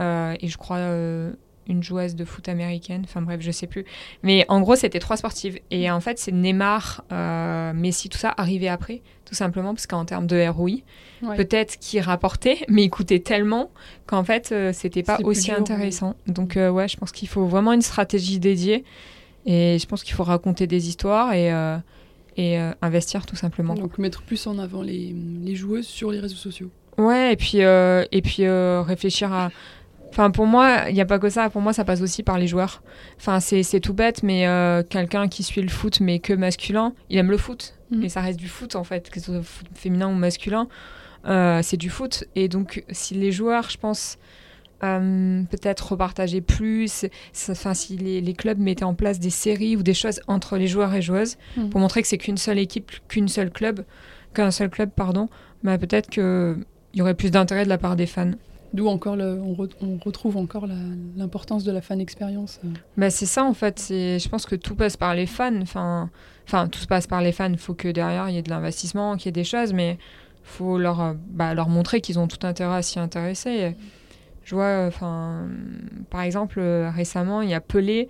et 0.00 0.48
je 0.48 0.56
crois 0.58 0.78
une 1.68 1.82
joueuse 1.82 2.14
de 2.14 2.24
foot 2.24 2.48
américaine, 2.48 3.02
enfin 3.04 3.22
bref, 3.22 3.40
je 3.40 3.50
sais 3.50 3.66
plus. 3.66 3.84
Mais 4.22 4.44
en 4.48 4.60
gros, 4.60 4.76
c'était 4.76 4.98
trois 4.98 5.16
sportives. 5.16 5.58
Et 5.70 5.90
en 5.90 6.00
fait, 6.00 6.18
c'est 6.18 6.32
Neymar, 6.32 7.04
Messi, 7.74 8.08
tout 8.08 8.18
ça 8.18 8.34
arrivé 8.36 8.68
après, 8.68 9.02
tout 9.24 9.34
simplement 9.34 9.74
parce 9.74 9.86
qu'en 9.86 10.04
termes 10.04 10.26
de 10.26 10.46
ROI, 10.46 10.80
peut-être 11.36 11.78
qui 11.78 12.00
rapportait, 12.00 12.58
mais 12.68 12.84
il 12.84 12.90
coûtait 12.90 13.20
tellement 13.20 13.70
qu'en 14.06 14.24
fait, 14.24 14.50
euh, 14.52 14.72
c'était 14.72 15.02
pas 15.02 15.18
aussi 15.24 15.52
intéressant. 15.52 16.16
Donc, 16.26 16.56
euh, 16.56 16.70
ouais, 16.70 16.88
je 16.88 16.96
pense 16.96 17.12
qu'il 17.12 17.28
faut 17.28 17.46
vraiment 17.46 17.72
une 17.72 17.82
stratégie 17.82 18.38
dédiée. 18.38 18.84
Et 19.46 19.78
je 19.78 19.86
pense 19.86 20.02
qu'il 20.02 20.14
faut 20.14 20.24
raconter 20.24 20.66
des 20.66 20.88
histoires 20.88 21.34
et, 21.34 21.52
euh, 21.52 21.76
et 22.38 22.56
investir 22.80 23.26
tout 23.26 23.36
simplement. 23.36 23.74
Donc, 23.74 23.98
mettre 23.98 24.22
plus 24.22 24.46
en 24.46 24.58
avant 24.58 24.80
les, 24.80 25.14
les 25.42 25.54
joueuses 25.54 25.86
sur 25.86 26.10
les 26.10 26.18
réseaux 26.18 26.36
sociaux. 26.36 26.70
Ouais, 26.96 27.32
et 27.32 27.36
puis, 27.36 27.58
et 27.58 28.22
puis 28.22 28.48
réfléchir 28.48 29.32
à. 29.32 29.50
Enfin, 30.14 30.30
pour 30.30 30.46
moi, 30.46 30.84
il 30.88 30.94
n'y 30.94 31.00
a 31.00 31.06
pas 31.06 31.18
que 31.18 31.28
ça. 31.28 31.50
Pour 31.50 31.60
moi, 31.60 31.72
ça 31.72 31.84
passe 31.84 32.00
aussi 32.00 32.22
par 32.22 32.38
les 32.38 32.46
joueurs. 32.46 32.84
Enfin, 33.18 33.40
c'est 33.40 33.80
tout 33.80 33.94
bête, 33.94 34.22
mais 34.22 34.46
quelqu'un 34.88 35.26
qui 35.26 35.42
suit 35.42 35.60
le 35.60 35.68
foot, 35.68 35.98
mais 36.00 36.20
que 36.20 36.32
masculin, 36.32 36.94
il 37.10 37.18
aime 37.18 37.32
le 37.32 37.36
foot. 37.36 37.74
Mm. 37.90 38.04
Et 38.04 38.08
ça 38.08 38.20
reste 38.20 38.38
du 38.38 38.48
foot, 38.48 38.76
en 38.76 38.84
fait, 38.84 39.10
que 39.10 39.18
ce 39.18 39.32
soit 39.32 39.64
féminin 39.74 40.08
ou 40.08 40.14
masculin. 40.14 40.68
Euh, 41.26 41.60
c'est 41.62 41.76
du 41.76 41.90
foot. 41.90 42.24
Et 42.34 42.48
donc, 42.48 42.84
si 42.90 43.14
les 43.14 43.32
joueurs, 43.32 43.70
je 43.70 43.78
pense, 43.78 44.18
euh, 44.82 45.42
peut-être 45.44 45.92
repartager 45.92 46.40
plus, 46.40 47.06
enfin, 47.48 47.74
si 47.74 47.96
les, 47.96 48.34
clubs 48.34 48.58
mettaient 48.58 48.84
en 48.84 48.94
place 48.94 49.18
des 49.18 49.30
séries 49.30 49.76
ou 49.76 49.82
des 49.82 49.94
choses 49.94 50.20
entre 50.26 50.58
les 50.58 50.66
joueurs 50.66 50.92
et 50.94 51.02
joueuses 51.02 51.36
hmm. 51.56 51.70
pour 51.70 51.80
montrer 51.80 52.02
que 52.02 52.08
c'est 52.08 52.18
qu'une 52.18 52.36
seule 52.36 52.58
équipe, 52.58 52.92
qu'une 53.08 53.28
seule 53.28 53.50
club, 53.50 53.84
qu'un 54.34 54.50
seul 54.50 54.68
club, 54.68 54.90
pardon, 54.94 55.28
bah, 55.62 55.78
peut-être 55.78 56.10
qu'il 56.10 56.64
y 56.94 57.02
aurait 57.02 57.14
plus 57.14 57.30
d'intérêt 57.30 57.64
de 57.64 57.70
la 57.70 57.78
part 57.78 57.96
des 57.96 58.06
fans. 58.06 58.32
D'où 58.74 58.88
encore 58.88 59.16
on, 59.16 59.54
retrouve 60.04 60.36
encore 60.36 60.66
l'importance 61.16 61.62
de 61.62 61.72
la 61.72 61.80
fan 61.80 62.00
expérience. 62.00 62.60
Euh. 62.64 62.68
Bah 62.96 63.08
c'est 63.08 63.24
ça 63.24 63.44
en 63.44 63.54
fait. 63.54 63.86
Je 63.88 64.28
pense 64.28 64.46
que 64.46 64.56
tout 64.56 64.74
passe 64.74 64.96
par 64.96 65.14
les 65.14 65.26
fans. 65.26 65.60
Enfin, 65.62 66.10
tout 66.68 66.80
se 66.80 66.86
passe 66.86 67.06
par 67.06 67.22
les 67.22 67.32
fans. 67.32 67.50
Il 67.50 67.56
faut 67.56 67.74
que 67.74 67.88
derrière 67.88 68.28
il 68.28 68.34
y 68.34 68.38
ait 68.38 68.42
de 68.42 68.50
l'investissement, 68.50 69.16
qu'il 69.16 69.26
y 69.26 69.28
ait 69.28 69.32
des 69.32 69.44
choses, 69.44 69.72
mais 69.72 69.96
faut 70.44 70.78
leur, 70.78 71.00
euh, 71.00 71.14
bah, 71.30 71.54
leur 71.54 71.68
montrer 71.68 72.00
qu'ils 72.00 72.18
ont 72.18 72.28
tout 72.28 72.46
intérêt 72.46 72.76
à 72.76 72.82
s'y 72.82 72.98
intéresser. 72.98 73.74
Je 74.44 74.54
vois, 74.54 74.84
enfin, 74.86 75.48
par 76.10 76.20
exemple, 76.20 76.60
euh, 76.60 76.90
récemment, 76.90 77.40
il 77.40 77.48
y 77.48 77.54
a 77.54 77.60
Pelé 77.60 78.08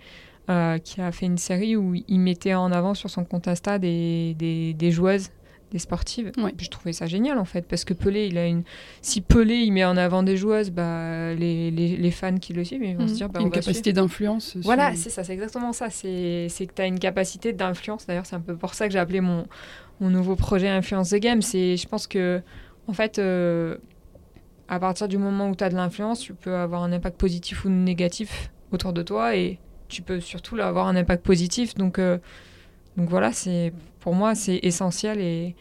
euh, 0.51 0.79
qui 0.79 1.01
a 1.01 1.13
fait 1.13 1.27
une 1.27 1.39
série 1.39 1.77
où 1.77 1.95
il 1.95 2.19
mettait 2.19 2.55
en 2.55 2.73
avant 2.73 2.95
sur 2.95 3.09
son 3.09 3.25
compte 3.25 3.49
Insta 3.49 3.79
des, 3.79 4.35
des 4.35 4.91
joueuses, 4.91 5.31
des 5.75 5.81
sportives. 5.81 6.31
Je 6.57 6.71
trouvais 6.71 6.93
ça 6.93 7.07
génial 7.07 7.37
en 7.37 7.45
fait, 7.45 7.63
parce 7.63 7.85
que 7.85 7.95
Pelé, 7.95 8.29
il 8.29 8.39
a 8.39 8.47
une. 8.47 8.63
Si 9.03 9.21
Pelé 9.21 9.57
il 9.57 9.73
met 9.73 9.85
en 9.85 9.97
avant 9.97 10.23
des 10.23 10.37
joueuses, 10.37 10.71
bah, 10.71 11.35
les, 11.35 11.73
les, 11.73 11.97
les 11.97 12.11
fans 12.13 12.39
qui 12.39 12.53
le 12.53 12.65
suivent, 12.65 12.85
ils 12.85 12.97
vont 12.97 13.09
se 13.09 13.13
mhm. 13.13 13.17
dire. 13.17 13.29
Bah, 13.29 13.41
une 13.41 13.51
capacité 13.51 13.93
d'influence. 13.93 14.57
Voilà, 14.63 14.95
c'est 14.95 15.11
ça, 15.11 15.25
c'est 15.25 15.33
exactement 15.33 15.73
ça. 15.73 15.91
C'est 15.91 16.49
que 16.49 16.73
tu 16.73 16.81
as 16.81 16.87
une 16.87 17.01
capacité 17.01 17.53
d'influence. 17.53 18.07
D'ailleurs, 18.07 18.25
c'est 18.25 18.37
un 18.37 18.41
peu 18.41 18.55
pour 18.55 18.73
ça 18.75 18.87
que 18.87 18.93
j'ai 18.93 19.01
appelé 19.01 19.21
mon, 19.21 19.47
mon 20.01 20.11
nouveau 20.11 20.37
projet 20.37 20.69
Influence 20.69 21.11
the 21.11 21.17
Game. 21.17 21.43
C'est, 21.43 21.77
je 21.77 21.89
pense 21.89 22.07
que, 22.07 22.41
en 22.87 22.93
fait, 22.93 23.19
euh, 23.19 23.77
à 24.69 24.79
partir 24.79 25.09
du 25.09 25.19
moment 25.19 25.51
où 25.51 25.57
tu 25.57 25.65
as 25.65 25.71
de 25.71 25.75
l'influence, 25.75 26.21
tu 26.21 26.35
peux 26.35 26.55
avoir 26.55 26.85
un 26.85 26.93
impact 26.93 27.19
positif 27.19 27.65
ou 27.65 27.69
négatif 27.69 28.53
autour 28.71 28.93
de 28.93 29.03
toi 29.03 29.35
et 29.35 29.59
tu 29.89 30.03
peux 30.03 30.21
surtout 30.21 30.57
avoir 30.61 30.87
un 30.87 30.95
impact 30.95 31.25
positif. 31.25 31.75
Donc, 31.75 31.99
euh, 31.99 32.19
donc 32.97 33.09
voilà, 33.09 33.33
c'est, 33.33 33.73
pour 34.01 34.15
moi, 34.15 34.35
c'est 34.35 34.61
essentiel 34.63 35.21
et 35.21 35.55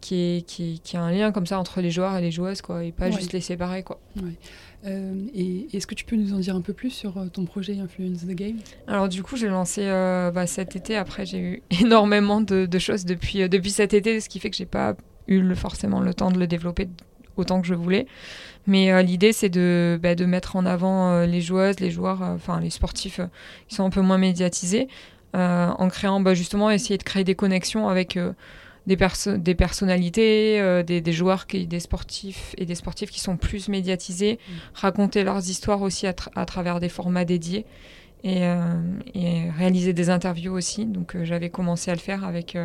qui 0.00 0.14
est, 0.14 0.46
qui, 0.46 0.80
qui 0.82 0.96
a 0.96 1.02
un 1.02 1.10
lien 1.10 1.32
comme 1.32 1.46
ça 1.46 1.58
entre 1.58 1.80
les 1.80 1.90
joueurs 1.90 2.16
et 2.16 2.20
les 2.20 2.30
joueuses, 2.30 2.62
quoi, 2.62 2.84
et 2.84 2.92
pas 2.92 3.10
juste 3.10 3.32
les 3.32 3.40
séparer, 3.40 3.82
quoi. 3.82 4.00
Euh, 4.86 5.14
et 5.34 5.66
est-ce 5.72 5.86
que 5.86 5.94
tu 5.94 6.04
peux 6.04 6.16
nous 6.16 6.32
en 6.32 6.38
dire 6.38 6.54
un 6.54 6.60
peu 6.60 6.72
plus 6.72 6.90
sur 6.90 7.18
euh, 7.18 7.26
ton 7.26 7.44
projet 7.44 7.78
Influence 7.78 8.24
the 8.24 8.34
Game? 8.34 8.58
Alors 8.86 9.08
du 9.08 9.22
coup, 9.22 9.36
j'ai 9.36 9.48
lancé 9.48 9.82
euh, 9.84 10.30
bah, 10.30 10.46
cet 10.46 10.76
été. 10.76 10.96
Après, 10.96 11.26
j'ai 11.26 11.38
eu 11.38 11.62
énormément 11.80 12.40
de, 12.40 12.78
choses 12.78 13.04
depuis, 13.04 13.48
depuis 13.48 13.70
cet 13.70 13.94
été, 13.94 14.20
ce 14.20 14.28
qui 14.28 14.38
fait 14.38 14.50
que 14.50 14.56
j'ai 14.56 14.66
pas 14.66 14.94
eu 15.28 15.54
forcément 15.54 16.00
le 16.00 16.14
temps 16.14 16.30
de 16.30 16.38
le 16.38 16.46
développer 16.46 16.88
autant 17.36 17.60
que 17.60 17.66
je 17.66 17.74
voulais. 17.74 18.06
Mais 18.68 19.02
l'idée, 19.02 19.32
c'est 19.32 19.48
de, 19.48 19.98
bah, 20.02 20.14
de 20.14 20.24
mettre 20.24 20.56
en 20.56 20.66
avant 20.66 21.24
les 21.24 21.40
joueuses, 21.40 21.80
les 21.80 21.90
joueurs, 21.90 22.22
enfin 22.22 22.60
les 22.60 22.70
sportifs 22.70 23.20
qui 23.68 23.74
sont 23.74 23.84
un 23.84 23.90
peu 23.90 24.00
moins 24.00 24.18
médiatisés, 24.18 24.88
en 25.36 25.88
créant 25.88 26.20
bah, 26.20 26.34
justement 26.34 26.70
essayer 26.70 26.98
de 26.98 27.02
créer 27.02 27.24
des 27.24 27.34
connexions 27.34 27.88
avec 27.88 28.18
des, 28.86 28.96
des 29.38 29.54
personnalités, 29.54 30.60
euh, 30.60 30.82
des, 30.82 31.12
joueurs, 31.12 31.46
qui, 31.46 31.66
des 31.66 31.80
sportifs 31.80 32.54
et 32.56 32.66
des 32.66 32.74
sportifs 32.74 33.10
qui 33.10 33.20
sont 33.20 33.36
plus 33.36 33.68
médiatisés, 33.68 34.38
mm. 34.38 34.52
raconter 34.74 35.24
leurs 35.24 35.48
histoires 35.50 35.82
aussi 35.82 36.06
à, 36.06 36.12
travers 36.14 36.80
des 36.80 36.88
formats 36.88 37.24
dédiés 37.24 37.66
et, 38.22 38.44
euh, 38.44 38.60
réaliser 39.58 39.92
des 39.92 40.10
interviews 40.10 40.52
aussi. 40.52 40.86
Donc 40.86 41.14
euh, 41.16 41.24
j'avais 41.24 41.50
commencé 41.50 41.90
à 41.90 41.94
le 41.94 42.00
faire 42.00 42.24
avec 42.24 42.56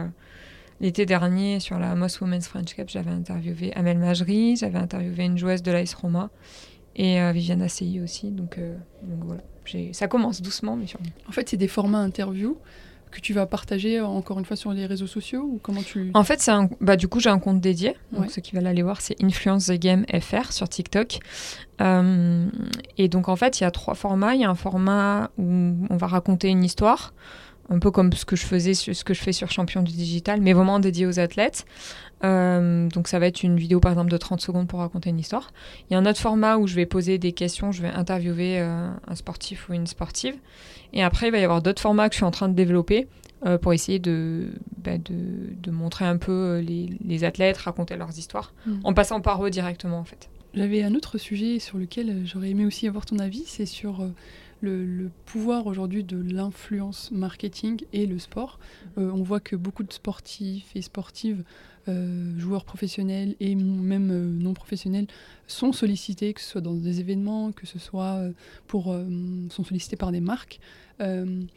l'été 0.79 1.05
dernier 1.05 1.59
sur 1.59 1.79
la 1.79 1.95
Moss 1.95 2.21
Women's 2.21 2.47
French 2.47 2.75
Cup. 2.75 2.89
J'avais 2.89 3.11
interviewé 3.11 3.73
Amel 3.73 3.97
Majri, 3.97 4.55
j'avais 4.55 4.79
interviewé 4.79 5.25
une 5.25 5.37
joueuse 5.37 5.63
de 5.63 5.71
l'Ice 5.71 5.93
Roma 5.95 6.29
et 6.95 7.19
Viviane 7.31 7.61
Assey 7.61 7.99
aussi. 8.03 8.31
Donc, 8.31 8.59
donc 9.03 9.23
voilà, 9.23 9.43
ça 9.93 10.07
commence 10.07 10.41
doucement 10.41 10.75
mais 10.75 10.87
sûrement. 10.87 11.07
En 11.27 11.31
fait, 11.31 11.49
c'est 11.49 11.57
des 11.57 11.67
formats 11.67 11.99
interviews 11.99 12.57
que 13.11 13.19
tu 13.19 13.33
vas 13.33 13.45
partager 13.45 13.99
euh, 13.99 14.05
encore 14.05 14.39
une 14.39 14.45
fois 14.45 14.55
sur 14.55 14.71
les 14.71 14.85
réseaux 14.85 15.07
sociaux 15.07 15.41
ou 15.41 15.59
comment 15.61 15.83
tu 15.83 16.09
En 16.13 16.23
fait, 16.23 16.39
c'est 16.41 16.51
bah 16.79 16.95
du 16.95 17.07
coup 17.07 17.19
j'ai 17.19 17.29
un 17.29 17.39
compte 17.39 17.59
dédié. 17.59 17.95
Donc 18.11 18.31
ceux 18.31 18.41
qui 18.41 18.55
veulent 18.55 18.67
aller 18.67 18.81
voir, 18.81 19.01
c'est 19.01 19.21
Influence 19.21 19.67
the 19.67 19.73
Game 19.73 20.05
FR 20.19 20.51
sur 20.51 20.67
TikTok. 20.67 21.19
Euh, 21.81 22.47
et 22.97 23.07
donc 23.09 23.29
en 23.29 23.35
fait, 23.35 23.59
il 23.59 23.63
y 23.63 23.67
a 23.67 23.71
trois 23.71 23.93
formats. 23.93 24.33
Il 24.33 24.41
y 24.41 24.45
a 24.45 24.49
un 24.49 24.55
format 24.55 25.29
où 25.37 25.75
on 25.89 25.97
va 25.97 26.07
raconter 26.07 26.47
une 26.47 26.63
histoire, 26.63 27.13
un 27.69 27.79
peu 27.79 27.91
comme 27.91 28.13
ce 28.13 28.25
que 28.25 28.35
je 28.35 28.45
faisais, 28.45 28.73
ce 28.73 29.03
que 29.03 29.13
je 29.13 29.21
fais 29.21 29.33
sur 29.33 29.51
Champion 29.51 29.83
du 29.83 29.91
digital, 29.91 30.41
mais 30.41 30.53
vraiment 30.53 30.79
dédié 30.79 31.05
aux 31.05 31.19
athlètes. 31.19 31.65
Euh, 32.23 32.87
donc 32.89 33.07
ça 33.07 33.17
va 33.19 33.27
être 33.27 33.41
une 33.43 33.57
vidéo 33.57 33.79
par 33.79 33.91
exemple 33.91 34.11
de 34.11 34.17
30 34.17 34.41
secondes 34.41 34.67
pour 34.67 34.79
raconter 34.79 35.09
une 35.09 35.19
histoire. 35.19 35.51
Il 35.89 35.93
y 35.93 35.95
a 35.95 35.99
un 35.99 36.05
autre 36.05 36.19
format 36.19 36.57
où 36.57 36.67
je 36.67 36.75
vais 36.75 36.85
poser 36.85 37.17
des 37.17 37.31
questions, 37.31 37.71
je 37.71 37.81
vais 37.81 37.89
interviewer 37.89 38.59
un 38.59 39.15
sportif 39.15 39.69
ou 39.69 39.73
une 39.73 39.87
sportive. 39.87 40.35
Et 40.93 41.03
après, 41.03 41.27
il 41.27 41.31
va 41.31 41.39
y 41.39 41.43
avoir 41.43 41.61
d'autres 41.61 41.81
formats 41.81 42.09
que 42.09 42.13
je 42.13 42.17
suis 42.17 42.25
en 42.25 42.31
train 42.31 42.49
de 42.49 42.53
développer 42.53 43.07
euh, 43.43 43.57
pour 43.57 43.73
essayer 43.73 43.97
de, 43.97 44.49
bah, 44.77 44.99
de, 44.99 45.15
de, 45.63 45.71
montrer 45.71 46.05
un 46.05 46.17
peu 46.17 46.31
euh, 46.31 46.61
les, 46.61 46.95
les, 47.03 47.23
athlètes, 47.23 47.57
raconter 47.57 47.95
leurs 47.95 48.15
histoires, 48.19 48.53
mm. 48.67 48.81
en 48.83 48.93
passant 48.93 49.19
par 49.19 49.43
eux 49.43 49.49
directement 49.49 49.97
en 49.97 50.03
fait. 50.03 50.29
J'avais 50.53 50.83
un 50.83 50.93
autre 50.93 51.17
sujet 51.17 51.57
sur 51.57 51.79
lequel 51.79 52.09
euh, 52.09 52.21
j'aurais 52.23 52.51
aimé 52.51 52.67
aussi 52.67 52.87
avoir 52.87 53.07
ton 53.07 53.17
avis, 53.17 53.41
c'est 53.47 53.65
sur 53.65 54.07
le, 54.61 54.85
le, 54.85 55.09
pouvoir 55.25 55.65
aujourd'hui 55.65 56.03
de 56.03 56.21
l'influence 56.21 57.09
marketing 57.09 57.81
et 57.93 58.05
le 58.05 58.19
sport. 58.19 58.59
on 58.95 59.23
voit 59.23 59.39
que 59.39 59.55
beaucoup 59.55 59.83
de 59.83 59.91
sportifs 59.91 60.75
et 60.75 60.83
sportives 60.83 61.43
euh, 61.87 62.37
joueurs 62.37 62.63
professionnels 62.63 63.35
et 63.39 63.55
même 63.55 64.11
euh, 64.11 64.23
non 64.23 64.53
professionnels 64.53 65.07
sont 65.47 65.73
sollicités, 65.73 66.31
que 66.33 66.39
ce 66.39 66.47
soit 66.47 66.61
dans 66.61 66.75
des 66.75 66.99
événements, 66.99 67.51
que 67.51 67.65
ce 67.65 67.79
soit 67.79 68.19
euh, 68.19 68.33
pour 68.67 68.95
sont 69.49 69.63
sollicités 69.63 69.95
par 69.95 70.11
des 70.11 70.21
marques. 70.21 70.59
quel 70.99 71.47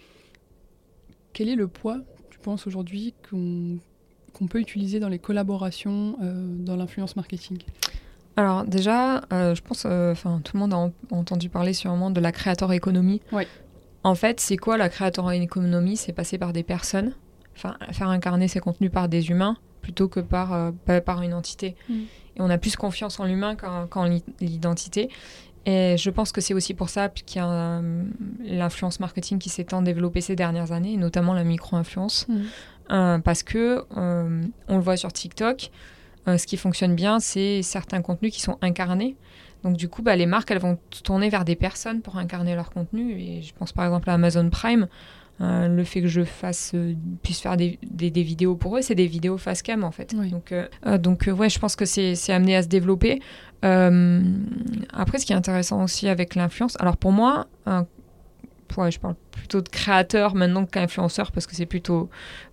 est 1.48 1.56
le 1.56 1.68
poids, 1.68 2.00
tu 2.30 2.38
penses 2.38 2.66
aujourd'hui, 2.66 3.12
qu'on 3.28 4.46
peut 4.48 4.60
utiliser 4.60 4.98
dans 4.98 5.10
les 5.10 5.18
collaborations 5.18 6.16
dans 6.20 6.76
l'influence 6.76 7.16
marketing? 7.16 7.58
Alors 8.36 8.64
déjà, 8.64 9.22
je 9.30 9.60
pense, 9.60 9.84
enfin 9.84 10.40
tout 10.42 10.56
le 10.56 10.60
monde 10.60 10.72
a 10.72 10.90
entendu 11.14 11.50
parler 11.50 11.74
sûrement 11.74 12.10
de 12.10 12.20
la 12.20 12.32
créateur 12.32 12.72
économie. 12.72 13.20
En 14.04 14.14
fait, 14.14 14.40
c'est 14.40 14.56
quoi 14.56 14.78
la 14.78 14.88
créateur 14.88 15.30
économie 15.32 15.96
C'est 15.96 16.12
passer 16.12 16.38
par 16.38 16.52
des 16.52 16.62
personnes, 16.62 17.12
enfin 17.56 17.76
faire 17.92 18.08
incarner 18.08 18.48
ses 18.48 18.60
contenus 18.60 18.90
par 18.90 19.08
des 19.08 19.28
humains 19.28 19.58
plutôt 19.84 20.08
que 20.08 20.20
par, 20.20 20.52
euh, 20.54 20.72
par 21.04 21.22
une 21.22 21.34
entité. 21.34 21.76
Mm. 21.88 21.94
Et 21.94 22.40
on 22.40 22.50
a 22.50 22.58
plus 22.58 22.74
confiance 22.74 23.20
en 23.20 23.24
l'humain 23.24 23.54
qu'en 23.54 24.08
l'identité. 24.40 25.10
Et 25.66 25.96
je 25.96 26.10
pense 26.10 26.32
que 26.32 26.40
c'est 26.40 26.54
aussi 26.54 26.74
pour 26.74 26.88
ça 26.88 27.08
qu'il 27.08 27.36
y 27.36 27.44
a 27.44 27.48
euh, 27.48 28.02
l'influence 28.42 28.98
marketing 28.98 29.38
qui 29.38 29.50
s'est 29.50 29.64
tant 29.64 29.82
développée 29.82 30.20
ces 30.20 30.36
dernières 30.36 30.72
années, 30.72 30.96
notamment 30.96 31.34
la 31.34 31.44
micro-influence. 31.44 32.26
Mm. 32.28 32.34
Euh, 32.90 33.18
parce 33.18 33.42
que 33.42 33.84
on 33.94 34.76
le 34.76 34.82
voit 34.82 34.96
sur 34.96 35.12
TikTok, 35.12 35.70
ce 36.26 36.46
qui 36.46 36.56
fonctionne 36.56 36.94
bien, 36.94 37.20
c'est 37.20 37.62
certains 37.62 38.02
contenus 38.02 38.32
qui 38.32 38.40
sont 38.40 38.58
incarnés. 38.62 39.16
Donc 39.62 39.76
du 39.76 39.88
coup, 39.88 40.02
bah, 40.02 40.16
les 40.16 40.26
marques, 40.26 40.50
elles 40.50 40.58
vont 40.58 40.78
tourner 41.02 41.30
vers 41.30 41.44
des 41.44 41.56
personnes 41.56 42.02
pour 42.02 42.18
incarner 42.18 42.54
leur 42.54 42.70
contenu. 42.70 43.18
Et 43.18 43.42
je 43.42 43.54
pense 43.54 43.72
par 43.72 43.84
exemple 43.86 44.10
à 44.10 44.14
Amazon 44.14 44.50
Prime. 44.50 44.88
Euh, 45.40 45.66
le 45.66 45.82
fait 45.82 46.00
que 46.00 46.06
je 46.06 46.22
fasse, 46.22 46.72
euh, 46.74 46.94
puisse 47.22 47.40
faire 47.40 47.56
des, 47.56 47.78
des, 47.82 48.22
vidéos 48.22 48.54
pour 48.54 48.76
eux, 48.76 48.82
c'est 48.82 48.94
des 48.94 49.08
vidéos 49.08 49.36
face 49.36 49.62
cam 49.62 49.82
en 49.82 49.90
fait. 49.90 50.14
Donc, 50.14 50.52
euh, 50.52 50.98
donc 50.98 51.26
ouais, 51.26 51.48
je 51.48 51.58
pense 51.58 51.74
que 51.74 51.84
c'est 51.84 52.14
amené 52.32 52.54
à 52.54 52.62
se 52.62 52.68
développer. 52.68 53.20
après, 53.62 55.18
ce 55.18 55.26
qui 55.26 55.32
est 55.32 55.36
intéressant 55.36 55.82
aussi 55.82 56.08
avec 56.08 56.36
l'influence, 56.36 56.76
alors 56.78 56.96
pour 56.96 57.10
moi, 57.10 57.48
je 57.66 58.98
parle 58.98 59.14
plutôt 59.32 59.60
de 59.60 59.68
créateur 59.68 60.34
maintenant 60.34 60.66
qu'influenceur 60.66 61.32
parce 61.32 61.46
que 61.46 61.56
c'est 61.56 61.66
plutôt 61.66 62.10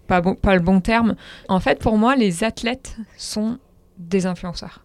pas, 0.08 0.22
bon, 0.22 0.34
pas 0.36 0.56
le 0.56 0.62
bon 0.62 0.82
terme. 0.82 1.16
En 1.50 1.60
fait, 1.60 1.80
pour 1.80 1.98
moi, 1.98 2.16
les 2.16 2.44
athlètes 2.44 2.98
sont 3.16 3.60
des 3.98 4.26
influenceurs. 4.26 4.84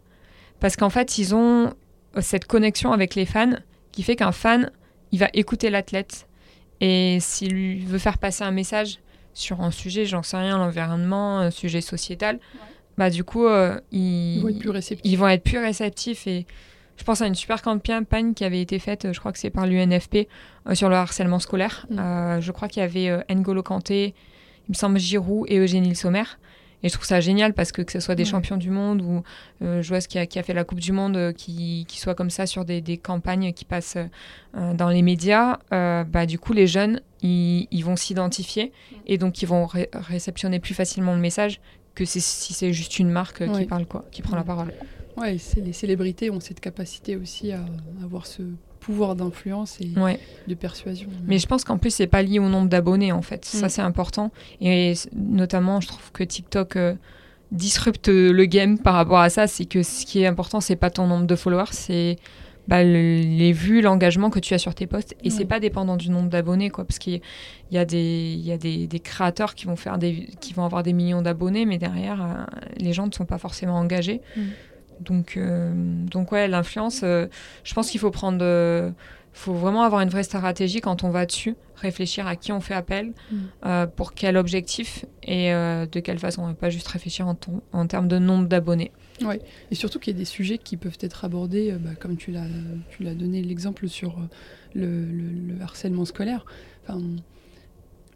Parce 0.60 0.76
qu'en 0.76 0.90
fait, 0.90 1.18
ils 1.18 1.34
ont 1.34 1.72
cette 2.20 2.46
connexion 2.46 2.92
avec 2.92 3.14
les 3.14 3.26
fans 3.26 3.54
qui 3.92 4.02
fait 4.02 4.16
qu'un 4.16 4.32
fan, 4.32 4.70
il 5.12 5.18
va 5.18 5.28
écouter 5.32 5.70
l'athlète, 5.70 6.25
et 6.80 7.18
s'il 7.20 7.86
veut 7.86 7.98
faire 7.98 8.18
passer 8.18 8.44
un 8.44 8.50
message 8.50 8.98
sur 9.34 9.60
un 9.60 9.70
sujet, 9.70 10.06
j'en 10.06 10.22
sais 10.22 10.36
rien, 10.36 10.58
l'environnement, 10.58 11.38
un 11.38 11.50
sujet 11.50 11.80
sociétal, 11.80 12.38
bah 12.96 13.10
du 13.10 13.24
coup, 13.24 13.46
euh, 13.46 13.78
ils, 13.92 14.40
vont 14.40 14.48
être 15.28 15.42
plus 15.42 15.58
réceptifs. 15.58 16.26
Et 16.26 16.46
je 16.96 17.04
pense 17.04 17.20
à 17.20 17.26
une 17.26 17.34
super 17.34 17.60
campagne 17.60 18.32
qui 18.34 18.44
avait 18.44 18.60
été 18.60 18.78
faite, 18.78 19.12
je 19.12 19.20
crois 19.20 19.32
que 19.32 19.38
c'est 19.38 19.50
par 19.50 19.66
l'UNFP, 19.66 20.28
euh, 20.68 20.74
sur 20.74 20.88
le 20.88 20.96
harcèlement 20.96 21.38
scolaire. 21.38 21.86
Mm. 21.90 21.98
Euh, 21.98 22.40
je 22.40 22.52
crois 22.52 22.68
qu'il 22.68 22.80
y 22.80 22.84
avait 22.84 23.24
N'Golo 23.34 23.62
Kanté, 23.62 24.14
il 24.68 24.70
me 24.70 24.74
semble 24.74 24.98
Giroud 24.98 25.46
et 25.48 25.58
Eugénie 25.58 25.90
Le 25.90 25.94
Sommer. 25.94 26.24
Et 26.82 26.88
je 26.88 26.94
trouve 26.94 27.06
ça 27.06 27.20
génial 27.20 27.54
parce 27.54 27.72
que 27.72 27.82
que 27.82 27.92
ce 27.92 28.00
soit 28.00 28.14
des 28.14 28.24
champions 28.24 28.56
du 28.56 28.70
monde 28.70 29.02
ou 29.02 29.22
euh, 29.62 29.82
joueuse 29.82 30.06
qui 30.06 30.18
a, 30.18 30.26
qui 30.26 30.38
a, 30.38 30.42
fait 30.42 30.52
la 30.52 30.64
Coupe 30.64 30.80
du 30.80 30.92
Monde, 30.92 31.16
euh, 31.16 31.32
qui, 31.32 31.84
qui 31.88 31.98
soit 31.98 32.14
comme 32.14 32.30
ça 32.30 32.46
sur 32.46 32.64
des, 32.64 32.80
des 32.80 32.98
campagnes 32.98 33.52
qui 33.52 33.64
passent 33.64 33.96
euh, 33.96 34.74
dans 34.74 34.88
les 34.88 35.02
médias, 35.02 35.58
euh, 35.72 36.04
bah, 36.04 36.26
du 36.26 36.38
coup, 36.38 36.52
les 36.52 36.66
jeunes, 36.66 37.00
ils, 37.22 37.66
ils 37.70 37.84
vont 37.84 37.96
s'identifier 37.96 38.72
et 39.06 39.18
donc 39.18 39.42
ils 39.42 39.46
vont 39.46 39.66
réceptionner 39.94 40.60
plus 40.60 40.74
facilement 40.74 41.14
le 41.14 41.20
message 41.20 41.60
que 41.94 42.04
si 42.04 42.20
c'est 42.20 42.72
juste 42.72 42.98
une 42.98 43.10
marque 43.10 43.50
qui 43.50 43.64
parle, 43.64 43.86
quoi, 43.86 44.04
qui 44.10 44.20
prend 44.20 44.36
la 44.36 44.44
parole. 44.44 44.72
Ouais, 45.16 45.38
les 45.56 45.72
célébrités 45.72 46.30
ont 46.30 46.40
cette 46.40 46.60
capacité 46.60 47.16
aussi 47.16 47.52
à 47.52 47.64
avoir 48.02 48.26
ce 48.26 48.42
pouvoir 48.86 49.16
d'influence 49.16 49.80
et 49.80 49.90
de 50.46 50.54
persuasion. 50.54 51.08
Mais 51.26 51.38
je 51.38 51.46
pense 51.48 51.64
qu'en 51.64 51.76
plus, 51.76 51.90
c'est 51.90 52.06
pas 52.06 52.22
lié 52.22 52.38
au 52.38 52.48
nombre 52.48 52.68
d'abonnés, 52.68 53.10
en 53.10 53.20
fait. 53.20 53.44
Ça, 53.44 53.66
mm. 53.66 53.68
c'est 53.68 53.82
important. 53.82 54.30
Et 54.60 54.94
notamment, 55.12 55.80
je 55.80 55.88
trouve 55.88 56.12
que 56.12 56.22
TikTok 56.22 56.76
euh, 56.76 56.94
disrupte 57.50 58.06
le 58.08 58.44
game 58.44 58.78
par 58.78 58.94
rapport 58.94 59.18
à 59.18 59.28
ça. 59.28 59.48
C'est 59.48 59.64
que 59.64 59.82
ce 59.82 60.06
qui 60.06 60.22
est 60.22 60.26
important, 60.26 60.60
c'est 60.60 60.76
pas 60.76 60.90
ton 60.90 61.08
nombre 61.08 61.26
de 61.26 61.34
followers, 61.34 61.72
c'est 61.72 62.16
bah, 62.68 62.84
les 62.84 63.52
vues, 63.52 63.80
l'engagement 63.80 64.30
que 64.30 64.38
tu 64.38 64.54
as 64.54 64.58
sur 64.58 64.72
tes 64.72 64.86
posts. 64.86 65.16
Et 65.24 65.30
c'est 65.30 65.46
pas 65.46 65.58
dépendant 65.58 65.96
du 65.96 66.08
nombre 66.08 66.28
d'abonnés, 66.28 66.70
quoi. 66.70 66.84
Parce 66.84 67.00
qu'il 67.00 67.20
y 67.72 67.78
a, 67.78 67.84
des, 67.84 68.34
il 68.38 68.46
y 68.46 68.52
a 68.52 68.56
des, 68.56 68.86
des, 68.86 69.00
créateurs 69.00 69.56
qui 69.56 69.66
vont, 69.66 69.76
faire 69.76 69.98
des, 69.98 70.28
qui 70.40 70.54
vont 70.54 70.64
avoir 70.64 70.84
des 70.84 70.92
millions 70.92 71.22
d'abonnés, 71.22 71.66
mais 71.66 71.78
derrière, 71.78 72.22
euh, 72.22 72.44
les 72.76 72.92
gens 72.92 73.08
ne 73.08 73.12
sont 73.12 73.26
pas 73.26 73.38
forcément 73.38 73.78
engagés. 73.78 74.20
Mm. 74.36 74.42
Donc, 75.00 75.36
euh, 75.36 75.72
donc 75.74 76.32
ouais, 76.32 76.48
l'influence, 76.48 77.00
euh, 77.02 77.26
je 77.64 77.74
pense 77.74 77.90
qu'il 77.90 78.00
faut 78.00 78.10
prendre. 78.10 78.38
Euh, 78.42 78.90
faut 79.32 79.52
vraiment 79.52 79.82
avoir 79.82 80.00
une 80.00 80.08
vraie 80.08 80.22
stratégie 80.22 80.80
quand 80.80 81.04
on 81.04 81.10
va 81.10 81.26
dessus, 81.26 81.56
réfléchir 81.74 82.26
à 82.26 82.36
qui 82.36 82.52
on 82.52 82.60
fait 82.60 82.72
appel, 82.72 83.12
mm. 83.30 83.84
pour 83.94 84.14
quel 84.14 84.38
objectif 84.38 85.04
et 85.22 85.50
de 85.50 86.00
quelle 86.00 86.18
façon, 86.18 86.50
et 86.50 86.54
pas 86.54 86.70
juste 86.70 86.88
réfléchir 86.88 87.28
en, 87.28 87.36
en 87.74 87.86
termes 87.86 88.08
de 88.08 88.18
nombre 88.18 88.48
d'abonnés. 88.48 88.92
Oui, 89.20 89.34
et 89.70 89.74
surtout 89.74 89.98
qu'il 89.98 90.14
y 90.14 90.16
a 90.16 90.18
des 90.18 90.24
sujets 90.24 90.56
qui 90.56 90.78
peuvent 90.78 90.96
être 91.00 91.26
abordés, 91.26 91.76
bah, 91.78 91.90
comme 92.00 92.16
tu 92.16 92.32
l'as 92.32 93.14
donné 93.14 93.42
l'exemple 93.42 93.88
sur 93.88 94.18
le, 94.74 95.04
le, 95.04 95.60
harcèlement 95.60 96.06
scolaire. 96.06 96.46
Enfin, 96.84 96.98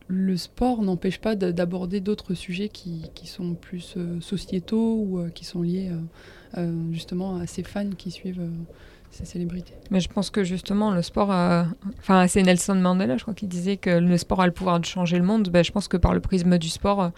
le 0.08 0.38
sport 0.38 0.80
n'empêche 0.80 1.20
pas 1.20 1.36
d'aborder 1.36 2.00
d'autres 2.00 2.32
sujets 2.32 2.70
qui, 2.70 3.10
qui, 3.14 3.26
sont 3.26 3.52
plus 3.56 3.98
sociétaux 4.22 4.94
ou 4.94 5.28
qui 5.34 5.44
sont 5.44 5.60
liés 5.60 5.90
justement 6.92 7.36
à 7.36 7.46
ces 7.46 7.62
fans 7.62 7.90
qui 7.96 8.10
suivent 8.10 8.40
euh, 8.40 8.50
ces 9.10 9.24
célébrités. 9.24 9.74
Mais 9.90 10.00
je 10.00 10.08
pense 10.08 10.30
que 10.30 10.44
justement 10.44 10.92
le 10.92 11.02
sport, 11.02 11.30
enfin 11.98 12.26
c'est 12.28 12.42
Nelson 12.42 12.76
Mandela, 12.76 13.16
je 13.16 13.22
crois, 13.22 13.34
qui 13.34 13.46
disait 13.46 13.76
que 13.76 13.90
le 13.90 14.16
sport 14.16 14.40
a 14.40 14.46
le 14.46 14.52
pouvoir 14.52 14.78
de 14.78 14.84
changer 14.84 15.18
le 15.18 15.24
monde. 15.24 15.48
Ben, 15.48 15.64
je 15.64 15.72
pense 15.72 15.88
que 15.88 15.96
par 15.96 16.14
le 16.14 16.20
prisme 16.20 16.58
du 16.58 16.68
sport, 16.68 17.10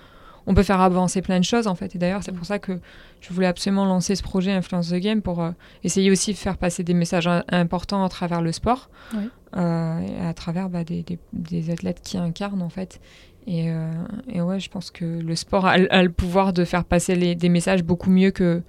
on 0.47 0.55
peut 0.55 0.63
faire 0.63 0.81
avancer 0.81 1.23
plein 1.23 1.39
de 1.39 1.45
choses 1.45 1.67
en 1.67 1.75
fait. 1.75 1.95
Et 1.95 1.99
d'ailleurs, 1.99 2.23
c'est 2.23 2.33
pour 2.33 2.47
ça 2.47 2.59
que 2.59 2.81
je 3.21 3.33
voulais 3.33 3.47
absolument 3.47 3.85
lancer 3.85 4.17
ce 4.17 4.23
projet 4.23 4.53
Influence 4.53 4.91
the 4.91 4.97
Game 4.97 5.23
pour 5.23 5.43
euh, 5.43 5.51
essayer 5.85 6.11
aussi 6.11 6.33
de 6.33 6.39
faire 6.39 6.57
passer 6.57 6.83
des 6.83 6.95
messages 6.95 7.29
importants 7.49 8.05
à 8.05 8.09
travers 8.09 8.43
le 8.43 8.53
sport, 8.53 8.91
euh, 9.15 9.99
et 10.01 10.27
à 10.27 10.35
travers 10.35 10.69
bah, 10.69 10.85
des, 10.85 11.05
des, 11.33 11.71
athlètes 11.71 12.01
qui 12.03 12.19
incarnent 12.19 12.63
en 12.63 12.69
fait. 12.69 13.01
Et, 13.47 13.71
euh, 13.71 13.91
et, 14.29 14.41
ouais, 14.41 14.61
je 14.61 14.71
pense 14.71 14.91
que 14.91 15.05
le 15.05 15.35
sport 15.35 15.67
a, 15.67 15.73
a 15.73 16.03
le 16.03 16.13
pouvoir 16.13 16.53
de 16.53 16.65
faire 16.65 16.85
passer 16.85 17.17
les, 17.17 17.35
des 17.35 17.49
messages 17.49 17.83
beaucoup 17.83 18.11
mieux 18.11 18.31
que, 18.31 18.63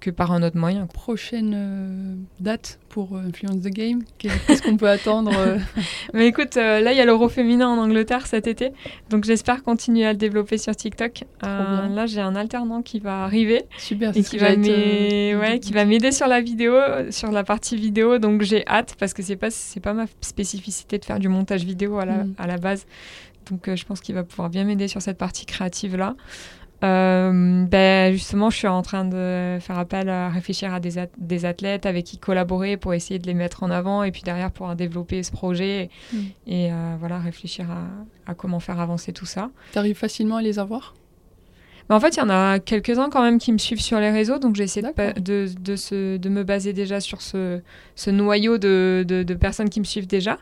que 0.00 0.10
par 0.10 0.32
un 0.32 0.42
autre 0.42 0.56
moyen. 0.56 0.86
Prochaine 0.86 1.52
euh, 1.54 2.14
date 2.40 2.78
pour 2.88 3.16
euh, 3.16 3.20
Influence 3.26 3.62
the 3.62 3.68
Game 3.68 4.02
Qu'est-ce 4.18 4.62
qu'on 4.62 4.76
peut 4.76 4.88
attendre 4.88 5.32
euh 5.36 5.58
Mais 6.14 6.26
écoute, 6.26 6.56
là 6.56 6.92
il 6.92 6.96
y 6.96 7.00
a 7.00 7.04
l'Euro 7.04 7.28
féminin 7.28 7.68
en 7.68 7.78
Angleterre 7.78 8.26
cet 8.26 8.46
été, 8.46 8.72
donc 9.10 9.24
j'espère 9.24 9.62
continuer 9.62 10.06
à 10.06 10.12
le 10.12 10.18
développer 10.18 10.58
sur 10.58 10.74
TikTok. 10.74 11.24
là 11.42 12.06
j'ai 12.06 12.20
un 12.20 12.36
alternant 12.36 12.82
qui 12.82 13.00
va 13.00 13.24
arriver 13.24 13.64
Super, 13.78 14.16
et 14.16 14.22
qui 14.22 14.38
va, 14.38 14.54
ouais, 14.54 15.58
qui 15.60 15.72
va 15.72 15.84
m'aider 15.84 16.12
sur 16.12 16.26
la 16.26 16.40
vidéo, 16.40 16.74
sur 17.10 17.30
la 17.30 17.44
partie 17.44 17.76
vidéo, 17.76 18.18
donc 18.18 18.42
j'ai 18.42 18.66
hâte 18.66 18.96
parce 18.98 19.12
que 19.14 19.22
c'est 19.22 19.36
pas 19.36 19.48
pas 19.82 19.92
ma 19.92 20.06
spécificité 20.20 20.98
de 20.98 21.04
faire 21.04 21.20
du 21.20 21.28
montage 21.28 21.64
vidéo 21.64 21.98
à 21.98 22.04
la, 22.04 22.24
mm. 22.24 22.34
à 22.38 22.46
la 22.46 22.56
base. 22.56 22.86
Donc 23.50 23.72
je 23.72 23.84
pense 23.84 24.00
qu'il 24.00 24.14
va 24.14 24.24
pouvoir 24.24 24.50
bien 24.50 24.64
m'aider 24.64 24.88
sur 24.88 25.00
cette 25.00 25.18
partie 25.18 25.46
créative 25.46 25.96
là. 25.96 26.16
Euh, 26.84 27.64
ben 27.64 28.12
justement, 28.12 28.50
je 28.50 28.56
suis 28.58 28.66
en 28.66 28.82
train 28.82 29.06
de 29.06 29.58
faire 29.60 29.78
appel 29.78 30.10
à 30.10 30.28
réfléchir 30.28 30.74
à 30.74 30.80
des, 30.80 31.06
des, 31.16 31.44
athlètes 31.46 31.86
avec 31.86 32.04
qui 32.04 32.18
collaborer 32.18 32.76
pour 32.76 32.92
essayer 32.92 33.18
de 33.18 33.26
les 33.26 33.34
mettre 33.34 33.62
en 33.62 33.70
avant 33.70 34.02
et 34.02 34.10
puis 34.12 34.22
derrière 34.22 34.50
pour 34.50 34.74
développer 34.74 35.22
ce 35.22 35.32
projet 35.32 35.88
mm. 36.12 36.18
et, 36.46 36.70
euh, 36.70 36.96
voilà 36.98 37.18
réfléchir 37.18 37.66
à, 38.26 38.34
comment 38.34 38.60
faire 38.60 38.78
avancer 38.78 39.12
tout 39.12 39.24
ça. 39.24 39.50
Tu 39.72 39.78
arrives 39.78 39.96
facilement 39.96 40.36
à 40.36 40.42
les 40.42 40.58
avoir? 40.58 40.94
Ben, 41.88 41.96
en 41.96 42.00
fait, 42.00 42.16
il 42.16 42.18
y 42.18 42.22
en 42.22 42.30
a 42.30 42.58
quelques-uns 42.58 43.08
quand 43.10 43.22
même 43.22 43.38
qui 43.38 43.52
me 43.52 43.58
suivent 43.58 43.80
sur 43.80 44.00
les 44.00 44.10
réseaux, 44.10 44.38
donc 44.38 44.56
j'essaie 44.56 44.82
de, 44.82 45.20
de, 45.20 45.48
de, 45.60 46.16
de, 46.16 46.28
me 46.28 46.42
baser 46.42 46.72
déjà 46.72 47.00
sur 47.00 47.22
ce, 47.22 47.60
ce 47.94 48.10
noyau 48.10 48.58
de, 48.58 49.04
de, 49.06 49.34
personnes 49.34 49.70
qui 49.70 49.80
me 49.80 49.84
suivent 49.84 50.08
déjà. 50.08 50.38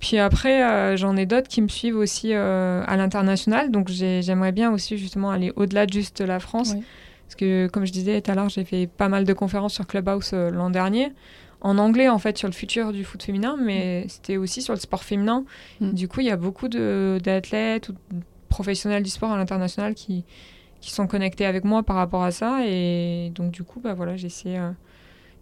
Puis 0.00 0.18
après, 0.18 0.62
euh, 0.62 0.96
j'en 0.96 1.16
ai 1.16 1.26
d'autres 1.26 1.48
qui 1.48 1.62
me 1.62 1.68
suivent 1.68 1.96
aussi 1.96 2.30
euh, 2.32 2.82
à 2.86 2.96
l'international. 2.96 3.70
Donc 3.70 3.88
j'aimerais 3.88 4.52
bien 4.52 4.72
aussi 4.72 4.98
justement 4.98 5.30
aller 5.30 5.52
au-delà 5.56 5.86
de 5.86 5.92
juste 5.92 6.20
la 6.20 6.40
France. 6.40 6.74
Parce 7.26 7.36
que 7.36 7.68
comme 7.68 7.86
je 7.86 7.92
disais 7.92 8.20
tout 8.20 8.30
à 8.30 8.34
l'heure, 8.34 8.48
j'ai 8.48 8.64
fait 8.64 8.86
pas 8.86 9.08
mal 9.08 9.24
de 9.24 9.32
conférences 9.32 9.74
sur 9.74 9.86
Clubhouse 9.86 10.30
euh, 10.34 10.50
l'an 10.50 10.70
dernier. 10.70 11.12
En 11.62 11.78
anglais, 11.78 12.10
en 12.10 12.18
fait, 12.18 12.36
sur 12.36 12.48
le 12.48 12.52
futur 12.52 12.92
du 12.92 13.04
foot 13.04 13.22
féminin, 13.22 13.56
mais 13.58 14.04
mm. 14.04 14.08
c'était 14.10 14.36
aussi 14.36 14.60
sur 14.60 14.74
le 14.74 14.80
sport 14.80 15.02
féminin. 15.02 15.44
Mm. 15.80 15.92
Du 15.92 16.08
coup, 16.08 16.20
il 16.20 16.26
y 16.26 16.30
a 16.30 16.36
beaucoup 16.36 16.68
d'athlètes 16.68 17.88
ou 17.88 17.92
de 17.92 17.98
professionnels 18.50 19.02
du 19.02 19.08
sport 19.08 19.32
à 19.32 19.38
l'international 19.38 19.94
qui, 19.94 20.24
qui 20.82 20.90
sont 20.90 21.06
connectés 21.06 21.46
avec 21.46 21.64
moi 21.64 21.82
par 21.82 21.96
rapport 21.96 22.22
à 22.22 22.30
ça. 22.30 22.66
Et 22.66 23.32
donc, 23.34 23.52
du 23.52 23.64
coup, 23.64 23.80
bah, 23.80 23.94
voilà, 23.94 24.18
j'essaie 24.18 24.58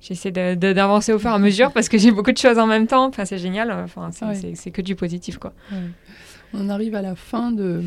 j'essaie 0.02 0.32
d'avancer 0.32 1.12
au 1.12 1.18
fur 1.18 1.30
et 1.30 1.34
à 1.34 1.38
mesure 1.38 1.72
parce 1.72 1.88
que 1.88 1.96
j'ai 1.96 2.10
beaucoup 2.10 2.32
de 2.32 2.38
choses 2.38 2.58
en 2.58 2.66
même 2.66 2.86
temps. 2.86 3.06
Enfin, 3.06 3.24
c'est 3.24 3.38
génial. 3.38 3.70
Enfin, 3.70 4.10
c'est 4.12 4.70
que 4.70 4.82
du 4.82 4.94
positif, 4.96 5.38
quoi. 5.38 5.52
On 6.54 6.68
arrive 6.68 6.94
à 6.94 7.00
la 7.02 7.14
fin 7.14 7.50
de, 7.50 7.82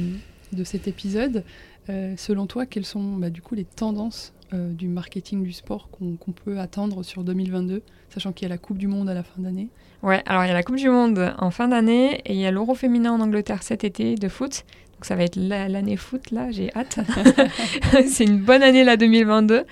de 0.52 0.64
cet 0.64 0.88
épisode. 0.88 1.44
Euh, 1.90 2.16
selon 2.18 2.48
toi, 2.48 2.66
quelles 2.66 2.86
sont 2.86 3.18
bah, 3.18 3.30
du 3.30 3.42
coup 3.42 3.54
les 3.54 3.66
tendances 3.66 4.34
euh, 4.54 4.72
du 4.74 4.88
marketing 4.88 5.44
du 5.44 5.54
sport 5.54 5.90
qu'on 5.90 6.32
peut 6.32 6.60
attendre 6.60 7.04
sur 7.04 7.24
2022, 7.24 7.84
sachant 8.10 8.32
qu'il 8.32 8.48
y 8.48 8.52
a 8.52 8.54
la 8.54 8.58
Coupe 8.58 8.78
du 8.78 8.88
Monde 8.88 9.10
à 9.10 9.14
la 9.14 9.24
fin 9.24 9.42
d'année? 9.42 9.70
Ouais, 10.02 10.24
alors 10.26 10.44
il 10.44 10.48
y 10.48 10.52
a 10.52 10.54
la 10.54 10.64
Coupe 10.64 10.78
du 10.78 10.90
Monde 10.90 11.34
en 11.38 11.52
fin 11.52 11.68
d'année 11.68 12.22
et 12.26 12.34
il 12.34 12.40
y 12.40 12.46
a 12.46 12.52
l'Euro 12.52 12.74
féminin 12.76 13.12
en 13.12 13.22
Angleterre 13.22 13.62
cet 13.64 13.84
été 13.84 14.16
de 14.16 14.28
foot. 14.28 14.64
Donc 15.06 15.10
ça 15.10 15.16
va 15.18 15.24
être 15.24 15.36
l'année 15.36 15.98
foot 15.98 16.32
là, 16.32 16.50
j'ai 16.50 16.72
hâte. 16.76 16.98
c'est 18.08 18.24
une 18.24 18.40
bonne 18.40 18.64
année 18.64 18.84
la 18.84 18.98
2022. 18.98 19.64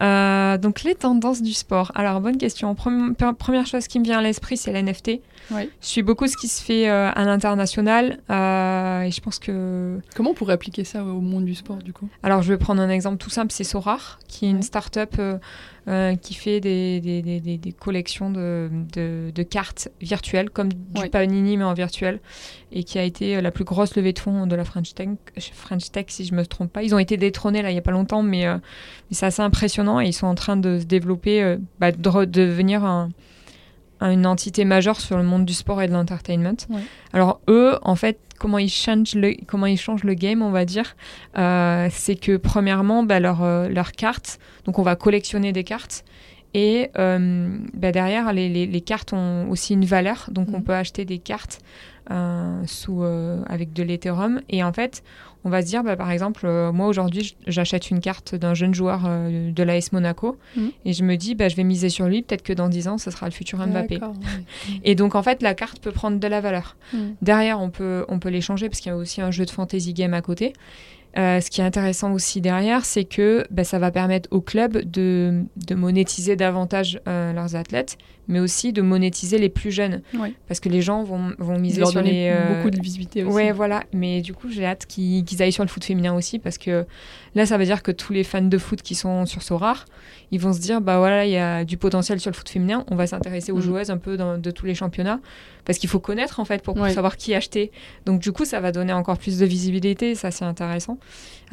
Euh, 0.00 0.58
donc 0.58 0.82
les 0.82 0.96
tendances 0.96 1.40
du 1.40 1.52
sport. 1.52 1.92
Alors 1.94 2.20
bonne 2.20 2.36
question. 2.36 2.74
première 2.74 3.66
chose 3.66 3.86
qui 3.86 4.00
me 4.00 4.04
vient 4.04 4.18
à 4.18 4.22
l'esprit, 4.22 4.56
c'est 4.56 4.72
l'NFT. 4.72 5.20
Je 5.50 5.66
suis 5.80 6.02
beaucoup 6.02 6.26
ce 6.26 6.36
qui 6.36 6.48
se 6.48 6.62
fait 6.62 6.88
euh, 6.88 7.10
à 7.10 7.24
l'international 7.24 8.18
euh, 8.30 9.02
et 9.02 9.10
je 9.10 9.20
pense 9.20 9.38
que. 9.38 9.98
Comment 10.14 10.30
on 10.30 10.34
pourrait 10.34 10.54
appliquer 10.54 10.84
ça 10.84 11.04
au 11.04 11.20
monde 11.20 11.44
du 11.44 11.54
sport 11.54 11.76
du 11.76 11.92
coup? 11.92 12.08
Alors 12.22 12.42
je 12.42 12.52
vais 12.52 12.58
prendre 12.58 12.80
un 12.80 12.88
exemple 12.88 13.18
tout 13.18 13.30
simple, 13.30 13.52
c'est 13.52 13.64
Sorar, 13.64 14.18
qui 14.28 14.46
est 14.46 14.50
une 14.50 14.62
start-up 14.62 15.20
qui 16.22 16.34
fait 16.34 16.60
des, 16.60 17.00
des, 17.00 17.22
des, 17.22 17.40
des 17.40 17.72
collections 17.72 18.30
de, 18.30 18.70
de, 18.94 19.42
cartes 19.42 19.88
virtuelles, 20.00 20.48
comme 20.48 20.72
du 20.72 21.08
Panini 21.10 21.56
mais 21.56 21.64
en 21.64 21.74
virtuel, 21.74 22.20
et 22.70 22.84
qui 22.84 23.00
a 23.00 23.02
été 23.02 23.40
la 23.40 23.50
plus 23.50 23.64
grosse 23.64 23.96
levée 23.96 24.12
de 24.12 24.20
fonds 24.20 24.46
de 24.46 24.54
la 24.54 24.64
French 24.64 24.94
Tech, 24.94 25.08
French 25.52 25.90
Tech 25.90 26.06
si 26.08 26.24
je 26.24 26.34
me 26.34 26.46
trompe 26.46 26.72
pas. 26.72 26.84
Ils 26.84 26.94
ont 26.94 27.00
été 27.00 27.16
détrônés 27.16 27.62
là 27.62 27.70
il 27.70 27.74
y 27.74 27.78
a 27.78 27.82
pas 27.82 27.90
longtemps, 27.90 28.22
mais, 28.22 28.46
mais 28.46 28.60
c'est 29.10 29.26
assez 29.26 29.42
impressionnant 29.42 30.00
et 30.00 30.06
ils 30.06 30.12
sont 30.12 30.28
en 30.28 30.34
train 30.34 30.56
de 30.56 30.78
se 30.78 30.84
développer, 30.84 31.42
euh, 31.42 31.56
bah, 31.80 31.92
de 31.92 32.24
devenir 32.24 33.08
une 34.10 34.26
entité 34.26 34.64
majeure 34.64 35.00
sur 35.00 35.16
le 35.16 35.22
monde 35.22 35.44
du 35.44 35.54
sport 35.54 35.80
et 35.82 35.88
de 35.88 35.92
l'entertainment. 35.92 36.56
Alors 37.12 37.40
eux, 37.48 37.78
en 37.82 37.96
fait, 37.96 38.18
comment 38.38 38.58
ils 38.58 38.70
changent 38.70 39.14
le, 39.14 39.34
comment 39.46 39.66
ils 39.66 39.78
changent 39.78 40.04
le 40.04 40.14
game, 40.14 40.42
on 40.42 40.50
va 40.50 40.64
dire, 40.64 40.96
euh, 41.38 41.88
c'est 41.90 42.16
que 42.16 42.36
premièrement, 42.36 43.02
bah, 43.02 43.20
leur, 43.20 43.42
euh, 43.42 43.68
leurs 43.68 43.92
cartes, 43.92 44.38
donc 44.64 44.78
on 44.78 44.82
va 44.82 44.96
collectionner 44.96 45.52
des 45.52 45.64
cartes. 45.64 46.04
Et 46.54 46.90
bah, 46.94 47.92
derrière, 47.92 48.30
les, 48.34 48.66
les, 48.66 48.80
cartes 48.82 49.14
ont 49.14 49.48
aussi 49.48 49.72
une 49.72 49.86
valeur, 49.86 50.28
donc 50.30 50.48
on 50.52 50.58
mm. 50.58 50.64
peut 50.64 50.74
acheter 50.74 51.06
des 51.06 51.16
cartes 51.16 51.60
sous, 52.66 53.02
avec 53.46 53.72
de 53.72 53.82
l'Ethereum. 53.82 54.42
Et 54.50 54.62
en 54.62 54.70
fait, 54.70 55.02
on 55.44 55.50
va 55.50 55.62
se 55.62 55.66
dire, 55.66 55.82
bah, 55.82 55.96
par 55.96 56.10
exemple, 56.10 56.46
euh, 56.46 56.72
moi 56.72 56.86
aujourd'hui, 56.86 57.36
j'achète 57.46 57.90
une 57.90 58.00
carte 58.00 58.34
d'un 58.34 58.54
jeune 58.54 58.74
joueur 58.74 59.02
euh, 59.06 59.50
de 59.50 59.62
l'AS 59.62 59.92
Monaco 59.92 60.36
mhm. 60.56 60.70
et 60.84 60.92
je 60.92 61.02
me 61.02 61.16
dis, 61.16 61.34
bah, 61.34 61.48
je 61.48 61.56
vais 61.56 61.64
miser 61.64 61.88
sur 61.88 62.06
lui, 62.06 62.22
peut-être 62.22 62.42
que 62.42 62.52
dans 62.52 62.68
10 62.68 62.88
ans, 62.88 62.98
ce 62.98 63.10
sera 63.10 63.26
le 63.26 63.32
futur 63.32 63.58
Mbappé. 63.66 63.98
Et 64.84 64.94
donc, 64.94 65.14
en 65.14 65.22
fait, 65.22 65.42
la 65.42 65.54
carte 65.54 65.80
peut 65.80 65.90
prendre 65.90 66.18
de 66.18 66.26
la 66.28 66.40
valeur. 66.40 66.76
Mhm. 66.92 67.16
Derrière, 67.22 67.60
on 67.60 67.70
peut, 67.70 68.04
on 68.08 68.18
peut 68.18 68.28
l'échanger 68.28 68.68
parce 68.68 68.80
qu'il 68.80 68.90
y 68.90 68.94
a 68.94 68.96
aussi 68.96 69.20
un 69.20 69.30
jeu 69.30 69.44
de 69.44 69.50
fantasy 69.50 69.92
game 69.94 70.14
à 70.14 70.22
côté. 70.22 70.52
Euh, 71.18 71.40
ce 71.42 71.50
qui 71.50 71.60
est 71.60 71.64
intéressant 71.64 72.12
aussi 72.12 72.40
derrière, 72.40 72.86
c'est 72.86 73.04
que 73.04 73.44
bah, 73.50 73.64
ça 73.64 73.78
va 73.78 73.90
permettre 73.90 74.28
aux 74.30 74.40
clubs 74.40 74.78
de, 74.78 75.42
de 75.56 75.74
monétiser 75.74 76.36
davantage 76.36 77.00
leurs 77.06 77.54
athlètes, 77.54 77.98
mais 78.28 78.40
aussi 78.40 78.72
de 78.72 78.82
monétiser 78.82 79.38
les 79.38 79.48
plus 79.48 79.70
jeunes. 79.70 80.02
Parce 80.48 80.60
que 80.60 80.68
les 80.68 80.82
gens 80.82 81.02
vont, 81.02 81.32
vont 81.38 81.58
miser 81.58 81.84
sur 81.86 82.02
les. 82.02 82.30
Euh... 82.32 82.56
beaucoup 82.56 82.70
de 82.70 82.80
visibilité 82.80 83.24
aussi. 83.24 83.34
Ouais, 83.34 83.52
voilà. 83.52 83.82
Mais 83.92 84.20
du 84.20 84.32
coup, 84.32 84.48
j'ai 84.50 84.64
hâte 84.64 84.86
qu'ils 84.86 85.42
aillent 85.42 85.52
sur 85.52 85.64
le 85.64 85.68
foot 85.68 85.84
féminin 85.84 86.14
aussi, 86.14 86.38
parce 86.38 86.58
que 86.58 86.86
là, 87.34 87.46
ça 87.46 87.58
veut 87.58 87.64
dire 87.64 87.82
que 87.82 87.90
tous 87.90 88.12
les 88.12 88.24
fans 88.24 88.42
de 88.42 88.58
foot 88.58 88.82
qui 88.82 88.94
sont 88.94 89.26
sur 89.26 89.42
Sorare, 89.42 89.86
ils 90.30 90.40
vont 90.40 90.52
se 90.52 90.60
dire 90.60 90.80
bah 90.80 90.98
voilà, 90.98 91.26
il 91.26 91.32
y 91.32 91.36
a 91.36 91.64
du 91.64 91.76
potentiel 91.76 92.20
sur 92.20 92.30
le 92.30 92.36
foot 92.36 92.48
féminin, 92.48 92.84
on 92.90 92.96
va 92.96 93.06
s'intéresser 93.06 93.52
aux 93.52 93.58
mm. 93.58 93.62
joueuses 93.62 93.90
un 93.90 93.98
peu 93.98 94.16
dans, 94.16 94.38
de 94.38 94.50
tous 94.50 94.66
les 94.66 94.74
championnats, 94.74 95.20
parce 95.64 95.78
qu'il 95.78 95.90
faut 95.90 96.00
connaître 96.00 96.40
en 96.40 96.44
fait 96.44 96.62
pour, 96.62 96.76
savoir 96.88 97.16
qui 97.16 97.34
acheter. 97.34 97.70
Donc, 98.06 98.20
du 98.20 98.32
coup, 98.32 98.44
ça 98.44 98.60
va 98.60 98.72
donner 98.72 98.92
encore 98.92 99.18
plus 99.18 99.38
de 99.38 99.46
visibilité, 99.46 100.14
ça, 100.14 100.30
c'est 100.30 100.44
intéressant. 100.44 100.98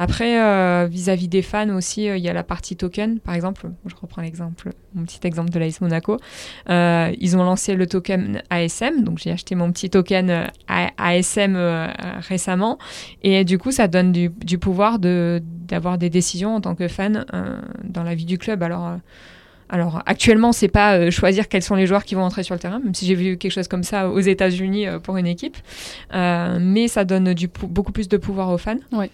Après, 0.01 0.41
euh, 0.41 0.87
vis-à-vis 0.89 1.27
des 1.27 1.41
fans 1.41 1.69
aussi, 1.75 2.07
euh, 2.07 2.15
il 2.15 2.23
y 2.23 2.29
a 2.29 2.33
la 2.33 2.43
partie 2.43 2.77
token, 2.77 3.19
par 3.19 3.35
exemple. 3.35 3.69
Je 3.85 3.93
reprends 4.01 4.21
l'exemple, 4.21 4.69
mon 4.95 5.03
petit 5.03 5.19
exemple 5.25 5.49
de 5.49 5.59
l'AS 5.59 5.81
Monaco. 5.81 6.17
Euh, 6.69 7.11
ils 7.19 7.35
ont 7.35 7.43
lancé 7.43 7.75
le 7.75 7.85
token 7.85 8.41
ASM, 8.49 9.03
donc 9.03 9.19
j'ai 9.19 9.31
acheté 9.31 9.55
mon 9.55 9.69
petit 9.73 9.89
token 9.89 10.47
ASM 10.97 11.57
récemment, 12.29 12.77
et 13.23 13.43
du 13.43 13.57
coup, 13.57 13.71
ça 13.71 13.89
donne 13.89 14.13
du, 14.13 14.57
pouvoir 14.57 14.99
d'avoir 14.99 15.97
des 15.97 16.09
décisions 16.09 16.55
en 16.55 16.61
tant 16.61 16.75
que 16.75 16.87
fan 16.87 17.25
dans 17.83 18.03
la 18.03 18.15
vie 18.15 18.25
du 18.25 18.37
club. 18.37 18.63
Alors. 18.63 18.97
Alors 19.71 20.01
actuellement, 20.07 20.51
c'est 20.51 20.67
pas 20.67 21.11
choisir 21.11 21.47
quels 21.47 21.61
sont 21.61 21.75
les 21.75 21.85
joueurs 21.85 22.03
qui 22.03 22.15
vont 22.15 22.23
entrer 22.23 22.41
sur 22.41 22.55
le 22.55 22.59
terrain, 22.59 22.79
même 22.79 22.95
si 22.95 23.05
j'ai 23.05 23.13
vu 23.13 23.37
quelque 23.37 23.51
chose 23.51 23.67
comme 23.67 23.83
ça 23.83 24.09
aux 24.09 24.19
États-Unis 24.19 24.87
pour 25.03 25.17
une 25.17 25.27
équipe, 25.27 25.57
mais 26.11 26.87
ça 26.87 27.05
donne 27.05 27.35
du 27.35 27.47
beaucoup 27.47 27.91
plus 27.91 28.09
de 28.09 28.17
pouvoir 28.17 28.49
aux 28.49 28.57
fans. 28.57 28.79
Ouais. 28.91 29.11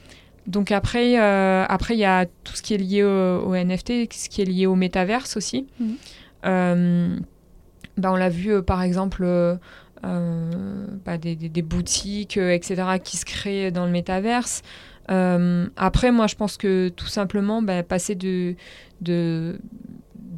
Donc 0.47 0.71
après, 0.71 1.19
euh, 1.19 1.65
après 1.67 1.95
il 1.95 1.99
y 1.99 2.05
a 2.05 2.25
tout 2.25 2.55
ce 2.55 2.61
qui 2.61 2.73
est 2.73 2.77
lié 2.77 3.03
au, 3.03 3.55
NFT, 3.55 4.13
ce 4.13 4.29
qui 4.29 4.41
est 4.41 4.45
lié 4.45 4.65
au 4.67 4.75
métaverse 4.75 5.37
aussi. 5.37 5.67
Mhm. 5.79 5.95
Euh, 6.45 7.17
bah, 7.97 8.11
on 8.11 8.15
l'a 8.15 8.29
vu 8.29 8.51
euh, 8.51 8.61
par 8.61 8.81
exemple 8.83 9.25
bah, 10.03 11.17
des, 11.17 11.35
des, 11.35 11.61
boutiques, 11.63 12.37
etc., 12.37 12.83
qui 13.03 13.17
se 13.17 13.25
créent 13.25 13.71
dans 13.71 13.85
le 13.85 13.91
métaverse. 13.91 14.61
après, 15.07 16.11
moi, 16.11 16.27
je 16.27 16.35
pense 16.35 16.57
que 16.57 16.89
tout 16.89 17.07
simplement, 17.07 17.63
bah, 17.63 17.81
passer 17.81 18.13
de, 18.13 18.53
de, 19.01 19.59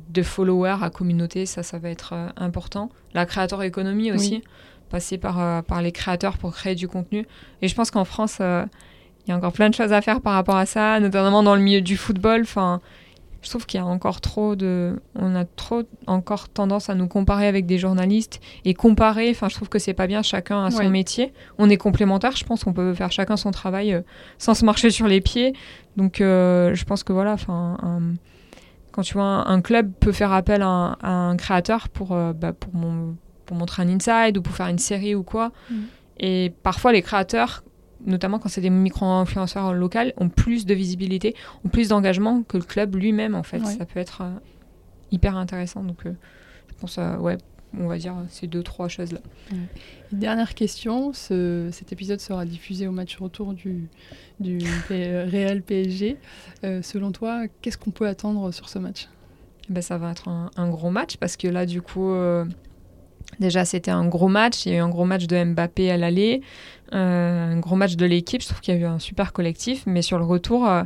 de 0.10 0.24
followers 0.24 0.78
à 0.82 0.89
communauté, 0.89 1.45
ça, 1.45 1.64
ça 1.64 1.80
va 1.80 1.89
être 1.89 2.14
important. 2.38 2.89
La 3.14 3.26
créateur 3.26 3.62
économie 3.62 4.14
aussi, 4.14 4.41
passer 4.89 5.18
par, 5.18 5.66
par 5.66 5.82
les 5.82 5.91
créateurs 5.91 6.38
pour 6.38 6.53
créer 6.53 6.76
du 6.76 6.88
contenu. 6.88 7.26
Et 7.62 7.68
je 7.68 7.76
pense 7.76 7.91
qu'en 7.91 8.05
France 8.05 8.39
il 9.28 9.32
y 9.32 9.34
a 9.34 9.38
encore 9.38 9.52
plein 9.52 9.70
de 9.70 9.76
choses 9.76 9.92
à 9.92 10.02
faire 10.02 10.22
par 10.22 10.34
rapport 10.34 10.56
à 10.56 10.66
ça, 10.66 11.00
notamment 11.00 11.44
dans 11.44 11.56
le 11.56 11.62
milieu 11.62 11.82
du 11.82 11.98
football. 11.98 12.42
Enfin, 12.42 12.80
je 13.42 13.50
trouve 13.50 13.66
qu'il 13.66 13.80
y 13.80 13.84
a 13.84 13.86
encore 13.86 14.22
trop 14.22 14.56
de. 14.56 15.02
On 15.16 15.36
a 15.36 15.44
trop 15.44 15.84
encore 16.08 16.50
tendance 16.50 16.90
à 16.90 16.96
nous 16.96 17.08
comparer 17.08 17.48
avec 17.48 17.66
des 17.66 17.78
journalistes 17.78 18.40
et 18.64 18.74
comparer. 18.74 19.30
Enfin, 19.30 19.50
je 19.50 19.56
trouve 19.56 19.70
que 19.70 19.80
c'est 19.80 19.94
pas 19.94 20.08
bien, 20.08 20.22
chacun 20.22 20.66
a 20.66 20.72
son 20.72 20.90
métier. 20.90 21.34
On 21.58 21.70
est 21.70 21.78
complémentaires, 21.78 22.36
je 22.36 22.46
pense 22.46 22.64
qu'on 22.64 22.74
peut 22.74 22.94
faire 22.94 23.12
chacun 23.12 23.38
son 23.38 23.52
travail 23.52 23.94
euh, 23.94 24.02
sans 24.38 24.54
se 24.54 24.66
marcher 24.66 24.90
sur 24.90 25.08
les 25.08 25.22
pieds. 25.22 25.54
Donc, 25.98 26.22
euh, 26.22 26.74
je 26.74 26.86
pense 26.86 27.04
que 27.04 27.14
voilà, 27.14 27.34
enfin. 27.34 27.78
quand 28.92 29.02
tu 29.02 29.14
vois, 29.14 29.48
un, 29.48 29.62
club 29.62 29.92
peut 30.00 30.12
faire 30.14 30.32
appel 30.32 30.62
à 30.62 30.98
un, 31.02 31.36
créateur 31.38 31.90
pour, 31.90 32.14
euh, 32.14 32.34
bah, 32.34 32.54
pour, 32.54 32.72
pour, 33.46 33.58
montrer 33.58 33.84
un 33.84 33.90
inside 33.90 34.38
ou 34.38 34.42
pour 34.42 34.56
faire 34.56 34.68
une 34.68 34.80
série 34.80 35.16
ou 35.16 35.24
quoi. 35.24 35.52
Mm. 35.70 35.76
Et 36.20 36.54
parfois, 36.64 36.94
les 36.94 37.02
créateurs 37.02 37.64
notamment 38.06 38.39
quand 38.39 38.50
c'est 38.50 38.62
des 38.62 38.70
micro-influenceurs 38.70 39.74
locaux, 39.74 40.00
ont 40.18 40.30
plus 40.30 40.66
de 40.66 40.74
visibilité, 40.74 41.36
ont 41.66 41.70
plus 41.70 41.89
d'engagement 41.89 42.43
que 42.43 42.58
le 42.58 42.64
club 42.64 42.95
lui-même, 42.95 43.36
en 43.36 43.43
fait. 43.43 43.64
Ça 43.66 43.86
peut 43.86 44.00
être 44.00 44.22
euh, 44.22 44.32
hyper 45.12 45.38
intéressant. 45.38 45.84
Donc, 45.84 46.06
euh, 46.06 46.14
je 46.70 46.74
pense, 46.80 46.98
ouais, 47.20 47.38
on 47.78 47.88
va 47.88 47.98
dire 47.98 48.16
ces 48.30 48.48
deux, 48.48 48.64
trois 48.64 48.88
choses-là. 48.88 49.20
Dernière 50.12 50.54
question, 50.56 51.14
ce, 51.14 51.70
cet 51.72 51.91
épisode 51.91 52.20
sera 52.20 52.45
diffusé 52.45 52.88
au 52.88 52.91
match 52.91 53.18
retour 53.18 53.54
du, 53.54 53.88
du 54.39 54.60
Real 54.89 55.62
PSG. 55.62 56.18
Euh, 56.64 56.82
selon 56.82 57.12
toi, 57.12 57.43
qu'est-ce 57.62 57.78
qu'on 57.78 57.91
peut 57.91 58.08
attendre 58.08 58.52
sur 58.52 58.70
ce 58.70 58.80
match? 58.80 59.10
Ben, 59.70 59.82
Ça 59.82 59.98
va 59.98 60.12
être 60.12 60.30
un, 60.30 60.50
un, 60.56 60.70
gros 60.70 60.91
match 60.91 61.18
parce 61.18 61.36
que 61.36 61.48
là, 61.48 61.66
du 61.66 61.82
coup, 61.82 62.14
Déjà, 63.40 63.66
c'était 63.66 63.92
un 63.92 64.06
gros 64.06 64.28
match. 64.28 64.66
Il 64.66 64.72
y 64.72 64.76
a 64.76 64.78
eu 64.80 64.82
un 64.82 64.90
gros 64.90 65.06
match 65.06 65.28
de 65.28 65.44
Mbappé 65.44 65.92
à 65.92 65.98
l'aller, 65.98 66.42
euh, 66.94 67.54
un 67.54 67.60
gros 67.60 67.76
match 67.76 67.96
de 67.96 68.06
l'équipe. 68.06 68.42
Je 68.42 68.48
trouve 68.48 68.62
qu'il 68.62 68.74
y 68.74 68.78
a 68.78 68.80
eu 68.80 68.86
un 68.86 69.00
super 69.00 69.34
collectif. 69.34 69.84
Mais 69.86 70.02
sur 70.02 70.18
le 70.18 70.26
retour, 70.26 70.68
euh, 70.68 70.84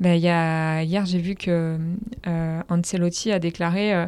ben, 0.00 0.14
y 0.14 0.28
a, 0.28 0.82
hier, 0.82 1.04
j'ai 1.04 1.18
vu 1.18 1.34
que 1.34 1.76
euh, 2.26 2.60
Ancelotti 2.70 3.32
a 3.32 3.38
déclaré 3.38 4.06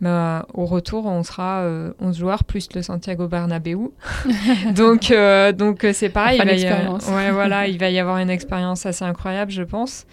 ben, 0.00 0.44
au 0.52 0.66
retour, 0.66 1.06
on 1.06 1.22
sera 1.22 1.64
11 2.00 2.18
joueurs 2.18 2.44
plus 2.44 2.68
le 2.74 2.82
Santiago 2.82 3.28
Bernabéu. 3.28 3.92
donc, 4.74 5.14
donc 5.56 5.86
c'est 5.92 6.08
pareil. 6.08 6.40
Il 6.42 6.46
va, 6.46 6.54
y 6.54 6.66
ouais, 6.66 7.30
voilà, 7.30 7.66
il 7.68 7.78
va 7.78 7.88
y 7.88 7.98
avoir 8.00 8.18
une 8.18 8.30
expérience 8.30 8.84
assez 8.84 9.04
incroyable, 9.04 9.52
je 9.52 9.62
pense. 9.62 10.06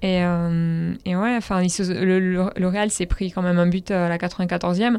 Et, 0.00 0.20
et 0.20 1.16
ouais, 1.16 1.36
enfin, 1.36 1.60
le, 1.60 2.18
le, 2.20 2.68
Real 2.68 2.90
s'est 2.90 3.06
pris 3.06 3.32
quand 3.32 3.42
même 3.42 3.58
un 3.58 3.66
but 3.66 3.90
à 3.90 4.08
la 4.08 4.16
94e. 4.16 4.98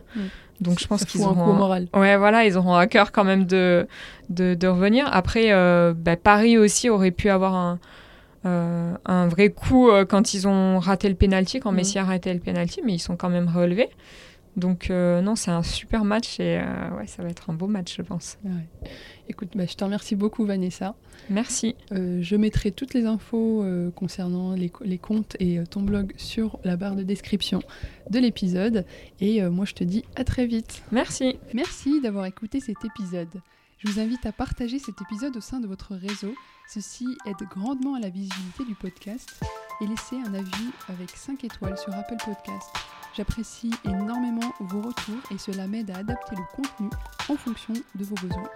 Donc 0.62 0.80
je 0.80 0.88
pense 0.88 1.06
qu'ils 1.06 1.22
auront 1.22 1.54
un 1.54 1.54
moral. 1.54 1.88
Ouais, 1.94 2.18
voilà, 2.18 2.46
ils 2.46 2.58
auront 2.58 2.76
à 2.76 2.88
cœur 2.88 3.12
quand 3.12 3.24
même 3.24 3.46
de, 3.46 3.88
de, 4.30 4.68
revenir. 4.68 5.08
Après, 5.12 5.52
euh, 5.52 5.94
bah, 5.96 6.16
Paris 6.16 6.58
aussi 6.58 6.90
aurait 6.90 7.12
pu 7.12 7.30
avoir 7.30 7.54
un, 7.54 7.80
euh, 8.46 8.94
un 9.06 9.28
vrai 9.28 9.50
coup 9.50 9.90
euh, 9.90 10.06
quand 10.06 10.34
ils 10.34 10.48
ont 10.48 10.80
raté 10.80 11.10
le 11.10 11.16
penalty, 11.16 11.60
quand 11.60 11.72
mm. 11.72 11.76
Messi 11.76 12.00
a 12.00 12.04
raté 12.04 12.34
le 12.34 12.40
penalty, 12.40 12.82
mais 12.84 12.94
ils 12.94 13.00
sont 13.00 13.16
quand 13.16 13.30
même 13.30 13.50
relevés. 13.54 13.90
Donc 14.58 14.90
non, 14.90 15.36
c'est 15.36 15.52
un 15.52 15.64
super 15.64 16.04
match 16.04 16.40
et 16.40 16.60
ouais, 16.98 17.08
ça 17.08 17.24
va 17.24 17.30
être 17.30 17.50
un 17.50 17.54
beau 17.54 17.68
match, 17.68 17.96
je 17.96 18.02
pense. 18.02 18.38
Écoute, 19.30 19.50
bah, 19.56 19.66
je 19.66 19.76
te 19.76 19.84
remercie 19.84 20.16
beaucoup 20.16 20.46
Vanessa. 20.46 20.96
Merci. 21.30 21.76
je 21.92 22.36
mettrai 22.36 22.72
toutes 22.72 22.94
les 22.94 23.06
infos 23.06 23.64
concernant 23.96 24.54
les, 24.54 24.72
les, 24.84 24.98
comptes 24.98 25.38
et 25.40 25.60
ton 25.70 25.82
blog 25.82 26.14
sur 26.18 26.60
la 26.64 26.76
barre 26.76 26.96
de 26.96 27.04
description 27.04 27.62
de 28.10 28.20
l'épisode. 28.20 28.86
Et 29.22 29.42
moi, 29.44 29.66
je 29.66 29.74
te 29.74 29.84
dis 29.84 30.04
à 30.16 30.24
très 30.24 30.48
vite. 30.48 30.82
Merci. 30.92 31.38
Merci 31.54 32.02
d'avoir 32.02 32.26
écouté 32.26 32.60
cet 32.60 32.84
épisode. 32.84 33.42
Je 33.80 33.92
vous 33.92 34.00
invite 34.00 34.26
à 34.26 34.32
partager 34.32 34.80
cet 34.80 35.02
épisode 35.04 35.38
au 35.38 35.42
sein 35.42 35.60
de 35.60 35.68
votre 35.68 35.96
réseau. 35.96 36.34
Ceci 36.68 37.06
aide 37.28 37.48
grandement 37.48 37.94
à 37.94 38.00
la 38.00 38.10
visibilité 38.10 38.66
du 38.66 38.74
podcast. 38.74 39.40
Et 39.82 39.86
laissez 39.86 40.16
un 40.16 40.34
avis 40.34 40.72
avec 40.90 41.12
5 41.12 41.44
étoiles 41.44 41.78
sur 41.78 41.94
Apple 41.94 42.18
Podcast. 42.26 42.70
J'apprécie 43.18 43.72
énormément 43.84 44.54
vos 44.60 44.80
retours 44.80 45.24
et 45.32 45.40
cela 45.40 45.66
m'aide 45.66 45.90
à 45.90 45.98
adapter 45.98 46.36
le 46.36 46.44
contenu 46.56 46.92
en 47.30 47.36
fonction 47.36 47.74
de 47.74 48.04
vos 48.04 48.14
besoins. 48.14 48.50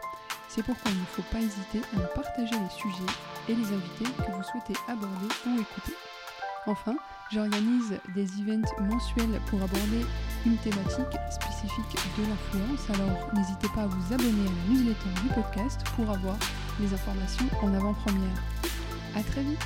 C'est 0.50 0.62
pourquoi 0.62 0.92
il 0.92 1.00
ne 1.00 1.06
faut 1.06 1.24
pas 1.32 1.40
hésiter 1.40 1.82
à 1.96 1.98
me 1.98 2.06
partager 2.14 2.54
les 2.54 2.70
sujets 2.70 3.12
et 3.50 3.56
les 3.56 3.66
invités 3.74 4.06
que 4.06 4.32
vous 4.32 4.44
souhaitez 4.44 4.80
aborder 4.88 5.28
ou 5.48 5.60
écouter. 5.60 5.96
Enfin, 6.68 6.96
j'organise 7.32 7.98
des 8.14 8.28
events 8.40 8.70
mensuels 8.82 9.42
pour 9.48 9.64
aborder 9.64 10.06
une 10.46 10.58
thématique 10.58 11.18
spécifique 11.32 11.98
de 12.20 12.30
l'influence, 12.30 12.88
alors 12.92 13.34
n'hésitez 13.34 13.68
pas 13.74 13.82
à 13.82 13.88
vous 13.88 14.14
abonner 14.14 14.46
à 14.46 14.70
la 14.70 14.76
newsletter 14.76 15.22
du 15.24 15.34
podcast 15.34 15.82
pour 15.96 16.08
avoir 16.08 16.38
les 16.80 16.94
informations 16.94 17.48
en 17.64 17.74
avant-première. 17.74 18.44
A 19.16 19.24
très 19.24 19.42
vite 19.42 19.66